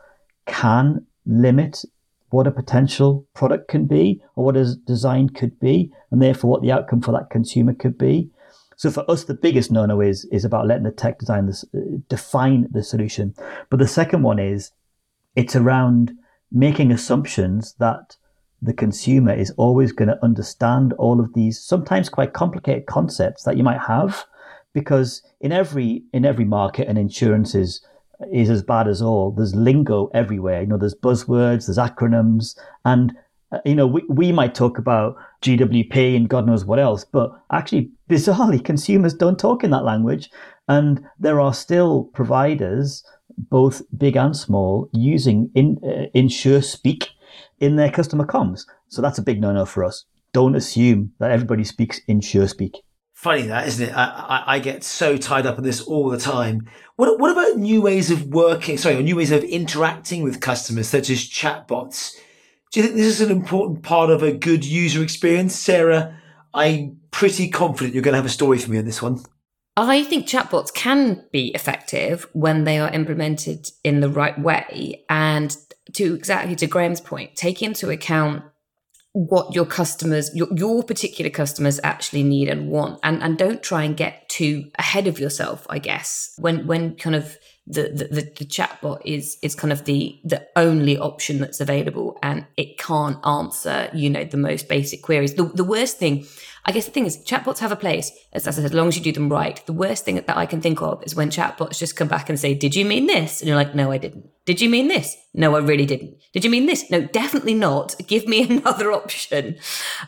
can 0.46 1.06
limit 1.26 1.84
what 2.30 2.46
a 2.48 2.50
potential 2.50 3.24
product 3.34 3.68
can 3.68 3.86
be 3.86 4.20
or 4.34 4.46
what 4.46 4.56
a 4.56 4.74
design 4.86 5.28
could 5.28 5.60
be, 5.60 5.92
and 6.10 6.20
therefore 6.20 6.50
what 6.50 6.62
the 6.62 6.72
outcome 6.72 7.00
for 7.00 7.12
that 7.12 7.30
consumer 7.30 7.72
could 7.72 7.96
be. 7.96 8.28
So 8.76 8.90
for 8.90 9.08
us, 9.08 9.24
the 9.24 9.34
biggest 9.34 9.70
no-no 9.70 10.00
is 10.00 10.24
is 10.32 10.44
about 10.44 10.66
letting 10.66 10.82
the 10.82 10.90
tech 10.90 11.20
design 11.20 11.46
this, 11.46 11.64
uh, 11.72 11.78
define 12.08 12.66
the 12.72 12.82
solution. 12.82 13.34
But 13.70 13.78
the 13.78 13.86
second 13.86 14.22
one 14.22 14.40
is 14.40 14.72
it's 15.36 15.54
around 15.54 16.12
making 16.54 16.92
assumptions 16.92 17.74
that 17.80 18.16
the 18.62 18.72
consumer 18.72 19.32
is 19.34 19.50
always 19.58 19.92
going 19.92 20.08
to 20.08 20.24
understand 20.24 20.94
all 20.94 21.20
of 21.20 21.34
these 21.34 21.60
sometimes 21.60 22.08
quite 22.08 22.32
complicated 22.32 22.86
concepts 22.86 23.42
that 23.42 23.58
you 23.58 23.62
might 23.62 23.80
have 23.80 24.24
because 24.72 25.22
in 25.40 25.52
every 25.52 26.04
in 26.12 26.24
every 26.24 26.44
market 26.44 26.88
and 26.88 26.96
insurance 26.96 27.54
is 27.54 27.84
is 28.32 28.48
as 28.48 28.62
bad 28.62 28.88
as 28.88 29.02
all 29.02 29.32
there's 29.32 29.54
lingo 29.54 30.08
everywhere. 30.14 30.62
You 30.62 30.68
know 30.68 30.78
there's 30.78 30.94
buzzwords 30.94 31.66
there's 31.66 31.78
acronyms 31.78 32.56
and 32.84 33.12
uh, 33.52 33.58
you 33.64 33.74
know 33.74 33.86
we, 33.86 34.02
we 34.08 34.32
might 34.32 34.54
talk 34.54 34.78
about 34.78 35.16
gwp 35.42 36.16
and 36.16 36.28
god 36.28 36.46
knows 36.46 36.64
what 36.64 36.78
else 36.78 37.04
but 37.04 37.30
actually 37.52 37.90
bizarrely 38.08 38.64
consumers 38.64 39.12
don't 39.12 39.38
talk 39.38 39.62
in 39.62 39.70
that 39.70 39.84
language 39.84 40.30
and 40.68 41.04
there 41.18 41.38
are 41.38 41.52
still 41.52 42.04
providers 42.14 43.04
both 43.36 43.82
big 43.96 44.16
and 44.16 44.36
small 44.36 44.88
using 44.92 45.50
in 45.54 45.78
uh, 45.84 46.06
insure 46.14 46.62
speak 46.62 47.10
in 47.60 47.76
their 47.76 47.90
customer 47.90 48.26
comms. 48.26 48.66
So 48.88 49.02
that's 49.02 49.18
a 49.18 49.22
big 49.22 49.40
no-no 49.40 49.66
for 49.66 49.84
us. 49.84 50.04
Don't 50.32 50.56
assume 50.56 51.12
that 51.18 51.30
everybody 51.30 51.64
speaks 51.64 52.00
insure 52.08 52.48
speak. 52.48 52.82
Funny 53.12 53.42
that, 53.42 53.66
isn't 53.68 53.88
it? 53.88 53.96
I, 53.96 54.04
I, 54.04 54.54
I, 54.54 54.58
get 54.58 54.82
so 54.82 55.16
tied 55.16 55.46
up 55.46 55.56
in 55.56 55.64
this 55.64 55.80
all 55.80 56.10
the 56.10 56.18
time. 56.18 56.68
What, 56.96 57.18
what 57.20 57.30
about 57.30 57.56
new 57.56 57.80
ways 57.80 58.10
of 58.10 58.26
working, 58.26 58.76
sorry, 58.76 58.96
or 58.96 59.02
new 59.02 59.16
ways 59.16 59.30
of 59.30 59.44
interacting 59.44 60.22
with 60.22 60.40
customers, 60.40 60.88
such 60.88 61.08
as 61.08 61.20
chatbots? 61.20 62.16
Do 62.70 62.80
you 62.80 62.86
think 62.86 62.96
this 62.96 63.06
is 63.06 63.20
an 63.20 63.30
important 63.30 63.82
part 63.82 64.10
of 64.10 64.22
a 64.22 64.32
good 64.32 64.64
user 64.64 65.02
experience? 65.02 65.54
Sarah, 65.54 66.20
I'm 66.52 66.98
pretty 67.12 67.48
confident 67.48 67.94
you're 67.94 68.02
going 68.02 68.14
to 68.14 68.18
have 68.18 68.26
a 68.26 68.28
story 68.28 68.58
for 68.58 68.70
me 68.70 68.78
on 68.78 68.84
this 68.84 69.00
one. 69.00 69.22
I 69.76 70.04
think 70.04 70.26
chatbots 70.26 70.72
can 70.72 71.24
be 71.32 71.48
effective 71.48 72.28
when 72.32 72.64
they 72.64 72.78
are 72.78 72.90
implemented 72.90 73.70
in 73.82 74.00
the 74.00 74.08
right 74.08 74.38
way. 74.38 75.04
And 75.08 75.56
to 75.94 76.14
exactly 76.14 76.54
to 76.56 76.66
Graeme's 76.66 77.00
point, 77.00 77.34
take 77.34 77.62
into 77.62 77.90
account 77.90 78.44
what 79.12 79.54
your 79.54 79.64
customers, 79.64 80.34
your, 80.34 80.48
your 80.54 80.82
particular 80.82 81.30
customers 81.30 81.80
actually 81.82 82.22
need 82.22 82.48
and 82.48 82.68
want. 82.68 83.00
And, 83.02 83.22
and 83.22 83.38
don't 83.38 83.62
try 83.62 83.84
and 83.84 83.96
get 83.96 84.28
too 84.28 84.70
ahead 84.76 85.06
of 85.06 85.18
yourself, 85.18 85.66
I 85.68 85.78
guess, 85.78 86.34
when, 86.38 86.66
when 86.66 86.96
kind 86.96 87.16
of 87.16 87.36
the, 87.66 87.82
the, 87.82 88.32
the, 88.36 88.44
chatbot 88.44 89.00
is, 89.04 89.38
is 89.40 89.54
kind 89.54 89.72
of 89.72 89.84
the, 89.86 90.18
the 90.22 90.46
only 90.54 90.98
option 90.98 91.38
that's 91.38 91.60
available 91.60 92.18
and 92.22 92.46
it 92.56 92.78
can't 92.78 93.24
answer, 93.26 93.88
you 93.94 94.10
know, 94.10 94.24
the 94.24 94.36
most 94.36 94.68
basic 94.68 95.02
queries. 95.02 95.34
The, 95.34 95.44
the 95.44 95.64
worst 95.64 95.98
thing 95.98 96.26
I 96.66 96.72
guess 96.72 96.86
the 96.86 96.92
thing 96.92 97.04
is, 97.04 97.18
chatbots 97.18 97.58
have 97.58 97.72
a 97.72 97.76
place, 97.76 98.10
as, 98.32 98.48
as 98.48 98.58
as 98.58 98.72
long 98.72 98.88
as 98.88 98.96
you 98.96 99.02
do 99.02 99.12
them 99.12 99.28
right. 99.28 99.64
The 99.66 99.72
worst 99.74 100.04
thing 100.04 100.14
that 100.14 100.36
I 100.36 100.46
can 100.46 100.62
think 100.62 100.80
of 100.80 101.02
is 101.04 101.14
when 101.14 101.30
chatbots 101.30 101.78
just 101.78 101.94
come 101.94 102.08
back 102.08 102.30
and 102.30 102.40
say, 102.40 102.54
Did 102.54 102.74
you 102.74 102.86
mean 102.86 103.06
this? 103.06 103.40
And 103.40 103.48
you're 103.48 103.56
like, 103.56 103.74
No, 103.74 103.92
I 103.92 103.98
didn't. 103.98 104.30
Did 104.46 104.62
you 104.62 104.70
mean 104.70 104.88
this? 104.88 105.14
No, 105.34 105.54
I 105.56 105.58
really 105.58 105.84
didn't. 105.84 106.16
Did 106.32 106.44
you 106.44 106.50
mean 106.50 106.64
this? 106.64 106.90
No, 106.90 107.02
definitely 107.02 107.54
not. 107.54 107.94
Give 108.06 108.26
me 108.26 108.48
another 108.58 108.92
option. 108.92 109.56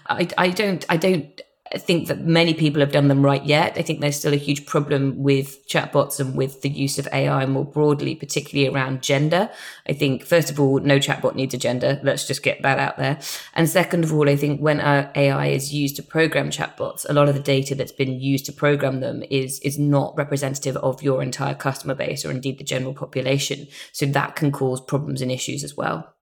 I, 0.07 0.29
I 0.38 0.49
don't, 0.49 0.85
I 0.88 0.97
don't, 0.97 1.40
I 1.72 1.79
think 1.79 2.09
that 2.09 2.20
many 2.20 2.55
people 2.55 2.81
have 2.81 2.92
done 2.92 3.09
them 3.09 3.24
right 3.24 3.44
yet. 3.44 3.76
I 3.76 3.83
think 3.83 4.00
there's 4.00 4.18
still 4.18 4.33
a 4.33 4.37
huge 4.37 4.66
problem 4.66 5.22
with 5.22 5.66
chatbots 5.66 6.20
and 6.20 6.37
with 6.37 6.62
the 6.62 6.68
use 6.68 6.98
of 6.98 7.09
AI 7.12 7.44
more 7.46 7.64
broadly, 7.64 8.14
particularly 8.14 8.72
around 8.72 9.02
gender. 9.02 9.50
I 9.88 9.92
think, 9.92 10.24
first 10.24 10.50
of 10.50 10.61
all, 10.61 10.79
no 10.81 10.98
chatbot 10.98 11.35
needs 11.35 11.55
a 11.55 11.59
gender. 11.59 12.00
Let's 12.02 12.26
just 12.26 12.42
get 12.42 12.62
that 12.62 12.79
out 12.79 12.98
there. 12.98 13.18
And 13.55 13.68
second 13.68 14.05
of 14.05 14.12
all, 14.12 14.29
I 14.29 14.37
think 14.37 14.61
when 14.61 14.81
AI 14.81 15.46
is 15.46 15.74
used 15.74 15.96
to 15.96 16.02
program 16.02 16.50
chatbots, 16.50 17.05
a 17.09 17.12
lot 17.12 17.29
of 17.29 17.35
the 17.35 17.42
data 17.42 17.74
that's 17.74 17.92
been 17.92 18.20
used 18.20 18.46
to 18.46 18.52
program 18.52 19.00
them 19.00 19.22
is, 19.31 19.59
is 19.61 19.79
not 19.79 20.16
representative 20.16 20.76
of 20.76 21.02
your 21.02 21.22
entire 21.22 21.55
customer 21.55 21.94
base 21.94 22.24
or 22.24 22.31
indeed 22.31 22.59
the 22.59 22.64
general 22.64 22.94
population. 22.94 23.66
So 23.92 24.07
that 24.07 24.37
can 24.37 24.52
cause 24.52 24.81
problems 24.81 25.20
and 25.20 25.33
issues 25.33 25.64
as 25.64 25.76
well 25.76 26.15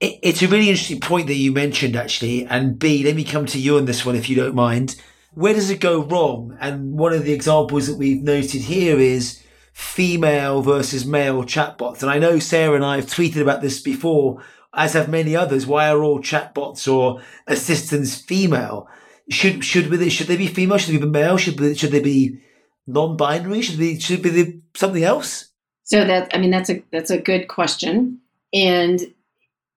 it's 0.00 0.42
a 0.42 0.48
really 0.48 0.68
interesting 0.68 1.00
point 1.00 1.26
that 1.28 1.34
you 1.34 1.52
mentioned, 1.52 1.96
actually. 1.96 2.44
And 2.46 2.78
Bea, 2.78 3.04
let 3.04 3.16
me 3.16 3.24
come 3.24 3.46
to 3.46 3.58
you 3.58 3.76
on 3.76 3.86
this 3.86 4.04
one, 4.04 4.14
if 4.14 4.28
you 4.28 4.36
don't 4.36 4.54
mind. 4.54 4.96
Where 5.32 5.54
does 5.54 5.70
it 5.70 5.80
go 5.80 6.02
wrong? 6.02 6.56
And 6.60 6.98
one 6.98 7.12
of 7.12 7.24
the 7.24 7.32
examples 7.32 7.86
that 7.86 7.98
we've 7.98 8.22
noted 8.22 8.62
here 8.62 8.98
is 8.98 9.42
female 9.72 10.62
versus 10.62 11.04
male 11.06 11.42
chatbots. 11.44 12.02
And 12.02 12.10
I 12.10 12.18
know 12.18 12.38
Sarah 12.38 12.74
and 12.74 12.84
I 12.84 12.96
have 12.96 13.06
tweeted 13.06 13.42
about 13.42 13.60
this 13.60 13.80
before, 13.80 14.42
as 14.72 14.94
have 14.94 15.08
many 15.08 15.36
others. 15.36 15.66
Why 15.66 15.90
are 15.90 16.02
all 16.02 16.20
chatbots 16.20 16.90
or 16.90 17.22
assistants 17.46 18.16
female? 18.16 18.88
Should 19.28 19.64
should 19.64 19.90
they 19.90 20.08
should 20.08 20.28
they 20.28 20.36
be 20.36 20.46
female? 20.46 20.78
Should 20.78 20.94
they 20.94 21.04
be 21.04 21.10
male? 21.10 21.36
Should 21.36 21.58
they, 21.58 21.74
should 21.74 21.90
they 21.90 22.00
be 22.00 22.40
non-binary? 22.86 23.62
Should 23.62 23.78
they 23.78 23.98
should 23.98 24.22
be 24.22 24.60
something 24.74 25.02
else? 25.02 25.48
So 25.82 26.04
that 26.04 26.30
I 26.34 26.38
mean 26.38 26.50
that's 26.50 26.70
a 26.70 26.82
that's 26.92 27.10
a 27.10 27.18
good 27.18 27.48
question, 27.48 28.20
and 28.52 29.00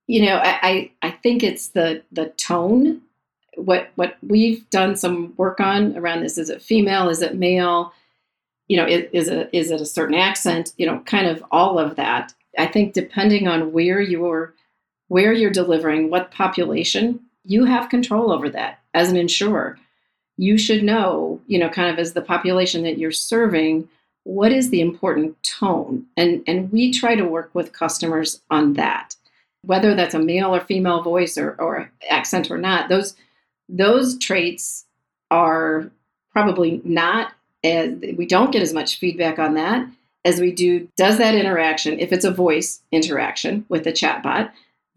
you 0.10 0.26
know, 0.26 0.41
I, 0.43 0.89
I 1.04 1.12
think 1.12 1.43
it's 1.43 1.67
the 1.67 2.02
the 2.12 2.30
tone. 2.30 3.00
What 3.58 3.89
what 3.93 4.17
we've 4.24 4.67
done 4.72 4.95
some 4.95 5.36
work 5.38 5.60
on 5.60 5.95
around 5.95 6.24
this 6.24 6.39
is 6.39 6.50
it 6.50 6.63
female, 6.63 7.10
is 7.10 7.22
it 7.22 7.36
male? 7.36 7.93
You 8.67 8.78
know, 8.78 8.88
is, 8.88 9.06
is 9.13 9.28
it 9.28 9.52
is 9.54 9.69
it 9.69 9.82
a 9.82 9.86
certain 9.86 10.15
accent? 10.15 10.74
You 10.78 10.88
know, 10.88 11.02
kind 11.02 11.28
of 11.28 11.45
all 11.52 11.78
of 11.78 11.95
that. 11.98 12.34
I 12.58 12.65
think 12.65 12.93
depending 12.93 13.48
on 13.48 13.72
where 13.72 14.02
you're 14.02 14.56
where 15.10 15.32
you're 15.32 15.52
delivering, 15.52 16.10
what 16.10 16.32
population, 16.32 17.19
you 17.45 17.65
have 17.65 17.89
control 17.89 18.32
over 18.32 18.50
that 18.50 18.80
as 18.95 19.12
an 19.12 19.15
insurer. 19.15 19.78
You 20.38 20.58
should 20.58 20.82
know, 20.82 21.39
you 21.45 21.60
know, 21.60 21.69
kind 21.69 21.91
of 21.91 22.00
as 22.00 22.13
the 22.13 22.22
population 22.24 22.82
that 22.82 22.98
you're 22.98 23.12
serving, 23.12 23.88
what 24.24 24.52
is 24.52 24.72
the 24.72 24.82
important 24.82 25.38
tone? 25.43 26.08
And 26.17 26.41
and 26.48 26.72
we 26.72 26.91
try 26.91 27.13
to 27.13 27.26
work 27.26 27.52
with 27.54 27.74
customers 27.74 28.41
on 28.50 28.74
that 28.74 29.13
whether 29.63 29.95
that's 29.95 30.13
a 30.13 30.19
male 30.19 30.56
or 30.56 30.60
female 30.60 31.02
voice 31.02 31.38
or, 31.38 31.52
or 31.60 31.91
accent 32.10 32.50
or 32.50 32.58
not, 32.58 32.89
those 32.89 33.15
those 33.67 34.17
traits 34.17 34.86
are 35.30 35.91
probably 36.32 36.82
not 36.84 37.34
as 37.63 37.93
we 38.17 38.26
don't 38.26 38.52
get 38.52 38.62
as 38.62 38.74
much 38.74 39.00
feedback 39.00 39.38
on 39.38 39.54
that 39.54 39.88
as 40.26 40.39
we 40.39 40.52
do 40.52 40.88
does 40.98 41.17
that 41.17 41.36
interaction 41.36 42.00
if 42.00 42.12
it's 42.12 42.26
a 42.26 42.32
voice 42.32 42.82
interaction 42.91 43.65
with 43.69 43.84
the 43.84 43.91
chatbot 43.91 44.50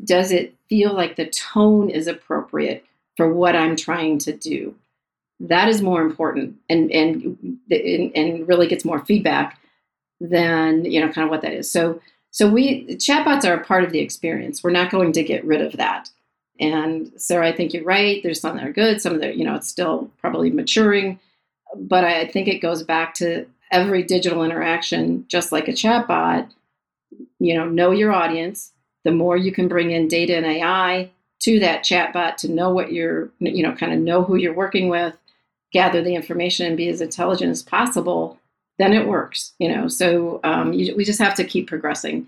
does 0.05 0.33
it 0.33 0.55
feel 0.69 0.95
like 0.95 1.17
the 1.17 1.27
tone 1.27 1.91
is 1.91 2.07
appropriate 2.07 2.85
for 3.17 3.33
what 3.33 3.57
i'm 3.57 3.77
trying 3.77 4.19
to 4.19 4.33
do? 4.33 4.75
That 5.41 5.69
is 5.69 5.83
more 5.83 6.03
important 6.03 6.57
and 6.69 6.91
and 6.93 7.59
and 7.71 8.49
really 8.49 8.69
gets 8.69 8.85
more 8.85 9.05
feedback 9.05 9.59
than 10.21 10.85
you 10.85 11.01
know 11.01 11.13
kind 11.13 11.25
of 11.25 11.31
what 11.31 11.43
that 11.43 11.53
is. 11.53 11.71
So 11.71 12.01
so 12.33 12.49
we 12.49 12.87
chatbots 12.97 13.45
are 13.45 13.55
a 13.55 13.65
part 13.65 13.85
of 13.85 13.93
the 13.93 14.01
experience. 14.01 14.65
We're 14.65 14.71
not 14.71 14.91
going 14.91 15.13
to 15.13 15.23
get 15.23 15.45
rid 15.45 15.61
of 15.61 15.75
that. 15.75 16.11
And 16.59 17.13
Sarah, 17.17 17.47
I 17.49 17.53
think 17.53 17.73
you're 17.73 17.85
right. 17.85 18.23
There's 18.23 18.41
some 18.41 18.57
that 18.57 18.67
are 18.67 18.73
good, 18.73 19.01
some 19.01 19.19
that 19.21 19.37
you 19.37 19.45
know 19.45 19.55
it's 19.55 19.69
still 19.69 20.11
probably 20.19 20.51
maturing, 20.51 21.21
but 21.77 22.05
I 22.05 22.27
think 22.27 22.49
it 22.49 22.63
goes 22.63 22.83
back 22.83 23.15
to 23.15 23.47
every 23.71 24.03
digital 24.03 24.45
interaction, 24.45 25.27
just 25.29 25.53
like 25.53 25.69
a 25.69 25.73
chatbot. 25.73 26.51
You 27.39 27.55
know, 27.55 27.69
know 27.69 27.91
your 27.91 28.13
audience. 28.13 28.73
The 29.05 29.13
more 29.13 29.37
you 29.37 29.53
can 29.53 29.69
bring 29.69 29.91
in 29.91 30.09
data 30.09 30.35
and 30.37 30.47
AI 30.47 31.11
to 31.41 31.59
that 31.59 31.85
chatbot 31.85 32.37
to 32.37 32.51
know 32.51 32.71
what 32.71 32.93
you're, 32.93 33.31
you 33.41 33.63
know, 33.63 33.75
kind 33.75 33.93
of 33.93 33.99
know 33.99 34.23
who 34.23 34.37
you're 34.37 34.55
working 34.55 34.89
with, 34.89 35.15
gather 35.73 36.03
the 36.03 36.15
information, 36.15 36.67
and 36.67 36.77
be 36.79 36.89
as 36.89 37.03
intelligent 37.03 37.51
as 37.51 37.63
possible 37.63 38.39
then 38.79 38.93
it 38.93 39.07
works. 39.07 39.53
You 39.59 39.75
know, 39.75 39.89
so 39.89 40.41
um, 40.45 40.73
you, 40.73 40.95
we 40.97 41.05
just 41.05 41.21
have 41.21 41.35
to 41.37 41.45
keep 41.45 41.69
progressing 41.69 42.27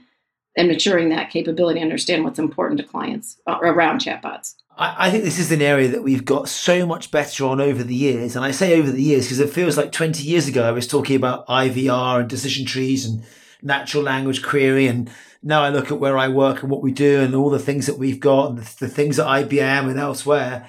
and 0.56 0.68
maturing 0.68 1.08
that 1.08 1.30
capability, 1.30 1.80
understand 1.80 2.22
what's 2.22 2.38
important 2.38 2.80
to 2.80 2.86
clients 2.86 3.40
uh, 3.46 3.58
around 3.60 4.00
chatbots. 4.00 4.54
I, 4.76 5.08
I 5.08 5.10
think 5.10 5.24
this 5.24 5.38
is 5.38 5.50
an 5.50 5.62
area 5.62 5.88
that 5.88 6.04
we've 6.04 6.24
got 6.24 6.48
so 6.48 6.86
much 6.86 7.10
better 7.10 7.44
on 7.46 7.60
over 7.60 7.82
the 7.82 7.94
years, 7.94 8.36
and 8.36 8.44
I 8.44 8.52
say 8.52 8.78
over 8.78 8.90
the 8.90 9.02
years 9.02 9.26
because 9.26 9.40
it 9.40 9.50
feels 9.50 9.76
like 9.76 9.92
20 9.92 10.22
years 10.22 10.46
ago 10.46 10.66
I 10.66 10.72
was 10.72 10.86
talking 10.86 11.16
about 11.16 11.46
IVR 11.48 12.20
and 12.20 12.28
decision 12.28 12.66
trees 12.66 13.04
and 13.04 13.24
natural 13.62 14.02
language 14.02 14.42
query 14.42 14.86
and 14.86 15.10
now 15.44 15.62
I 15.62 15.68
look 15.68 15.90
at 15.90 16.00
where 16.00 16.16
I 16.16 16.28
work 16.28 16.62
and 16.62 16.70
what 16.70 16.82
we 16.82 16.90
do 16.90 17.20
and 17.20 17.34
all 17.34 17.50
the 17.50 17.58
things 17.58 17.86
that 17.86 17.98
we've 17.98 18.18
got 18.18 18.50
and 18.50 18.58
the, 18.58 18.76
the 18.80 18.88
things 18.88 19.18
at 19.18 19.26
IBM 19.26 19.90
and 19.90 20.00
elsewhere, 20.00 20.68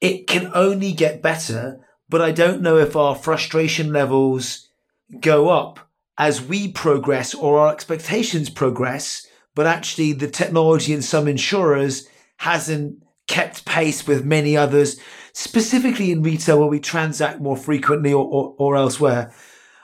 it 0.00 0.26
can 0.26 0.50
only 0.54 0.92
get 0.92 1.20
better. 1.20 1.86
But 2.08 2.22
I 2.22 2.32
don't 2.32 2.62
know 2.62 2.78
if 2.78 2.96
our 2.96 3.14
frustration 3.14 3.92
levels 3.92 4.69
go 5.18 5.48
up 5.48 5.80
as 6.18 6.42
we 6.42 6.70
progress 6.70 7.34
or 7.34 7.58
our 7.58 7.72
expectations 7.72 8.50
progress, 8.50 9.26
but 9.54 9.66
actually 9.66 10.12
the 10.12 10.28
technology 10.28 10.92
in 10.92 11.02
some 11.02 11.26
insurers 11.26 12.08
hasn't 12.36 13.02
kept 13.26 13.64
pace 13.64 14.06
with 14.06 14.24
many 14.24 14.56
others, 14.56 15.00
specifically 15.32 16.10
in 16.10 16.22
retail 16.22 16.58
where 16.58 16.68
we 16.68 16.80
transact 16.80 17.40
more 17.40 17.56
frequently 17.56 18.12
or, 18.12 18.24
or, 18.24 18.54
or 18.58 18.76
elsewhere. 18.76 19.32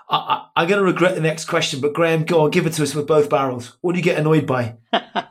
I, 0.09 0.47
am 0.57 0.69
going 0.69 0.79
to 0.79 0.85
regret 0.85 1.17
the 1.17 1.21
next 1.21 1.47
question, 1.47 1.81
but 1.81 1.93
Graeme, 1.93 2.25
go 2.25 2.43
on, 2.43 2.51
give 2.51 2.67
it 2.67 2.75
to 2.75 2.83
us 2.85 2.95
with 2.95 3.09
both 3.09 3.29
barrels. 3.29 3.77
What 3.81 3.93
do 3.93 3.99
you 3.99 4.05
get 4.05 4.19
annoyed 4.19 4.47
by? 4.47 4.77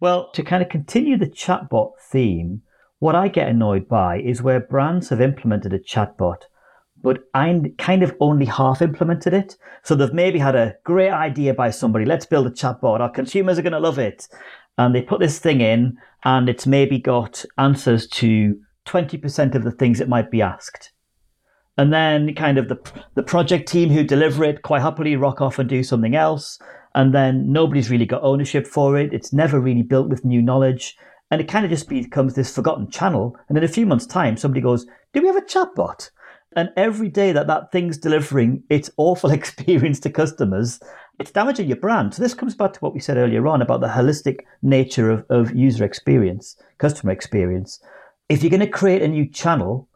Well, 0.00 0.30
to 0.32 0.44
kind 0.44 0.62
of 0.62 0.68
continue 0.68 1.18
the 1.18 1.26
chatbot 1.26 1.92
theme, 2.00 2.62
what 3.00 3.16
I 3.16 3.28
get 3.28 3.48
annoyed 3.48 3.88
by 3.88 4.20
is 4.20 4.42
where 4.42 4.60
brands 4.60 5.08
have 5.08 5.20
implemented 5.20 5.72
a 5.72 5.78
chatbot, 5.78 6.42
but 7.02 7.24
I 7.34 7.60
kind 7.78 8.02
of 8.02 8.14
only 8.20 8.46
half 8.46 8.82
implemented 8.82 9.32
it. 9.32 9.56
So 9.82 9.94
they've 9.94 10.12
maybe 10.12 10.38
had 10.38 10.56
a 10.56 10.74
great 10.84 11.10
idea 11.10 11.54
by 11.54 11.70
somebody, 11.70 12.04
let's 12.04 12.26
build 12.26 12.46
a 12.46 12.50
chatbot, 12.50 13.00
our 13.00 13.10
consumers 13.10 13.58
are 13.58 13.62
going 13.62 13.72
to 13.72 13.80
love 13.80 13.98
it. 13.98 14.28
And 14.76 14.94
they 14.94 15.02
put 15.02 15.20
this 15.20 15.38
thing 15.38 15.60
in, 15.60 15.96
and 16.24 16.48
it's 16.48 16.66
maybe 16.66 16.98
got 16.98 17.44
answers 17.56 18.06
to 18.08 18.56
20% 18.86 19.54
of 19.54 19.64
the 19.64 19.70
things 19.70 20.00
it 20.00 20.08
might 20.08 20.30
be 20.30 20.42
asked. 20.42 20.92
And 21.76 21.92
then 21.92 22.34
kind 22.34 22.58
of 22.58 22.68
the, 22.68 22.78
the 23.14 23.22
project 23.22 23.68
team 23.68 23.90
who 23.90 24.02
deliver 24.02 24.42
it 24.44 24.62
quite 24.62 24.82
happily 24.82 25.14
rock 25.14 25.40
off 25.40 25.58
and 25.58 25.68
do 25.68 25.84
something 25.84 26.16
else. 26.16 26.58
And 26.94 27.14
then 27.14 27.52
nobody's 27.52 27.90
really 27.90 28.06
got 28.06 28.22
ownership 28.24 28.66
for 28.66 28.98
it. 28.98 29.12
It's 29.12 29.32
never 29.32 29.60
really 29.60 29.82
built 29.82 30.08
with 30.08 30.24
new 30.24 30.42
knowledge. 30.42 30.96
And 31.30 31.40
it 31.40 31.46
kind 31.46 31.64
of 31.64 31.70
just 31.70 31.88
becomes 31.88 32.34
this 32.34 32.52
forgotten 32.52 32.90
channel. 32.90 33.36
And 33.48 33.56
in 33.56 33.62
a 33.62 33.68
few 33.68 33.86
months' 33.86 34.06
time, 34.06 34.36
somebody 34.36 34.60
goes, 34.60 34.86
Do 35.12 35.20
we 35.20 35.28
have 35.28 35.36
a 35.36 35.42
chatbot? 35.42 36.10
And 36.56 36.70
every 36.76 37.08
day 37.08 37.32
that 37.32 37.46
that 37.46 37.70
thing's 37.72 37.98
delivering 37.98 38.62
its 38.70 38.90
awful 38.96 39.30
experience 39.38 40.00
to 40.00 40.10
customers, 40.10 40.80
it's 41.18 41.30
damaging 41.30 41.68
your 41.68 41.76
brand. 41.76 42.14
So 42.14 42.22
this 42.22 42.34
comes 42.34 42.54
back 42.54 42.72
to 42.74 42.80
what 42.80 42.94
we 42.94 43.00
said 43.00 43.16
earlier 43.16 43.46
on 43.46 43.62
about 43.62 43.80
the 43.80 43.88
holistic 43.88 44.40
nature 44.62 45.10
of, 45.10 45.26
of 45.28 45.54
user 45.54 45.84
experience, 45.84 46.56
customer 46.78 47.12
experience. 47.12 47.80
If 48.28 48.42
you're 48.42 48.50
going 48.50 48.60
to 48.60 48.68
create 48.68 49.02
a 49.02 49.08
new 49.08 49.28
channel, 49.28 49.88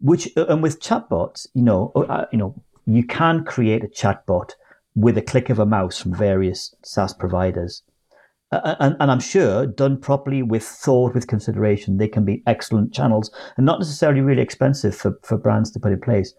which 0.00 0.28
and 0.36 0.62
with 0.62 0.80
chatbots, 0.80 1.46
you 1.54 1.62
know, 1.62 1.92
uh, 1.94 2.26
you 2.30 2.38
know, 2.38 2.54
you 2.86 3.04
can 3.04 3.44
create 3.44 3.84
a 3.84 3.88
chatbot 3.88 4.52
with 4.94 5.18
a 5.18 5.22
click 5.22 5.50
of 5.50 5.58
a 5.58 5.66
mouse 5.66 6.00
from 6.00 6.14
various 6.14 6.74
SaaS 6.82 7.12
providers. 7.12 7.82
And, 8.50 8.96
and, 8.98 9.10
I'm 9.10 9.20
sure 9.20 9.66
done 9.66 10.00
properly 10.00 10.42
with 10.42 10.62
thought, 10.62 11.12
with 11.12 11.26
consideration, 11.26 11.98
they 11.98 12.08
can 12.08 12.24
be 12.24 12.42
excellent 12.46 12.94
channels 12.94 13.30
and 13.58 13.66
not 13.66 13.78
necessarily 13.78 14.22
really 14.22 14.40
expensive 14.40 14.96
for, 14.96 15.18
for 15.22 15.36
brands 15.36 15.70
to 15.72 15.78
put 15.78 15.92
in 15.92 16.00
place. 16.00 16.32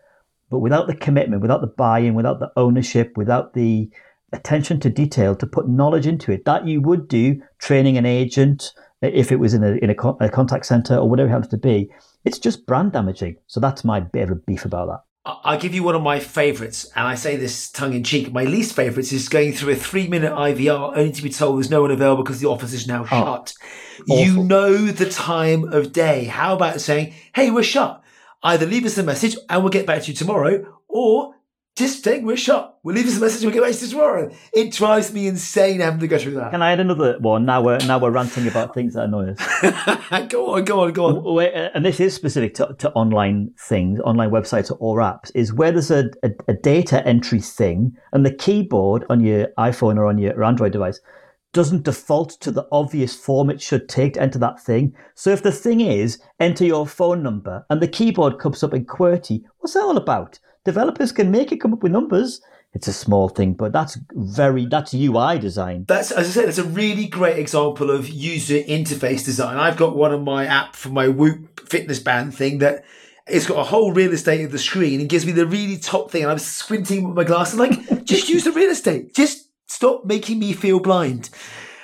But 0.50 0.60
without 0.60 0.88
the 0.88 0.96
commitment, 0.96 1.44
without 1.44 1.62
the 1.62 1.68
buy-in, 1.68 2.16
without 2.16 2.40
the 2.40 2.52
ownership, 2.56 3.16
without 3.16 3.54
the 3.54 3.92
attention 4.34 4.80
to 4.80 4.90
detail 4.90 5.36
to 5.36 5.46
put 5.46 5.70
knowledge 5.70 6.08
into 6.08 6.32
it 6.32 6.46
that 6.46 6.68
you 6.68 6.82
would 6.82 7.08
do 7.08 7.42
training 7.60 7.98
an 7.98 8.06
agent 8.06 8.74
if 9.02 9.32
it 9.32 9.38
was 9.38 9.54
in 9.54 9.64
a, 9.64 9.74
in 9.76 9.90
a, 9.90 10.26
a 10.26 10.30
contact 10.30 10.66
center 10.66 10.98
or 10.98 11.10
whatever 11.10 11.30
it 11.30 11.32
happens 11.32 11.50
to 11.50 11.58
be, 11.58 11.90
it's 12.26 12.40
just 12.40 12.66
brand 12.66 12.92
damaging. 12.92 13.38
So 13.48 13.60
that's 13.60 13.84
my 13.84 14.00
bit 14.00 14.24
of 14.24 14.32
a 14.32 14.36
beef 14.36 14.66
about 14.66 14.88
that. 14.88 15.00
I'll 15.44 15.60
give 15.60 15.74
you 15.74 15.84
one 15.84 15.96
of 15.96 16.02
my 16.02 16.20
favourites, 16.20 16.86
and 16.96 17.08
I 17.08 17.16
say 17.16 17.36
this 17.36 17.70
tongue 17.72 17.94
in 17.94 18.04
cheek. 18.04 18.32
My 18.32 18.44
least 18.44 18.76
favourites 18.76 19.12
is 19.12 19.30
going 19.30 19.54
through 19.54 19.74
a 19.74 19.76
three 19.76 20.08
minute 20.08 20.32
IVR 20.32 20.96
only 20.96 21.12
to 21.12 21.24
be 21.24 21.30
told 21.30 21.58
there's 21.58 21.70
no 21.70 21.82
one 21.82 21.92
available 21.92 22.24
because 22.24 22.40
the 22.40 22.48
office 22.48 22.74
is 22.74 22.88
now 22.88 23.04
oh, 23.04 23.06
shut. 23.06 23.54
Awful. 24.02 24.20
You 24.20 24.44
know 24.44 24.88
the 24.88 25.10
time 25.10 25.72
of 25.72 25.92
day. 25.92 26.26
How 26.26 26.56
about 26.56 26.82
saying, 26.82 27.14
hey, 27.34 27.52
we're 27.52 27.64
shut? 27.64 28.04
Either 28.44 28.66
leave 28.66 28.86
us 28.86 28.98
a 28.98 29.04
message 29.04 29.36
and 29.50 29.64
we'll 29.64 29.72
get 29.72 29.86
back 29.86 30.04
to 30.04 30.12
you 30.12 30.18
tomorrow, 30.18 30.80
or 30.88 31.36
just 31.80 32.04
take 32.04 32.24
we're 32.24 32.36
shut. 32.36 32.78
We'll 32.84 32.96
leave 32.96 33.08
a 33.08 33.20
message. 33.22 33.42
We'll 33.44 33.54
get 33.54 33.64
back 33.64 33.72
to 33.72 33.88
tomorrow. 33.88 34.30
It 34.54 34.74
drives 34.74 35.14
me 35.14 35.28
insane 35.28 35.80
having 35.80 36.02
to 36.02 36.08
go 36.08 36.18
through 36.18 36.34
that. 36.34 36.52
Can 36.52 36.62
I 36.62 36.74
add 36.74 36.82
another 36.82 37.18
one? 37.20 37.46
Now 37.46 37.62
we're 37.62 37.80
now 37.80 37.98
we're 37.98 38.12
ranting 38.12 38.48
about 38.48 38.74
things 38.74 38.96
that 38.96 39.06
annoy 39.06 39.34
us. 39.38 40.28
go 40.30 40.56
on, 40.56 40.66
go 40.66 40.84
on, 40.84 40.92
go 40.92 41.06
on. 41.06 41.46
Uh, 41.46 41.70
and 41.74 41.86
this 41.86 42.02
is 42.02 42.14
specific 42.14 42.54
to, 42.56 42.76
to 42.80 42.92
online 42.92 43.52
things, 43.58 44.02
online 44.02 44.30
websites 44.30 44.76
or 44.80 44.98
apps. 44.98 45.32
Is 45.34 45.54
where 45.54 45.72
there's 45.72 45.90
a, 45.90 46.10
a, 46.22 46.32
a 46.50 46.54
data 46.54 47.06
entry 47.08 47.40
thing, 47.40 47.94
and 48.12 48.26
the 48.26 48.34
keyboard 48.34 49.06
on 49.10 49.22
your 49.22 49.48
iPhone 49.58 49.96
or 49.96 50.06
on 50.06 50.18
your 50.18 50.44
Android 50.44 50.74
device 50.74 51.00
doesn't 51.54 51.84
default 51.84 52.32
to 52.42 52.52
the 52.52 52.68
obvious 52.74 53.16
form 53.16 53.50
it 53.50 53.62
should 53.62 53.88
take 53.88 54.14
to 54.14 54.22
enter 54.22 54.38
that 54.38 54.62
thing. 54.62 54.94
So 55.16 55.32
if 55.32 55.42
the 55.42 55.52
thing 55.52 55.82
is 55.82 56.22
enter 56.40 56.66
your 56.66 56.86
phone 56.86 57.24
number 57.24 57.66
and 57.70 57.82
the 57.82 57.88
keyboard 57.88 58.38
comes 58.38 58.64
up 58.64 58.74
in 58.74 58.86
QWERTY, 58.86 59.44
what's 59.58 59.74
that 59.74 59.82
all 59.82 59.98
about? 59.98 60.40
Developers 60.70 61.12
can 61.12 61.32
make 61.32 61.52
it 61.52 61.58
come 61.58 61.74
up 61.74 61.82
with 61.82 61.92
numbers. 61.92 62.42
It's 62.74 62.88
a 62.88 62.94
small 62.94 63.28
thing, 63.28 63.54
but 63.54 63.74
that's 63.74 63.98
very 64.12 64.68
that's 64.68 64.94
UI 64.94 65.40
design. 65.40 65.86
That's 65.88 66.12
as 66.12 66.28
I 66.28 66.30
said, 66.30 66.48
it's 66.48 66.60
a 66.60 66.64
really 66.64 67.08
great 67.08 67.40
example 67.40 67.90
of 67.90 68.08
user 68.08 68.60
interface 68.60 69.26
design. 69.26 69.58
I've 69.58 69.78
got 69.78 69.96
one 69.96 70.14
of 70.14 70.22
my 70.22 70.46
app 70.46 70.76
for 70.76 70.90
my 70.90 71.08
Whoop 71.08 71.68
fitness 71.68 71.98
band 71.98 72.36
thing 72.36 72.60
that 72.60 72.86
it's 73.26 73.48
got 73.48 73.58
a 73.58 73.64
whole 73.64 73.92
real 73.92 74.14
estate 74.14 74.46
of 74.46 74.52
the 74.52 74.60
screen 74.60 75.00
and 75.00 75.10
gives 75.10 75.26
me 75.26 75.32
the 75.32 75.48
really 75.48 75.78
top 75.78 76.12
thing. 76.12 76.22
And 76.22 76.32
I'm 76.32 76.38
squinting 76.38 77.08
with 77.08 77.16
my 77.16 77.24
glasses, 77.24 77.58
like, 77.58 77.72
just 78.04 78.30
use 78.30 78.44
the 78.44 78.52
real 78.52 78.70
estate. 78.70 79.16
Just 79.16 79.50
stop 79.66 80.06
making 80.06 80.38
me 80.38 80.54
feel 80.54 80.80
blind. 80.80 81.32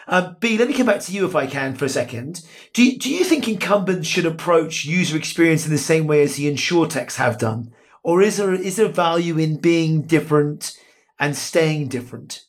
Um, 0.07 0.37
Bea, 0.39 0.59
let 0.59 0.67
me 0.67 0.75
come 0.75 0.85
back 0.85 1.01
to 1.01 1.11
you 1.11 1.25
if 1.25 1.35
I 1.35 1.47
can 1.47 1.73
for 1.73 1.85
a 1.85 1.89
second. 1.89 2.45
Do 2.73 2.83
you, 2.83 2.99
do 2.99 3.11
you 3.11 3.23
think 3.23 3.47
incumbents 3.47 4.07
should 4.07 4.27
approach 4.27 4.85
user 4.85 5.17
experience 5.17 5.65
in 5.65 5.71
the 5.71 5.79
same 5.79 6.05
way 6.05 6.21
as 6.21 6.35
the 6.35 6.45
insurtechs 6.51 7.15
have 7.15 7.39
done? 7.39 7.73
Or 8.05 8.21
is 8.21 8.37
there 8.37 8.53
is 8.53 8.75
there 8.75 8.87
value 8.87 9.37
in 9.39 9.57
being 9.57 10.03
different 10.03 10.79
and 11.19 11.35
staying 11.35 11.87
different? 11.87 12.45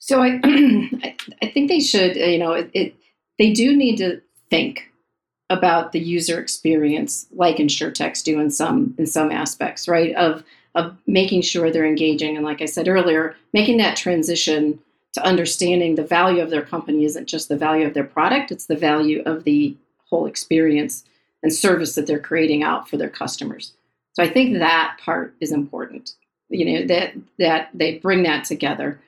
So 0.00 0.20
I 0.20 0.40
I 1.42 1.46
think 1.54 1.68
they 1.68 1.80
should 1.80 2.16
uh, 2.16 2.26
you 2.26 2.38
know 2.38 2.52
it, 2.52 2.70
it 2.74 2.94
they 3.38 3.52
do 3.52 3.74
need 3.74 3.96
to 3.98 4.20
think 4.50 4.90
about 5.48 5.92
the 5.92 6.00
user 6.00 6.40
experience 6.40 7.26
like 7.30 7.58
insurtechs 7.58 8.24
do 8.24 8.40
in 8.40 8.50
some 8.50 8.96
in 8.98 9.06
some 9.06 9.30
aspects 9.30 9.86
right 9.86 10.12
of 10.16 10.42
of 10.74 10.96
making 11.06 11.40
sure 11.40 11.70
they're 11.70 11.86
engaging 11.86 12.36
and 12.36 12.44
like 12.44 12.60
I 12.60 12.66
said 12.66 12.88
earlier 12.88 13.36
making 13.52 13.76
that 13.76 13.96
transition 13.96 14.80
to 15.12 15.24
understanding 15.24 15.94
the 15.94 16.02
value 16.02 16.42
of 16.42 16.50
their 16.50 16.62
company 16.62 17.04
isn't 17.04 17.28
just 17.28 17.48
the 17.48 17.56
value 17.56 17.86
of 17.86 17.94
their 17.94 18.04
product 18.04 18.50
it's 18.50 18.66
the 18.66 18.76
value 18.76 19.22
of 19.24 19.44
the 19.44 19.76
whole 20.10 20.26
experience 20.26 21.04
and 21.44 21.52
service 21.54 21.94
that 21.94 22.08
they're 22.08 22.18
creating 22.18 22.64
out 22.64 22.88
for 22.88 22.96
their 22.96 23.08
customers 23.08 23.75
so 24.16 24.22
I 24.22 24.28
think 24.28 24.58
that 24.58 24.98
part 25.04 25.34
is 25.40 25.52
important. 25.52 26.12
You 26.48 26.64
know 26.64 26.86
that 26.86 27.12
that 27.38 27.68
they 27.74 27.98
bring 27.98 28.22
that 28.22 28.44
together, 28.46 28.98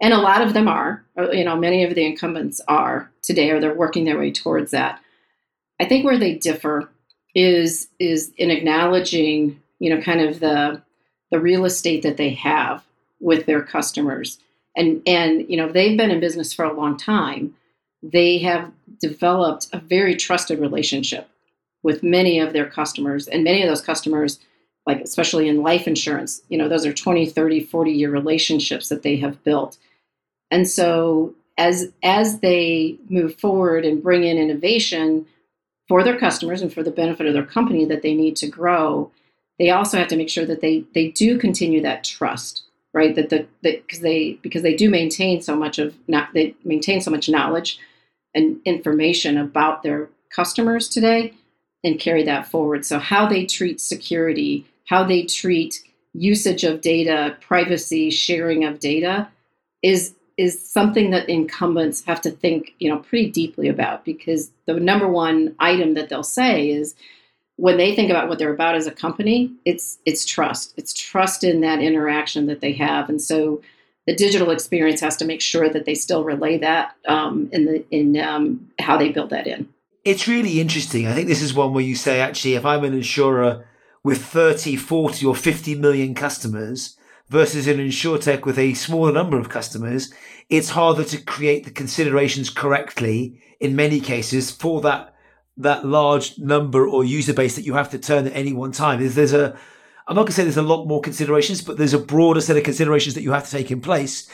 and 0.00 0.14
a 0.14 0.18
lot 0.18 0.40
of 0.40 0.54
them 0.54 0.68
are. 0.68 1.04
Uh, 1.18 1.30
you 1.32 1.44
know, 1.44 1.54
many 1.54 1.84
of 1.84 1.94
the 1.94 2.06
incumbents 2.06 2.62
are 2.66 3.10
today, 3.22 3.50
or 3.50 3.60
they're 3.60 3.74
working 3.74 4.04
their 4.04 4.18
way 4.18 4.32
towards 4.32 4.70
that. 4.70 5.00
I 5.78 5.84
think 5.84 6.04
where 6.04 6.18
they 6.18 6.36
differ 6.36 6.88
is 7.34 7.88
is 7.98 8.32
in 8.38 8.50
acknowledging, 8.50 9.60
you 9.80 9.94
know, 9.94 10.00
kind 10.00 10.22
of 10.22 10.40
the 10.40 10.80
the 11.30 11.40
real 11.40 11.66
estate 11.66 12.02
that 12.02 12.16
they 12.16 12.30
have 12.30 12.82
with 13.20 13.44
their 13.44 13.62
customers, 13.62 14.38
and 14.74 15.02
and 15.06 15.44
you 15.46 15.58
know 15.58 15.70
they've 15.70 15.98
been 15.98 16.10
in 16.10 16.20
business 16.20 16.54
for 16.54 16.64
a 16.64 16.72
long 16.72 16.96
time. 16.96 17.54
They 18.02 18.38
have 18.38 18.72
developed 18.98 19.68
a 19.74 19.78
very 19.78 20.16
trusted 20.16 20.58
relationship 20.58 21.28
with 21.82 22.02
many 22.02 22.38
of 22.38 22.54
their 22.54 22.66
customers, 22.66 23.28
and 23.28 23.44
many 23.44 23.62
of 23.62 23.68
those 23.68 23.82
customers 23.82 24.38
like 24.86 25.00
especially 25.00 25.48
in 25.48 25.62
life 25.62 25.86
insurance 25.86 26.42
you 26.48 26.58
know 26.58 26.68
those 26.68 26.86
are 26.86 26.92
20 26.92 27.26
30 27.26 27.64
40 27.64 27.92
year 27.92 28.10
relationships 28.10 28.88
that 28.88 29.02
they 29.02 29.16
have 29.16 29.42
built. 29.44 29.78
And 30.50 30.68
so 30.68 31.34
as 31.58 31.92
as 32.02 32.40
they 32.40 32.96
move 33.08 33.38
forward 33.38 33.84
and 33.84 34.02
bring 34.02 34.24
in 34.24 34.38
innovation 34.38 35.26
for 35.88 36.02
their 36.02 36.18
customers 36.18 36.62
and 36.62 36.72
for 36.72 36.82
the 36.82 36.90
benefit 36.90 37.26
of 37.26 37.34
their 37.34 37.44
company 37.44 37.84
that 37.84 38.02
they 38.02 38.14
need 38.14 38.36
to 38.36 38.48
grow 38.48 39.10
they 39.60 39.70
also 39.70 39.96
have 39.96 40.08
to 40.08 40.16
make 40.16 40.28
sure 40.28 40.46
that 40.46 40.60
they 40.60 40.84
they 40.94 41.08
do 41.08 41.38
continue 41.38 41.80
that 41.80 42.02
trust 42.02 42.64
right? 42.94 43.14
That 43.14 43.28
the 43.28 43.46
because 43.60 44.00
they 44.00 44.38
because 44.40 44.62
they 44.62 44.74
do 44.74 44.88
maintain 44.88 45.42
so 45.42 45.54
much 45.54 45.78
of 45.78 45.94
not 46.08 46.32
they 46.32 46.54
maintain 46.64 47.02
so 47.02 47.10
much 47.10 47.28
knowledge 47.28 47.78
and 48.34 48.60
information 48.64 49.36
about 49.36 49.82
their 49.82 50.08
customers 50.30 50.88
today 50.88 51.34
and 51.82 52.00
carry 52.00 52.22
that 52.22 52.48
forward. 52.48 52.86
So 52.86 52.98
how 52.98 53.26
they 53.26 53.44
treat 53.44 53.80
security 53.80 54.64
how 54.84 55.04
they 55.04 55.24
treat 55.24 55.80
usage 56.12 56.64
of 56.64 56.80
data, 56.80 57.36
privacy, 57.40 58.10
sharing 58.10 58.64
of 58.64 58.78
data 58.78 59.28
is 59.82 60.14
is 60.36 60.68
something 60.68 61.10
that 61.10 61.28
incumbents 61.28 62.04
have 62.04 62.20
to 62.20 62.30
think, 62.30 62.74
you 62.80 62.90
know, 62.90 62.98
pretty 62.98 63.30
deeply 63.30 63.68
about 63.68 64.04
because 64.04 64.50
the 64.66 64.74
number 64.74 65.06
one 65.06 65.54
item 65.60 65.94
that 65.94 66.08
they'll 66.08 66.24
say 66.24 66.68
is 66.70 66.94
when 67.56 67.76
they 67.76 67.94
think 67.94 68.10
about 68.10 68.28
what 68.28 68.38
they're 68.38 68.52
about 68.52 68.74
as 68.74 68.86
a 68.86 68.90
company, 68.90 69.52
it's 69.64 69.98
it's 70.04 70.24
trust. 70.24 70.74
It's 70.76 70.92
trust 70.92 71.44
in 71.44 71.60
that 71.60 71.80
interaction 71.80 72.46
that 72.46 72.60
they 72.60 72.72
have, 72.72 73.08
and 73.08 73.22
so 73.22 73.62
the 74.06 74.14
digital 74.14 74.50
experience 74.50 75.00
has 75.00 75.16
to 75.16 75.24
make 75.24 75.40
sure 75.40 75.68
that 75.68 75.84
they 75.84 75.94
still 75.94 76.24
relay 76.24 76.58
that 76.58 76.96
um, 77.06 77.48
in 77.52 77.64
the 77.64 77.84
in 77.90 78.18
um, 78.18 78.68
how 78.78 78.96
they 78.96 79.10
build 79.10 79.30
that 79.30 79.46
in. 79.46 79.68
It's 80.04 80.28
really 80.28 80.60
interesting. 80.60 81.06
I 81.06 81.14
think 81.14 81.28
this 81.28 81.40
is 81.40 81.54
one 81.54 81.72
where 81.72 81.84
you 81.84 81.94
say, 81.94 82.20
actually, 82.20 82.54
if 82.54 82.66
I'm 82.66 82.84
an 82.84 82.92
insurer 82.92 83.64
with 84.04 84.24
30, 84.24 84.76
40 84.76 85.26
or 85.26 85.34
50 85.34 85.74
million 85.74 86.14
customers 86.14 86.96
versus 87.28 87.66
an 87.66 87.78
insurtech 87.78 88.44
with 88.44 88.58
a 88.58 88.74
smaller 88.74 89.10
number 89.10 89.38
of 89.38 89.48
customers, 89.48 90.12
it's 90.50 90.70
harder 90.70 91.02
to 91.04 91.18
create 91.18 91.64
the 91.64 91.70
considerations 91.70 92.50
correctly 92.50 93.40
in 93.58 93.74
many 93.74 93.98
cases 93.98 94.50
for 94.50 94.80
that 94.82 95.10
that 95.56 95.86
large 95.86 96.36
number 96.36 96.86
or 96.86 97.04
user 97.04 97.32
base 97.32 97.54
that 97.54 97.64
you 97.64 97.74
have 97.74 97.88
to 97.88 97.98
turn 97.98 98.26
at 98.26 98.34
any 98.34 98.52
one 98.52 98.72
time. 98.72 98.98
There's, 98.98 99.14
there's 99.14 99.32
a 99.32 99.56
I'm 100.06 100.16
not 100.16 100.22
going 100.22 100.26
to 100.26 100.32
say 100.32 100.42
there's 100.42 100.56
a 100.56 100.62
lot 100.62 100.86
more 100.86 101.00
considerations, 101.00 101.62
but 101.62 101.78
there's 101.78 101.94
a 101.94 101.98
broader 101.98 102.40
set 102.40 102.56
of 102.56 102.64
considerations 102.64 103.14
that 103.14 103.22
you 103.22 103.32
have 103.32 103.46
to 103.46 103.50
take 103.50 103.70
in 103.70 103.80
place. 103.80 104.28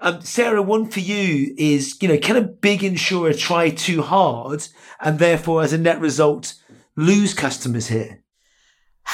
Um, 0.00 0.20
Sarah, 0.20 0.62
one 0.62 0.88
for 0.88 1.00
you 1.00 1.54
is, 1.58 2.00
you 2.00 2.06
know, 2.06 2.18
can 2.18 2.36
a 2.36 2.42
big 2.42 2.84
insurer 2.84 3.32
try 3.32 3.70
too 3.70 4.02
hard 4.02 4.68
and 5.00 5.18
therefore, 5.18 5.62
as 5.62 5.72
a 5.72 5.78
net 5.78 6.00
result, 6.00 6.54
lose 6.94 7.34
customers 7.34 7.88
here? 7.88 8.22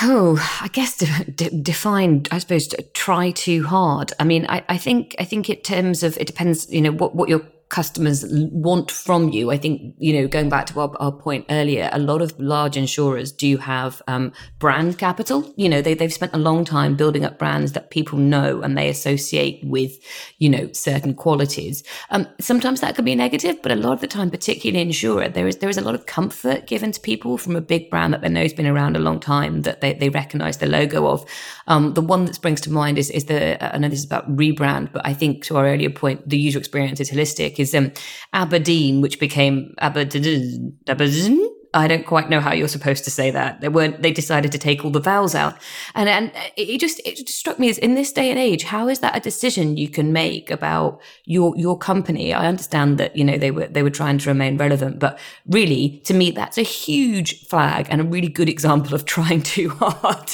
Oh, 0.03 0.39
I 0.61 0.69
guess 0.69 0.97
de- 0.97 1.31
de- 1.31 1.63
define, 1.63 2.25
I 2.33 2.39
suppose, 2.39 2.69
try 2.95 3.31
too 3.31 3.65
hard. 3.65 4.13
I 4.19 4.25
mean, 4.25 4.45
I, 4.49 4.65
I 4.69 4.77
think, 4.77 5.15
I 5.21 5.25
think 5.25 5.49
in 5.49 5.57
terms 5.57 6.03
of, 6.03 6.19
it 6.19 6.27
depends, 6.27 6.71
you 6.73 6.81
know, 6.81 6.91
what, 6.91 7.15
what 7.15 7.29
your 7.29 7.43
customers 7.69 8.25
want 8.29 8.91
from 8.91 9.31
you. 9.31 9.51
I 9.51 9.57
think, 9.57 9.95
you 9.99 10.13
know, 10.13 10.29
going 10.29 10.49
back 10.49 10.67
to 10.67 10.81
our, 10.81 10.93
our 11.01 11.13
point 11.13 11.47
earlier, 11.51 11.89
a 11.93 11.99
lot 11.99 12.23
of 12.23 12.39
large 12.39 12.77
insurers 12.77 13.33
do 13.33 13.57
have 13.57 14.01
um, 14.07 14.33
brand 14.59 14.99
capital. 14.99 15.53
You 15.57 15.69
know, 15.69 15.83
they, 15.83 15.95
they've 15.95 16.13
spent 16.13 16.35
a 16.35 16.39
long 16.39 16.65
time 16.65 16.95
building 16.95 17.25
up 17.25 17.39
brands 17.39 17.73
that 17.73 17.91
people 17.91 18.19
know 18.19 18.63
and 18.63 18.77
they 18.77 18.89
associate 18.89 19.61
with, 19.65 19.93
you 20.39 20.49
know, 20.49 20.71
certain 20.73 21.15
qualities. 21.15 21.83
Um, 22.11 22.29
sometimes 22.41 22.81
that 22.81 22.95
can 22.95 23.05
be 23.05 23.15
negative, 23.15 23.61
but 23.63 23.73
a 23.73 23.77
lot 23.77 23.93
of 23.93 24.01
the 24.01 24.07
time, 24.07 24.31
particularly 24.31 24.81
in 24.81 24.89
insurer, 24.89 25.29
there 25.29 25.49
is, 25.49 25.57
there 25.59 25.71
is 25.71 25.79
a 25.79 25.83
lot 25.83 25.95
of 25.95 26.07
comfort 26.07 26.67
given 26.67 26.93
to 26.93 27.01
people 27.01 27.39
from 27.39 27.57
a 27.57 27.61
big 27.61 27.91
brand 27.91 28.13
that 28.13 28.21
they 28.21 28.29
know 28.29 28.43
has 28.43 28.53
been 28.53 28.67
around 28.67 28.97
a 28.97 29.01
long 29.01 29.19
time 29.19 29.63
that 29.63 29.81
they, 29.81 29.95
they 29.95 30.11
recognize 30.11 30.59
the 30.59 30.67
logo 30.67 31.07
of. 31.07 31.25
Um, 31.67 31.95
the 31.95 32.03
one 32.03 32.27
that 32.27 32.35
springs 32.35 32.61
to 32.63 32.71
mind 32.71 32.99
is, 32.99 33.11
is 33.11 33.25
the, 33.25 33.75
I 33.75 33.79
know 33.79 33.89
this 33.89 34.01
is 34.01 34.05
about 34.05 34.31
rebrand, 34.37 34.93
but 34.93 35.05
I 35.05 35.15
think 35.15 35.43
to 35.45 35.57
our 35.57 35.67
earlier 35.67 35.91
point, 35.91 36.29
the 36.29 36.39
user 36.39 36.59
experience 36.59 37.01
is 37.01 37.11
holistic 37.11 37.54
is 37.59 37.75
um, 37.75 37.93
Aberdeen, 38.33 39.01
which 39.01 39.19
became 39.19 39.75
Aberdeen. 39.79 40.79
Aberdeen? 40.87 41.51
I 41.75 41.89
don't 41.89 42.07
quite 42.07 42.31
know 42.31 42.41
how 42.41 42.53
you're 42.53 42.69
supposed 42.69 43.05
to 43.05 43.11
say 43.11 43.33
that. 43.33 43.61
They 43.61 43.69
weren't. 43.69 44.01
They 44.01 44.13
decided 44.13 44.53
to 44.53 44.59
take 44.59 44.85
all 44.85 44.93
the 44.93 45.01
vowels 45.01 45.35
out, 45.35 45.57
and 45.95 46.09
and 46.09 46.33
it 46.57 46.79
just 46.79 47.01
it 47.05 47.17
just 47.17 47.39
struck 47.39 47.59
me 47.59 47.69
as 47.69 47.79
in 47.79 47.95
this 47.95 48.13
day 48.13 48.31
and 48.31 48.39
age, 48.39 48.63
how 48.63 48.89
is 48.89 49.01
that 49.01 49.17
a 49.17 49.21
decision 49.21 49.77
you 49.77 49.89
can 49.89 50.13
make 50.13 50.51
about 50.51 51.01
your 51.25 51.57
your 51.57 51.77
company? 51.77 52.33
I 52.33 52.47
understand 52.47 52.99
that 52.99 53.17
you 53.17 53.25
know 53.25 53.37
they 53.37 53.51
were 53.51 53.67
they 53.67 53.83
were 53.83 53.91
trying 53.91 54.19
to 54.19 54.31
remain 54.31 54.57
relevant, 54.57 55.01
but 55.01 55.19
really, 55.49 56.01
to 56.05 56.15
me, 56.15 56.31
that's 56.31 56.59
a 56.59 56.63
huge 56.63 57.45
flag 57.47 57.89
and 57.91 58.01
a 58.01 58.05
really 58.05 58.29
good 58.29 58.49
example 58.49 58.95
of 58.95 59.05
trying 59.15 59.43
too 59.43 59.71
hard, 59.71 60.31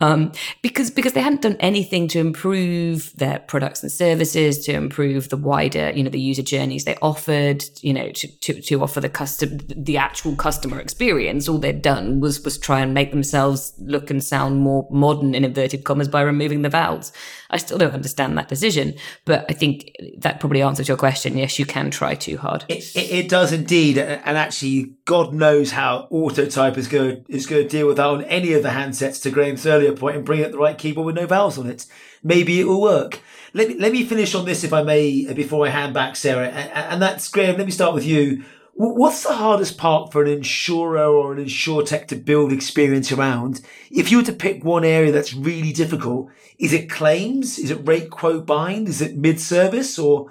um, 0.00 0.32
because 0.60 0.90
because 0.90 1.14
they 1.14 1.22
hadn't 1.22 1.42
done 1.42 1.56
anything 1.60 2.08
to 2.08 2.18
improve 2.18 3.12
their 3.16 3.38
products 3.38 3.82
and 3.82 3.90
services, 3.90 4.64
to 4.66 4.72
improve 4.72 5.30
the 5.30 5.36
wider 5.38 5.90
you 5.94 6.02
know 6.02 6.10
the 6.10 6.20
user 6.20 6.42
journeys 6.42 6.84
they 6.84 6.96
offered, 7.00 7.64
you 7.80 7.94
know 7.94 8.10
to 8.12 8.28
to, 8.40 8.60
to 8.60 8.82
offer 8.82 9.00
the 9.00 9.08
custom 9.08 9.58
the 9.68 9.96
actual 9.96 10.36
customer 10.36 10.73
customer 10.74 10.82
experience, 10.82 11.48
all 11.48 11.58
they'd 11.58 11.82
done 11.82 12.20
was 12.20 12.42
was 12.44 12.58
try 12.58 12.80
and 12.80 12.94
make 12.94 13.10
themselves 13.10 13.72
look 13.78 14.10
and 14.10 14.22
sound 14.22 14.60
more 14.60 14.86
modern 14.90 15.34
in 15.34 15.44
inverted 15.44 15.84
commas 15.84 16.08
by 16.08 16.22
removing 16.22 16.62
the 16.62 16.68
vowels. 16.68 17.12
I 17.50 17.58
still 17.58 17.78
don't 17.78 17.94
understand 17.94 18.36
that 18.36 18.48
decision, 18.48 18.94
but 19.24 19.44
I 19.48 19.52
think 19.52 19.94
that 20.18 20.40
probably 20.40 20.62
answers 20.62 20.88
your 20.88 20.96
question. 20.96 21.38
Yes, 21.38 21.58
you 21.58 21.66
can 21.66 21.90
try 21.90 22.14
too 22.14 22.38
hard. 22.38 22.64
It, 22.68 22.96
it, 22.96 23.10
it 23.10 23.28
does 23.28 23.52
indeed, 23.52 23.98
and 23.98 24.38
actually, 24.38 24.94
God 25.04 25.32
knows 25.32 25.72
how 25.72 26.08
Autotype 26.10 26.76
is 26.76 26.88
going 26.88 27.24
is 27.28 27.46
going 27.46 27.62
to 27.62 27.68
deal 27.68 27.86
with 27.86 27.96
that 27.96 28.06
on 28.06 28.24
any 28.24 28.52
of 28.52 28.62
the 28.62 28.70
handsets. 28.70 29.22
To 29.22 29.30
Graeme's 29.30 29.66
earlier 29.66 29.92
point, 29.92 30.16
and 30.16 30.24
bring 30.24 30.44
up 30.44 30.50
the 30.50 30.58
right 30.58 30.76
keyboard 30.76 31.06
with 31.06 31.16
no 31.16 31.26
vowels 31.26 31.58
on 31.58 31.66
it. 31.66 31.86
Maybe 32.22 32.60
it 32.60 32.64
will 32.64 32.80
work. 32.80 33.20
Let 33.52 33.68
me 33.68 33.78
let 33.78 33.92
me 33.92 34.04
finish 34.04 34.34
on 34.34 34.44
this, 34.44 34.64
if 34.64 34.72
I 34.72 34.82
may, 34.82 35.32
before 35.32 35.66
I 35.66 35.70
hand 35.70 35.94
back, 35.94 36.16
Sarah. 36.16 36.48
And 36.48 37.00
that's 37.00 37.28
Graham. 37.28 37.56
Let 37.56 37.66
me 37.66 37.72
start 37.72 37.94
with 37.94 38.04
you. 38.04 38.44
What's 38.76 39.22
the 39.22 39.34
hardest 39.34 39.78
part 39.78 40.10
for 40.10 40.22
an 40.22 40.28
insurer 40.28 41.06
or 41.06 41.32
an 41.32 41.44
insurtech 41.44 42.08
to 42.08 42.16
build 42.16 42.52
experience 42.52 43.12
around? 43.12 43.60
If 43.88 44.10
you 44.10 44.16
were 44.16 44.24
to 44.24 44.32
pick 44.32 44.64
one 44.64 44.84
area 44.84 45.12
that's 45.12 45.32
really 45.32 45.72
difficult, 45.72 46.28
is 46.58 46.72
it 46.72 46.90
claims? 46.90 47.56
Is 47.56 47.70
it 47.70 47.86
rate 47.86 48.10
quote 48.10 48.46
bind? 48.46 48.88
Is 48.88 49.00
it 49.00 49.16
mid 49.16 49.40
service? 49.40 49.96
Or 49.96 50.28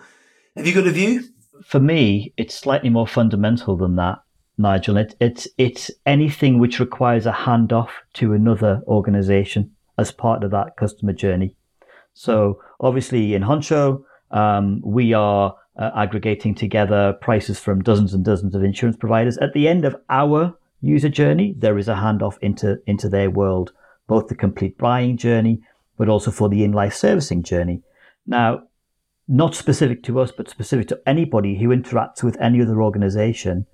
have 0.57 0.67
you 0.67 0.73
got 0.73 0.87
a 0.87 0.91
view? 0.91 1.23
For 1.63 1.79
me, 1.79 2.33
it's 2.35 2.53
slightly 2.55 2.89
more 2.89 3.07
fundamental 3.07 3.77
than 3.77 3.95
that, 3.95 4.21
Nigel. 4.57 4.97
It, 4.97 5.15
it's 5.21 5.47
it's 5.57 5.89
anything 6.05 6.59
which 6.59 6.81
requires 6.81 7.25
a 7.25 7.31
handoff 7.31 7.89
to 8.15 8.33
another 8.33 8.81
organization 8.87 9.71
as 9.97 10.11
part 10.11 10.43
of 10.43 10.51
that 10.51 10.75
customer 10.75 11.13
journey. 11.13 11.55
So 12.13 12.59
obviously 12.81 13.35
in 13.35 13.43
Honcho, 13.43 14.03
um, 14.31 14.81
we 14.83 15.13
are 15.13 15.55
uh, 15.77 15.91
aggregating 15.95 16.53
together 16.55 17.13
prices 17.21 17.59
from 17.59 17.81
dozens 17.81 18.13
and 18.13 18.23
dozens 18.23 18.55
of 18.55 18.63
insurance 18.63 18.97
providers. 18.97 19.37
At 19.37 19.53
the 19.53 19.67
end 19.67 19.85
of 19.85 19.95
our 20.09 20.57
user 20.81 21.09
journey, 21.09 21.55
there 21.57 21.77
is 21.77 21.87
a 21.87 21.95
handoff 21.95 22.37
into, 22.41 22.79
into 22.85 23.09
their 23.09 23.29
world, 23.29 23.71
both 24.07 24.27
the 24.27 24.35
complete 24.35 24.77
buying 24.77 25.17
journey, 25.17 25.61
but 25.97 26.09
also 26.09 26.31
for 26.31 26.49
the 26.49 26.63
in-life 26.63 26.93
servicing 26.93 27.43
journey. 27.43 27.81
Now, 28.27 28.63
not 29.27 29.55
specific 29.55 30.03
to 30.03 30.19
us, 30.19 30.31
but 30.31 30.49
specific 30.49 30.87
to 30.89 31.01
anybody 31.05 31.57
who 31.57 31.69
interacts 31.69 32.23
with 32.23 32.39
any 32.41 32.61
other 32.61 32.81
organization, 32.81 33.65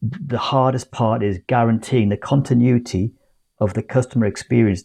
the 0.00 0.38
hardest 0.38 0.90
part 0.90 1.22
is 1.22 1.40
guaranteeing 1.46 2.08
the 2.08 2.16
continuity 2.16 3.12
of 3.60 3.74
the 3.74 3.82
customer 3.82 4.26
experience 4.26 4.84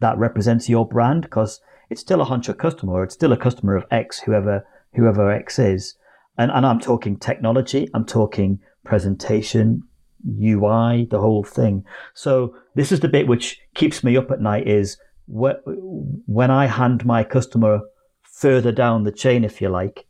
that 0.00 0.18
represents 0.18 0.68
your 0.68 0.86
brand 0.86 1.22
because 1.22 1.60
it's 1.90 2.00
still 2.00 2.20
a 2.20 2.26
Honcho 2.26 2.56
customer, 2.56 3.02
it's 3.02 3.14
still 3.14 3.32
a 3.32 3.36
customer 3.36 3.76
of 3.76 3.84
X, 3.90 4.20
whoever 4.20 4.66
whoever 4.94 5.30
X 5.30 5.58
is. 5.58 5.96
And, 6.36 6.50
and 6.50 6.66
I'm 6.66 6.80
talking 6.80 7.16
technology, 7.16 7.88
I'm 7.94 8.04
talking 8.04 8.58
presentation, 8.84 9.82
UI, 10.26 11.06
the 11.10 11.20
whole 11.20 11.44
thing. 11.44 11.84
So 12.14 12.56
this 12.74 12.92
is 12.92 13.00
the 13.00 13.08
bit 13.08 13.26
which 13.26 13.60
keeps 13.74 14.02
me 14.02 14.16
up 14.16 14.30
at 14.30 14.40
night 14.40 14.66
is 14.66 14.96
when 15.26 16.50
I 16.50 16.66
hand 16.66 17.04
my 17.04 17.24
customer 17.24 17.80
further 18.22 18.72
down 18.72 19.04
the 19.04 19.12
chain, 19.12 19.44
if 19.44 19.60
you 19.60 19.68
like, 19.68 20.06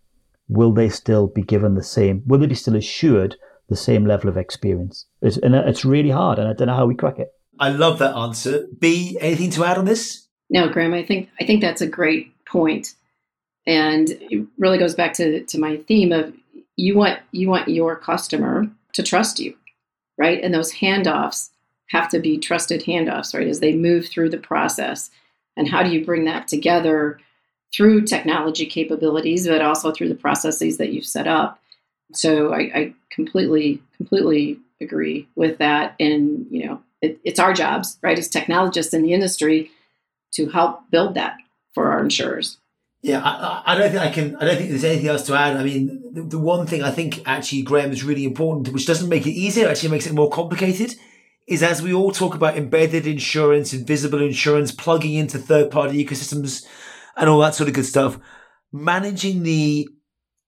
will 0.49 0.73
they 0.73 0.89
still 0.89 1.27
be 1.27 1.43
given 1.43 1.75
the 1.75 1.83
same, 1.83 2.23
will 2.27 2.39
they 2.39 2.47
be 2.47 2.55
still 2.55 2.77
assured 2.77 3.37
the 3.69 3.77
same 3.77 4.07
level 4.07 4.29
of 4.29 4.37
experience? 4.37 5.07
It's, 5.21 5.37
and 5.37 5.55
it's 5.55 5.85
really 5.85 6.11
hard 6.11 6.39
and 6.39 6.49
I 6.49 6.53
don't 6.53 6.69
know 6.69 6.77
how 6.77 6.87
we 6.87 6.95
crack 6.95 7.19
it. 7.19 7.33
I 7.59 7.71
love 7.71 7.99
that 8.01 8.17
answer. 8.17 8.67
Bea, 8.79 9.17
anything 9.21 9.51
to 9.51 9.65
add 9.65 9.79
on 9.79 9.85
this? 9.85 10.27
No, 10.51 10.69
Graeme, 10.69 10.95
I 10.95 11.05
think, 11.05 11.29
I 11.41 11.45
think 11.45 11.61
that's 11.61 11.81
a 11.81 11.87
great 11.87 12.33
point 12.47 12.95
and 13.67 14.11
it 14.11 14.47
really 14.59 14.79
goes 14.79 14.95
back 14.95 15.15
to, 15.15 15.43
to 15.45 15.59
my 15.59 15.79
theme 15.89 16.13
of 16.13 16.35
you 16.77 16.97
want 16.97 17.21
you 17.33 17.49
want 17.49 17.69
your 17.69 17.97
customer 17.97 18.67
to 18.93 19.03
trust 19.03 19.39
you 19.39 19.55
right? 20.17 20.43
And 20.43 20.55
those 20.55 20.73
handoffs 20.73 21.51
have 21.89 22.09
to 22.11 22.19
be 22.19 22.39
trusted 22.39 22.83
handoffs 22.83 23.35
right? 23.35 23.47
As 23.47 23.61
they 23.61 23.75
move 23.75 24.07
through 24.07 24.31
the 24.31 24.39
process. 24.39 25.11
And 25.57 25.69
how 25.69 25.83
do 25.83 25.91
you 25.91 26.05
bring 26.05 26.25
that 26.25 26.49
together 26.49 27.21
through 27.73 28.03
technology 28.03 28.67
capabilities 28.67 29.47
but 29.47 29.63
also 29.63 29.93
through 29.93 30.09
the 30.09 30.15
processes 30.15 30.79
that 30.79 30.93
you've 30.93 31.07
set 31.07 31.27
up? 31.27 31.61
So 32.13 32.53
i, 32.53 32.59
I 32.75 32.95
completely 33.11 33.83
completely 33.97 34.59
agree 34.81 35.29
with 35.37 35.59
that. 35.59 35.95
And 36.01 36.47
you 36.51 36.67
know 36.67 36.83
it, 37.01 37.19
it's 37.25 37.41
our 37.41 37.53
jobs 37.53 37.99
right 38.03 38.19
as 38.19 38.29
technologists 38.29 38.95
in 38.95 39.03
the 39.03 39.13
industry 39.13 39.71
to 40.33 40.49
help 40.49 40.91
build 40.91 41.15
that 41.15 41.37
for 41.75 41.91
our 41.91 42.01
insurers 42.03 42.59
yeah, 43.05 43.21
I, 43.23 43.75
I, 43.75 43.79
don't 43.79 43.91
think 43.91 44.03
I 44.03 44.09
can. 44.09 44.37
I 44.37 44.47
don't 44.47 44.57
think 44.57 44.71
there's 44.71 44.83
anything 44.83 45.09
else 45.09 45.27
to 45.27 45.35
add. 45.35 45.59
I 45.59 45.63
mean, 45.63 46.03
the, 46.11 46.23
the, 46.23 46.39
one 46.39 46.67
thing 46.67 46.83
I 46.83 46.91
think 46.91 47.21
actually 47.27 47.61
Graeme 47.61 47.93
is 47.93 48.03
really 48.03 48.25
important, 48.25 48.73
which 48.73 48.87
doesn't 48.87 49.11
make 49.11 49.27
it 49.27 49.33
easier, 49.33 49.69
actually 49.69 49.91
makes 49.91 50.07
it 50.07 50.15
more 50.15 50.31
complicated, 50.31 50.95
is 51.47 51.63
as 51.63 51.83
we 51.83 51.93
all 51.93 52.13
talk 52.13 52.35
about 52.35 52.57
embedded 52.57 53.07
insurance, 53.07 53.75
invisible 53.75 54.23
insurance, 54.23 54.73
plugging 54.73 55.13
into 55.13 55.37
third-party 55.37 56.03
ecosystems, 56.03 56.65
and 57.15 57.29
all 57.29 57.41
that 57.41 57.55
sort 57.55 57.69
of 57.69 57.75
good 57.75 57.85
stuff. 57.85 58.19
Managing 58.73 59.43
the 59.43 59.87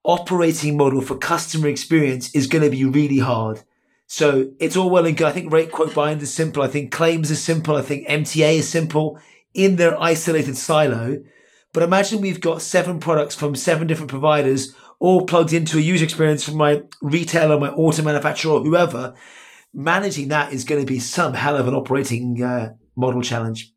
operating 0.02 0.78
model 0.78 1.02
for 1.02 1.18
customer 1.18 1.68
experience 1.68 2.34
is 2.34 2.46
going 2.46 2.64
to 2.64 2.70
be 2.70 2.86
really 2.86 3.18
hard. 3.18 3.64
So 4.06 4.52
it's 4.58 4.78
all 4.78 4.88
well 4.88 5.04
and 5.04 5.14
good. 5.14 5.26
I 5.26 5.32
think 5.32 5.52
rate 5.52 5.72
quote 5.72 5.94
bind 5.94 6.22
is 6.22 6.32
simple. 6.32 6.62
I 6.62 6.68
think 6.68 6.90
claims 6.90 7.30
is 7.30 7.42
simple. 7.42 7.76
I 7.76 7.82
think 7.82 8.08
MTA 8.08 8.54
is 8.54 8.68
simple 8.68 9.20
in 9.52 9.76
their 9.76 10.00
isolated 10.00 10.56
silo 10.56 11.22
but 11.76 11.82
imagine 11.82 12.22
we've 12.22 12.40
got 12.40 12.62
seven 12.62 12.98
products 12.98 13.34
from 13.34 13.54
seven 13.54 13.86
different 13.86 14.08
providers, 14.08 14.74
all 14.98 15.26
plugged 15.26 15.52
into 15.52 15.76
a 15.76 15.82
user 15.82 16.04
experience 16.04 16.42
from 16.42 16.56
my 16.56 16.80
retailer, 17.02 17.60
my 17.60 17.68
auto 17.68 18.02
manufacturer, 18.02 18.52
or 18.52 18.62
whoever. 18.62 19.12
Managing 19.74 20.28
that 20.28 20.54
is 20.54 20.64
going 20.64 20.80
to 20.80 20.86
be 20.86 20.98
some 20.98 21.34
hell 21.34 21.54
of 21.54 21.68
an 21.68 21.74
operating 21.74 22.42
uh, 22.42 22.72
model 22.96 23.20
challenge. 23.20 23.74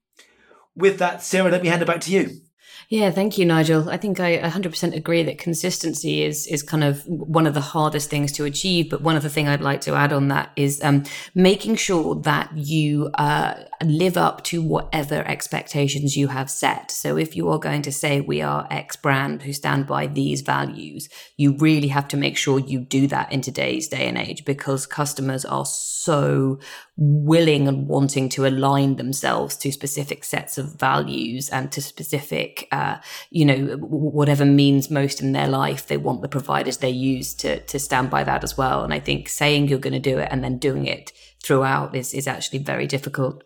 With 0.78 1.00
that, 1.00 1.22
Sarah, 1.22 1.52
let 1.52 1.62
me 1.62 1.68
hand 1.68 1.82
it 1.82 1.88
back 1.88 2.00
to 2.00 2.12
you. 2.14 2.40
Yeah, 2.88 3.12
thank 3.12 3.38
you, 3.38 3.46
Nigel. 3.46 3.90
I 3.90 3.98
think 3.98 4.20
I 4.20 4.38
100% 4.40 4.96
agree 4.96 5.24
that 5.24 5.38
consistency 5.38 6.24
is 6.24 6.48
is 6.48 6.64
kind 6.64 6.84
of 6.84 7.06
one 7.08 7.46
of 7.46 7.54
the 7.54 7.62
hardest 7.62 8.10
things 8.10 8.32
to 8.34 8.46
achieve. 8.46 8.90
But 8.90 9.02
one 9.02 9.16
other 9.16 9.30
thing 9.30 9.48
I'd 9.48 9.62
like 9.62 9.82
to 9.82 9.94
add 9.94 10.14
on 10.14 10.30
that 10.30 10.52
is 10.56 10.82
um, 10.84 11.04
making 11.36 11.76
sure 11.76 12.16
that 12.22 12.56
you 12.56 13.10
uh, 13.16 13.56
live 13.84 14.18
up 14.18 14.44
to 14.46 14.62
whatever 14.62 15.24
expectations 15.28 16.16
you 16.16 16.28
have 16.30 16.50
set. 16.50 16.92
So 16.92 17.18
if 17.18 17.36
you 17.36 17.50
are 17.50 17.60
going 17.60 17.82
to 17.84 17.92
say 17.92 18.22
we 18.22 18.42
are 18.42 18.68
X 18.72 18.96
brand 18.96 19.44
who 19.44 19.54
stand 19.54 19.86
by 19.86 20.08
these 20.08 20.42
values, 20.42 21.10
you 21.38 21.58
really 21.58 21.90
have 21.90 22.08
to 22.10 22.18
make 22.18 22.38
sure 22.38 22.60
you 22.60 22.80
do 22.80 23.08
that 23.08 23.32
in 23.32 23.42
today's 23.42 23.88
day 23.88 24.08
and 24.08 24.18
age 24.18 24.46
because 24.46 24.86
customers 24.86 25.46
are 25.46 25.66
so 25.66 26.60
willing 27.02 27.66
and 27.66 27.88
wanting 27.88 28.28
to 28.28 28.46
align 28.46 28.98
themselves 28.98 29.56
to 29.56 29.72
specific 29.72 30.26
sets 30.26 30.58
of 30.58 30.78
values 30.78 31.48
and 31.50 31.72
to 31.72 31.82
specific, 31.82 32.68
uh, 32.74 32.98
you 33.30 33.46
know, 33.46 33.78
whatever 33.78 34.44
means 34.44 34.92
most 34.92 35.22
in 35.22 35.32
their 35.32 35.48
life. 35.48 35.88
They 35.88 35.96
want 35.96 36.22
the 36.22 36.28
providers 36.28 36.78
they 36.78 36.90
use 36.90 37.34
to 37.36 37.62
to 37.62 37.80
stand 37.80 38.10
by 38.10 38.26
that 38.26 38.44
as 38.44 38.58
well. 38.58 38.84
And 38.84 38.94
I 38.94 39.00
think 39.00 39.30
saying 39.30 39.70
you're 39.70 39.80
going 39.80 39.94
to 39.94 40.12
do 40.12 40.20
it 40.20 40.28
and 40.30 40.44
then 40.44 40.58
doing 40.58 40.86
it 40.86 41.14
throughout 41.42 41.96
is 41.96 42.14
is 42.14 42.28
actually 42.28 42.60
very 42.60 42.86
difficult. 42.86 43.44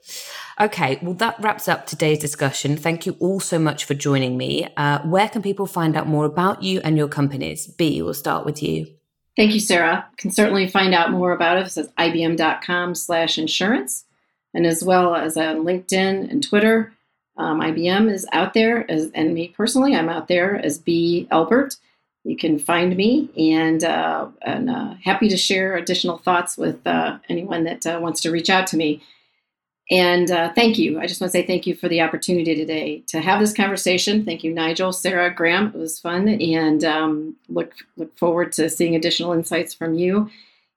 Okay, 0.60 0.97
well 1.04 1.14
that 1.16 1.39
wraps 1.39 1.68
up 1.68 1.86
today's 1.86 2.20
discussion. 2.20 2.76
Thank 2.76 3.06
you 3.06 3.16
all 3.20 3.39
so 3.39 3.60
much 3.60 3.86
for 3.86 3.93
joining 3.93 4.36
me. 4.36 4.68
Uh, 4.76 4.99
where 5.01 5.30
can 5.30 5.43
people 5.43 5.68
find 5.68 5.95
out 5.95 6.08
more 6.08 6.26
about 6.26 6.64
you 6.64 6.82
and 6.84 6.97
your 6.97 7.08
companies? 7.08 7.68
Bea, 7.68 8.01
we'll 8.01 8.16
start 8.16 8.45
with 8.45 8.64
you. 8.64 8.88
Thank 9.36 9.54
you, 9.54 9.60
Sarah. 9.60 10.06
You 10.12 10.18
can 10.18 10.32
certainly 10.32 10.68
find 10.68 10.94
out 10.94 11.12
more 11.12 11.32
about 11.32 11.58
us 11.58 11.78
at 11.78 11.96
ibm.com 11.96 12.96
slash 12.96 13.38
insurance 13.38 14.06
and 14.54 14.66
as 14.66 14.84
well 14.84 15.16
as 15.16 15.38
on 15.38 15.64
LinkedIn 15.64 16.30
and 16.30 16.44
Twitter. 16.44 16.94
Um, 17.38 17.60
IBM 17.62 18.12
is 18.12 18.28
out 18.32 18.54
there, 18.54 18.90
as, 18.92 19.10
and 19.16 19.34
me 19.34 19.48
personally, 19.48 19.96
I'm 19.96 20.10
out 20.10 20.28
there 20.28 20.56
as 20.56 20.78
B. 20.78 21.28
Elbert. 21.32 21.78
You 22.24 22.38
can 22.38 22.60
find 22.60 22.96
me, 22.96 23.30
and, 23.36 23.84
uh, 23.84 24.28
and 24.44 24.70
uh, 24.70 24.94
happy 25.04 25.28
to 25.30 25.36
share 25.36 25.76
additional 25.76 26.20
thoughts 26.20 26.58
with 26.58 26.86
uh, 26.86 27.18
anyone 27.28 27.64
that 27.64 27.86
uh, 27.86 28.00
wants 28.00 28.22
to 28.22 28.32
reach 28.32 28.50
out 28.50 28.68
to 28.68 28.78
me. 28.78 29.02
And 29.92 30.32
uh, 30.32 30.54
thank 30.54 30.78
you. 30.78 31.00
I 31.00 31.08
just 31.08 31.20
want 31.20 31.34
to 31.34 31.38
say 31.38 31.46
thank 31.46 31.68
you 31.68 31.76
for 31.76 31.90
the 31.90 32.02
opportunity 32.02 32.56
today 32.56 33.04
to 33.08 33.20
have 33.20 33.40
this 33.40 33.54
conversation. 33.54 34.24
Thank 34.24 34.44
you, 34.44 34.54
Nigel, 34.54 34.94
Sarah, 34.94 35.34
Graeme. 35.34 35.68
It 35.68 35.76
was 35.76 36.00
fun, 36.00 36.30
and 36.30 36.84
um, 36.86 37.36
look 37.50 37.74
look 37.98 38.18
forward 38.18 38.54
to 38.54 38.70
seeing 38.70 38.96
additional 38.96 39.34
insights 39.34 39.74
from 39.74 39.94
you. 39.94 40.30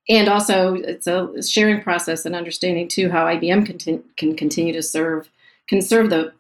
And 0.08 0.28
also, 0.28 0.74
it's 0.74 1.06
a 1.06 1.42
sharing 1.42 1.82
process 1.82 2.24
and 2.26 2.34
understanding 2.34 2.88
too 2.88 3.08
how 3.10 3.26
IBM 3.26 3.78
can, 3.78 4.04
can 4.16 4.36
continue 4.36 4.72
to 4.72 4.82
serve 4.82 5.30
can 5.68 5.82
serve 5.82 6.10
the 6.10 6.32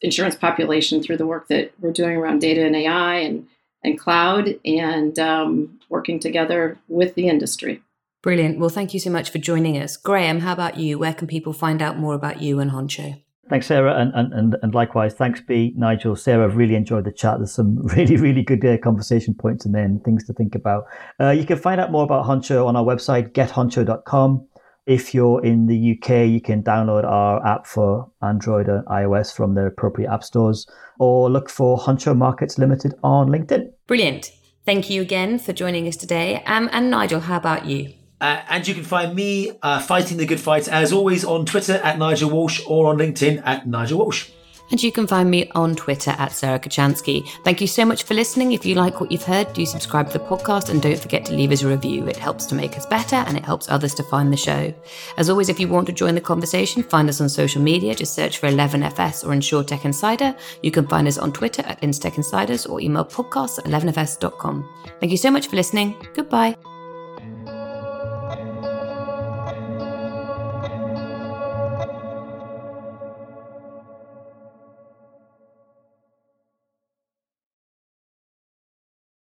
insurance 0.00 0.34
population 0.34 1.02
through 1.02 1.18
the 1.18 1.26
work 1.26 1.48
that 1.48 1.72
we're 1.80 1.92
doing 1.92 2.16
around 2.16 2.40
data 2.40 2.64
and 2.64 2.74
AI 2.74 3.16
and 3.16 3.46
and 3.82 3.98
cloud, 3.98 4.58
and 4.64 5.18
um, 5.18 5.78
working 5.90 6.18
together 6.18 6.78
with 6.88 7.14
the 7.16 7.28
industry. 7.28 7.82
Brilliant. 8.24 8.58
Well, 8.58 8.70
thank 8.70 8.94
you 8.94 9.00
so 9.00 9.10
much 9.10 9.28
for 9.28 9.36
joining 9.36 9.76
us. 9.76 9.98
Graeme, 9.98 10.40
how 10.40 10.54
about 10.54 10.78
you? 10.78 10.98
Where 10.98 11.12
can 11.12 11.26
people 11.26 11.52
find 11.52 11.82
out 11.82 11.98
more 11.98 12.14
about 12.14 12.40
you 12.40 12.58
and 12.58 12.70
Honcho? 12.70 13.20
Thanks, 13.50 13.66
Sarah, 13.66 14.00
and, 14.00 14.32
and, 14.32 14.56
and 14.62 14.74
likewise, 14.74 15.12
thanks, 15.12 15.42
Bea, 15.42 15.74
Nigel, 15.76 16.16
Sarah. 16.16 16.46
I've 16.46 16.56
really 16.56 16.74
enjoyed 16.74 17.04
the 17.04 17.12
chat. 17.12 17.36
There's 17.36 17.52
some 17.52 17.82
really, 17.94 18.16
really 18.16 18.42
good 18.42 18.64
uh, 18.64 18.78
conversation 18.78 19.34
points 19.34 19.66
and 19.66 19.74
then 19.74 20.00
things 20.06 20.24
to 20.24 20.32
think 20.32 20.54
about. 20.54 20.84
Uh, 21.20 21.32
you 21.32 21.44
can 21.44 21.58
find 21.58 21.78
out 21.78 21.92
more 21.92 22.02
about 22.02 22.24
Honcho 22.24 22.66
on 22.66 22.76
our 22.76 22.82
website, 22.82 23.32
gethoncho.com. 23.32 24.48
If 24.86 25.12
you're 25.12 25.44
in 25.44 25.66
the 25.66 25.92
UK, 25.92 26.26
you 26.26 26.40
can 26.40 26.62
download 26.62 27.04
our 27.04 27.46
app 27.46 27.66
for 27.66 28.10
Android 28.22 28.68
and 28.68 28.86
iOS 28.86 29.36
from 29.36 29.54
their 29.54 29.66
appropriate 29.66 30.10
app 30.10 30.24
stores 30.24 30.66
or 30.98 31.28
look 31.28 31.50
for 31.50 31.76
Honcho 31.76 32.16
Markets 32.16 32.56
Limited 32.56 32.94
on 33.02 33.28
LinkedIn. 33.28 33.70
Brilliant. 33.86 34.30
Thank 34.64 34.88
you 34.88 35.02
again 35.02 35.38
for 35.38 35.52
joining 35.52 35.86
us 35.86 35.96
today. 35.96 36.42
Um, 36.46 36.70
and 36.72 36.90
Nigel, 36.90 37.20
how 37.20 37.36
about 37.36 37.66
you? 37.66 37.92
Uh, 38.20 38.42
and 38.48 38.66
you 38.66 38.74
can 38.74 38.84
find 38.84 39.14
me 39.14 39.52
uh, 39.62 39.80
fighting 39.80 40.16
the 40.16 40.26
good 40.26 40.40
fight 40.40 40.68
as 40.68 40.92
always 40.92 41.24
on 41.24 41.44
Twitter 41.44 41.74
at 41.74 41.98
Nigel 41.98 42.30
Walsh 42.30 42.60
or 42.66 42.86
on 42.86 42.98
LinkedIn 42.98 43.42
at 43.44 43.66
Nigel 43.66 43.98
Walsh. 43.98 44.30
And 44.70 44.82
you 44.82 44.90
can 44.90 45.06
find 45.06 45.30
me 45.30 45.50
on 45.54 45.76
Twitter 45.76 46.12
at 46.12 46.32
Sarah 46.32 46.58
Kocianski. 46.58 47.28
Thank 47.44 47.60
you 47.60 47.66
so 47.66 47.84
much 47.84 48.04
for 48.04 48.14
listening. 48.14 48.52
If 48.52 48.64
you 48.64 48.74
like 48.74 49.00
what 49.00 49.12
you've 49.12 49.22
heard, 49.22 49.52
do 49.52 49.66
subscribe 49.66 50.10
to 50.10 50.18
the 50.18 50.24
podcast 50.24 50.70
and 50.70 50.80
don't 50.80 50.98
forget 50.98 51.24
to 51.26 51.34
leave 51.34 51.52
us 51.52 51.62
a 51.62 51.68
review. 51.68 52.06
It 52.06 52.16
helps 52.16 52.46
to 52.46 52.54
make 52.54 52.76
us 52.76 52.86
better 52.86 53.16
and 53.16 53.36
it 53.36 53.44
helps 53.44 53.68
others 53.68 53.94
to 53.94 54.02
find 54.02 54.32
the 54.32 54.36
show. 54.36 54.72
As 55.18 55.28
always, 55.28 55.48
if 55.48 55.60
you 55.60 55.68
want 55.68 55.86
to 55.88 55.92
join 55.92 56.14
the 56.14 56.20
conversation, 56.20 56.82
find 56.82 57.08
us 57.08 57.20
on 57.20 57.28
social 57.28 57.60
media. 57.60 57.94
Just 57.94 58.14
search 58.14 58.38
for 58.38 58.48
11FS 58.48 59.24
or 59.24 59.28
InsurTech 59.28 59.84
Insider. 59.84 60.34
You 60.62 60.70
can 60.70 60.86
find 60.86 61.06
us 61.06 61.18
on 61.18 61.32
Twitter 61.32 61.62
at 61.66 61.82
InsurTech 61.82 62.16
Insiders 62.16 62.64
or 62.64 62.80
email 62.80 63.04
podcasts 63.04 63.58
at 63.58 63.66
11fs.com. 63.66 64.68
Thank 64.98 65.12
you 65.12 65.18
so 65.18 65.30
much 65.30 65.48
for 65.48 65.56
listening. 65.56 65.94
Goodbye. 66.14 66.56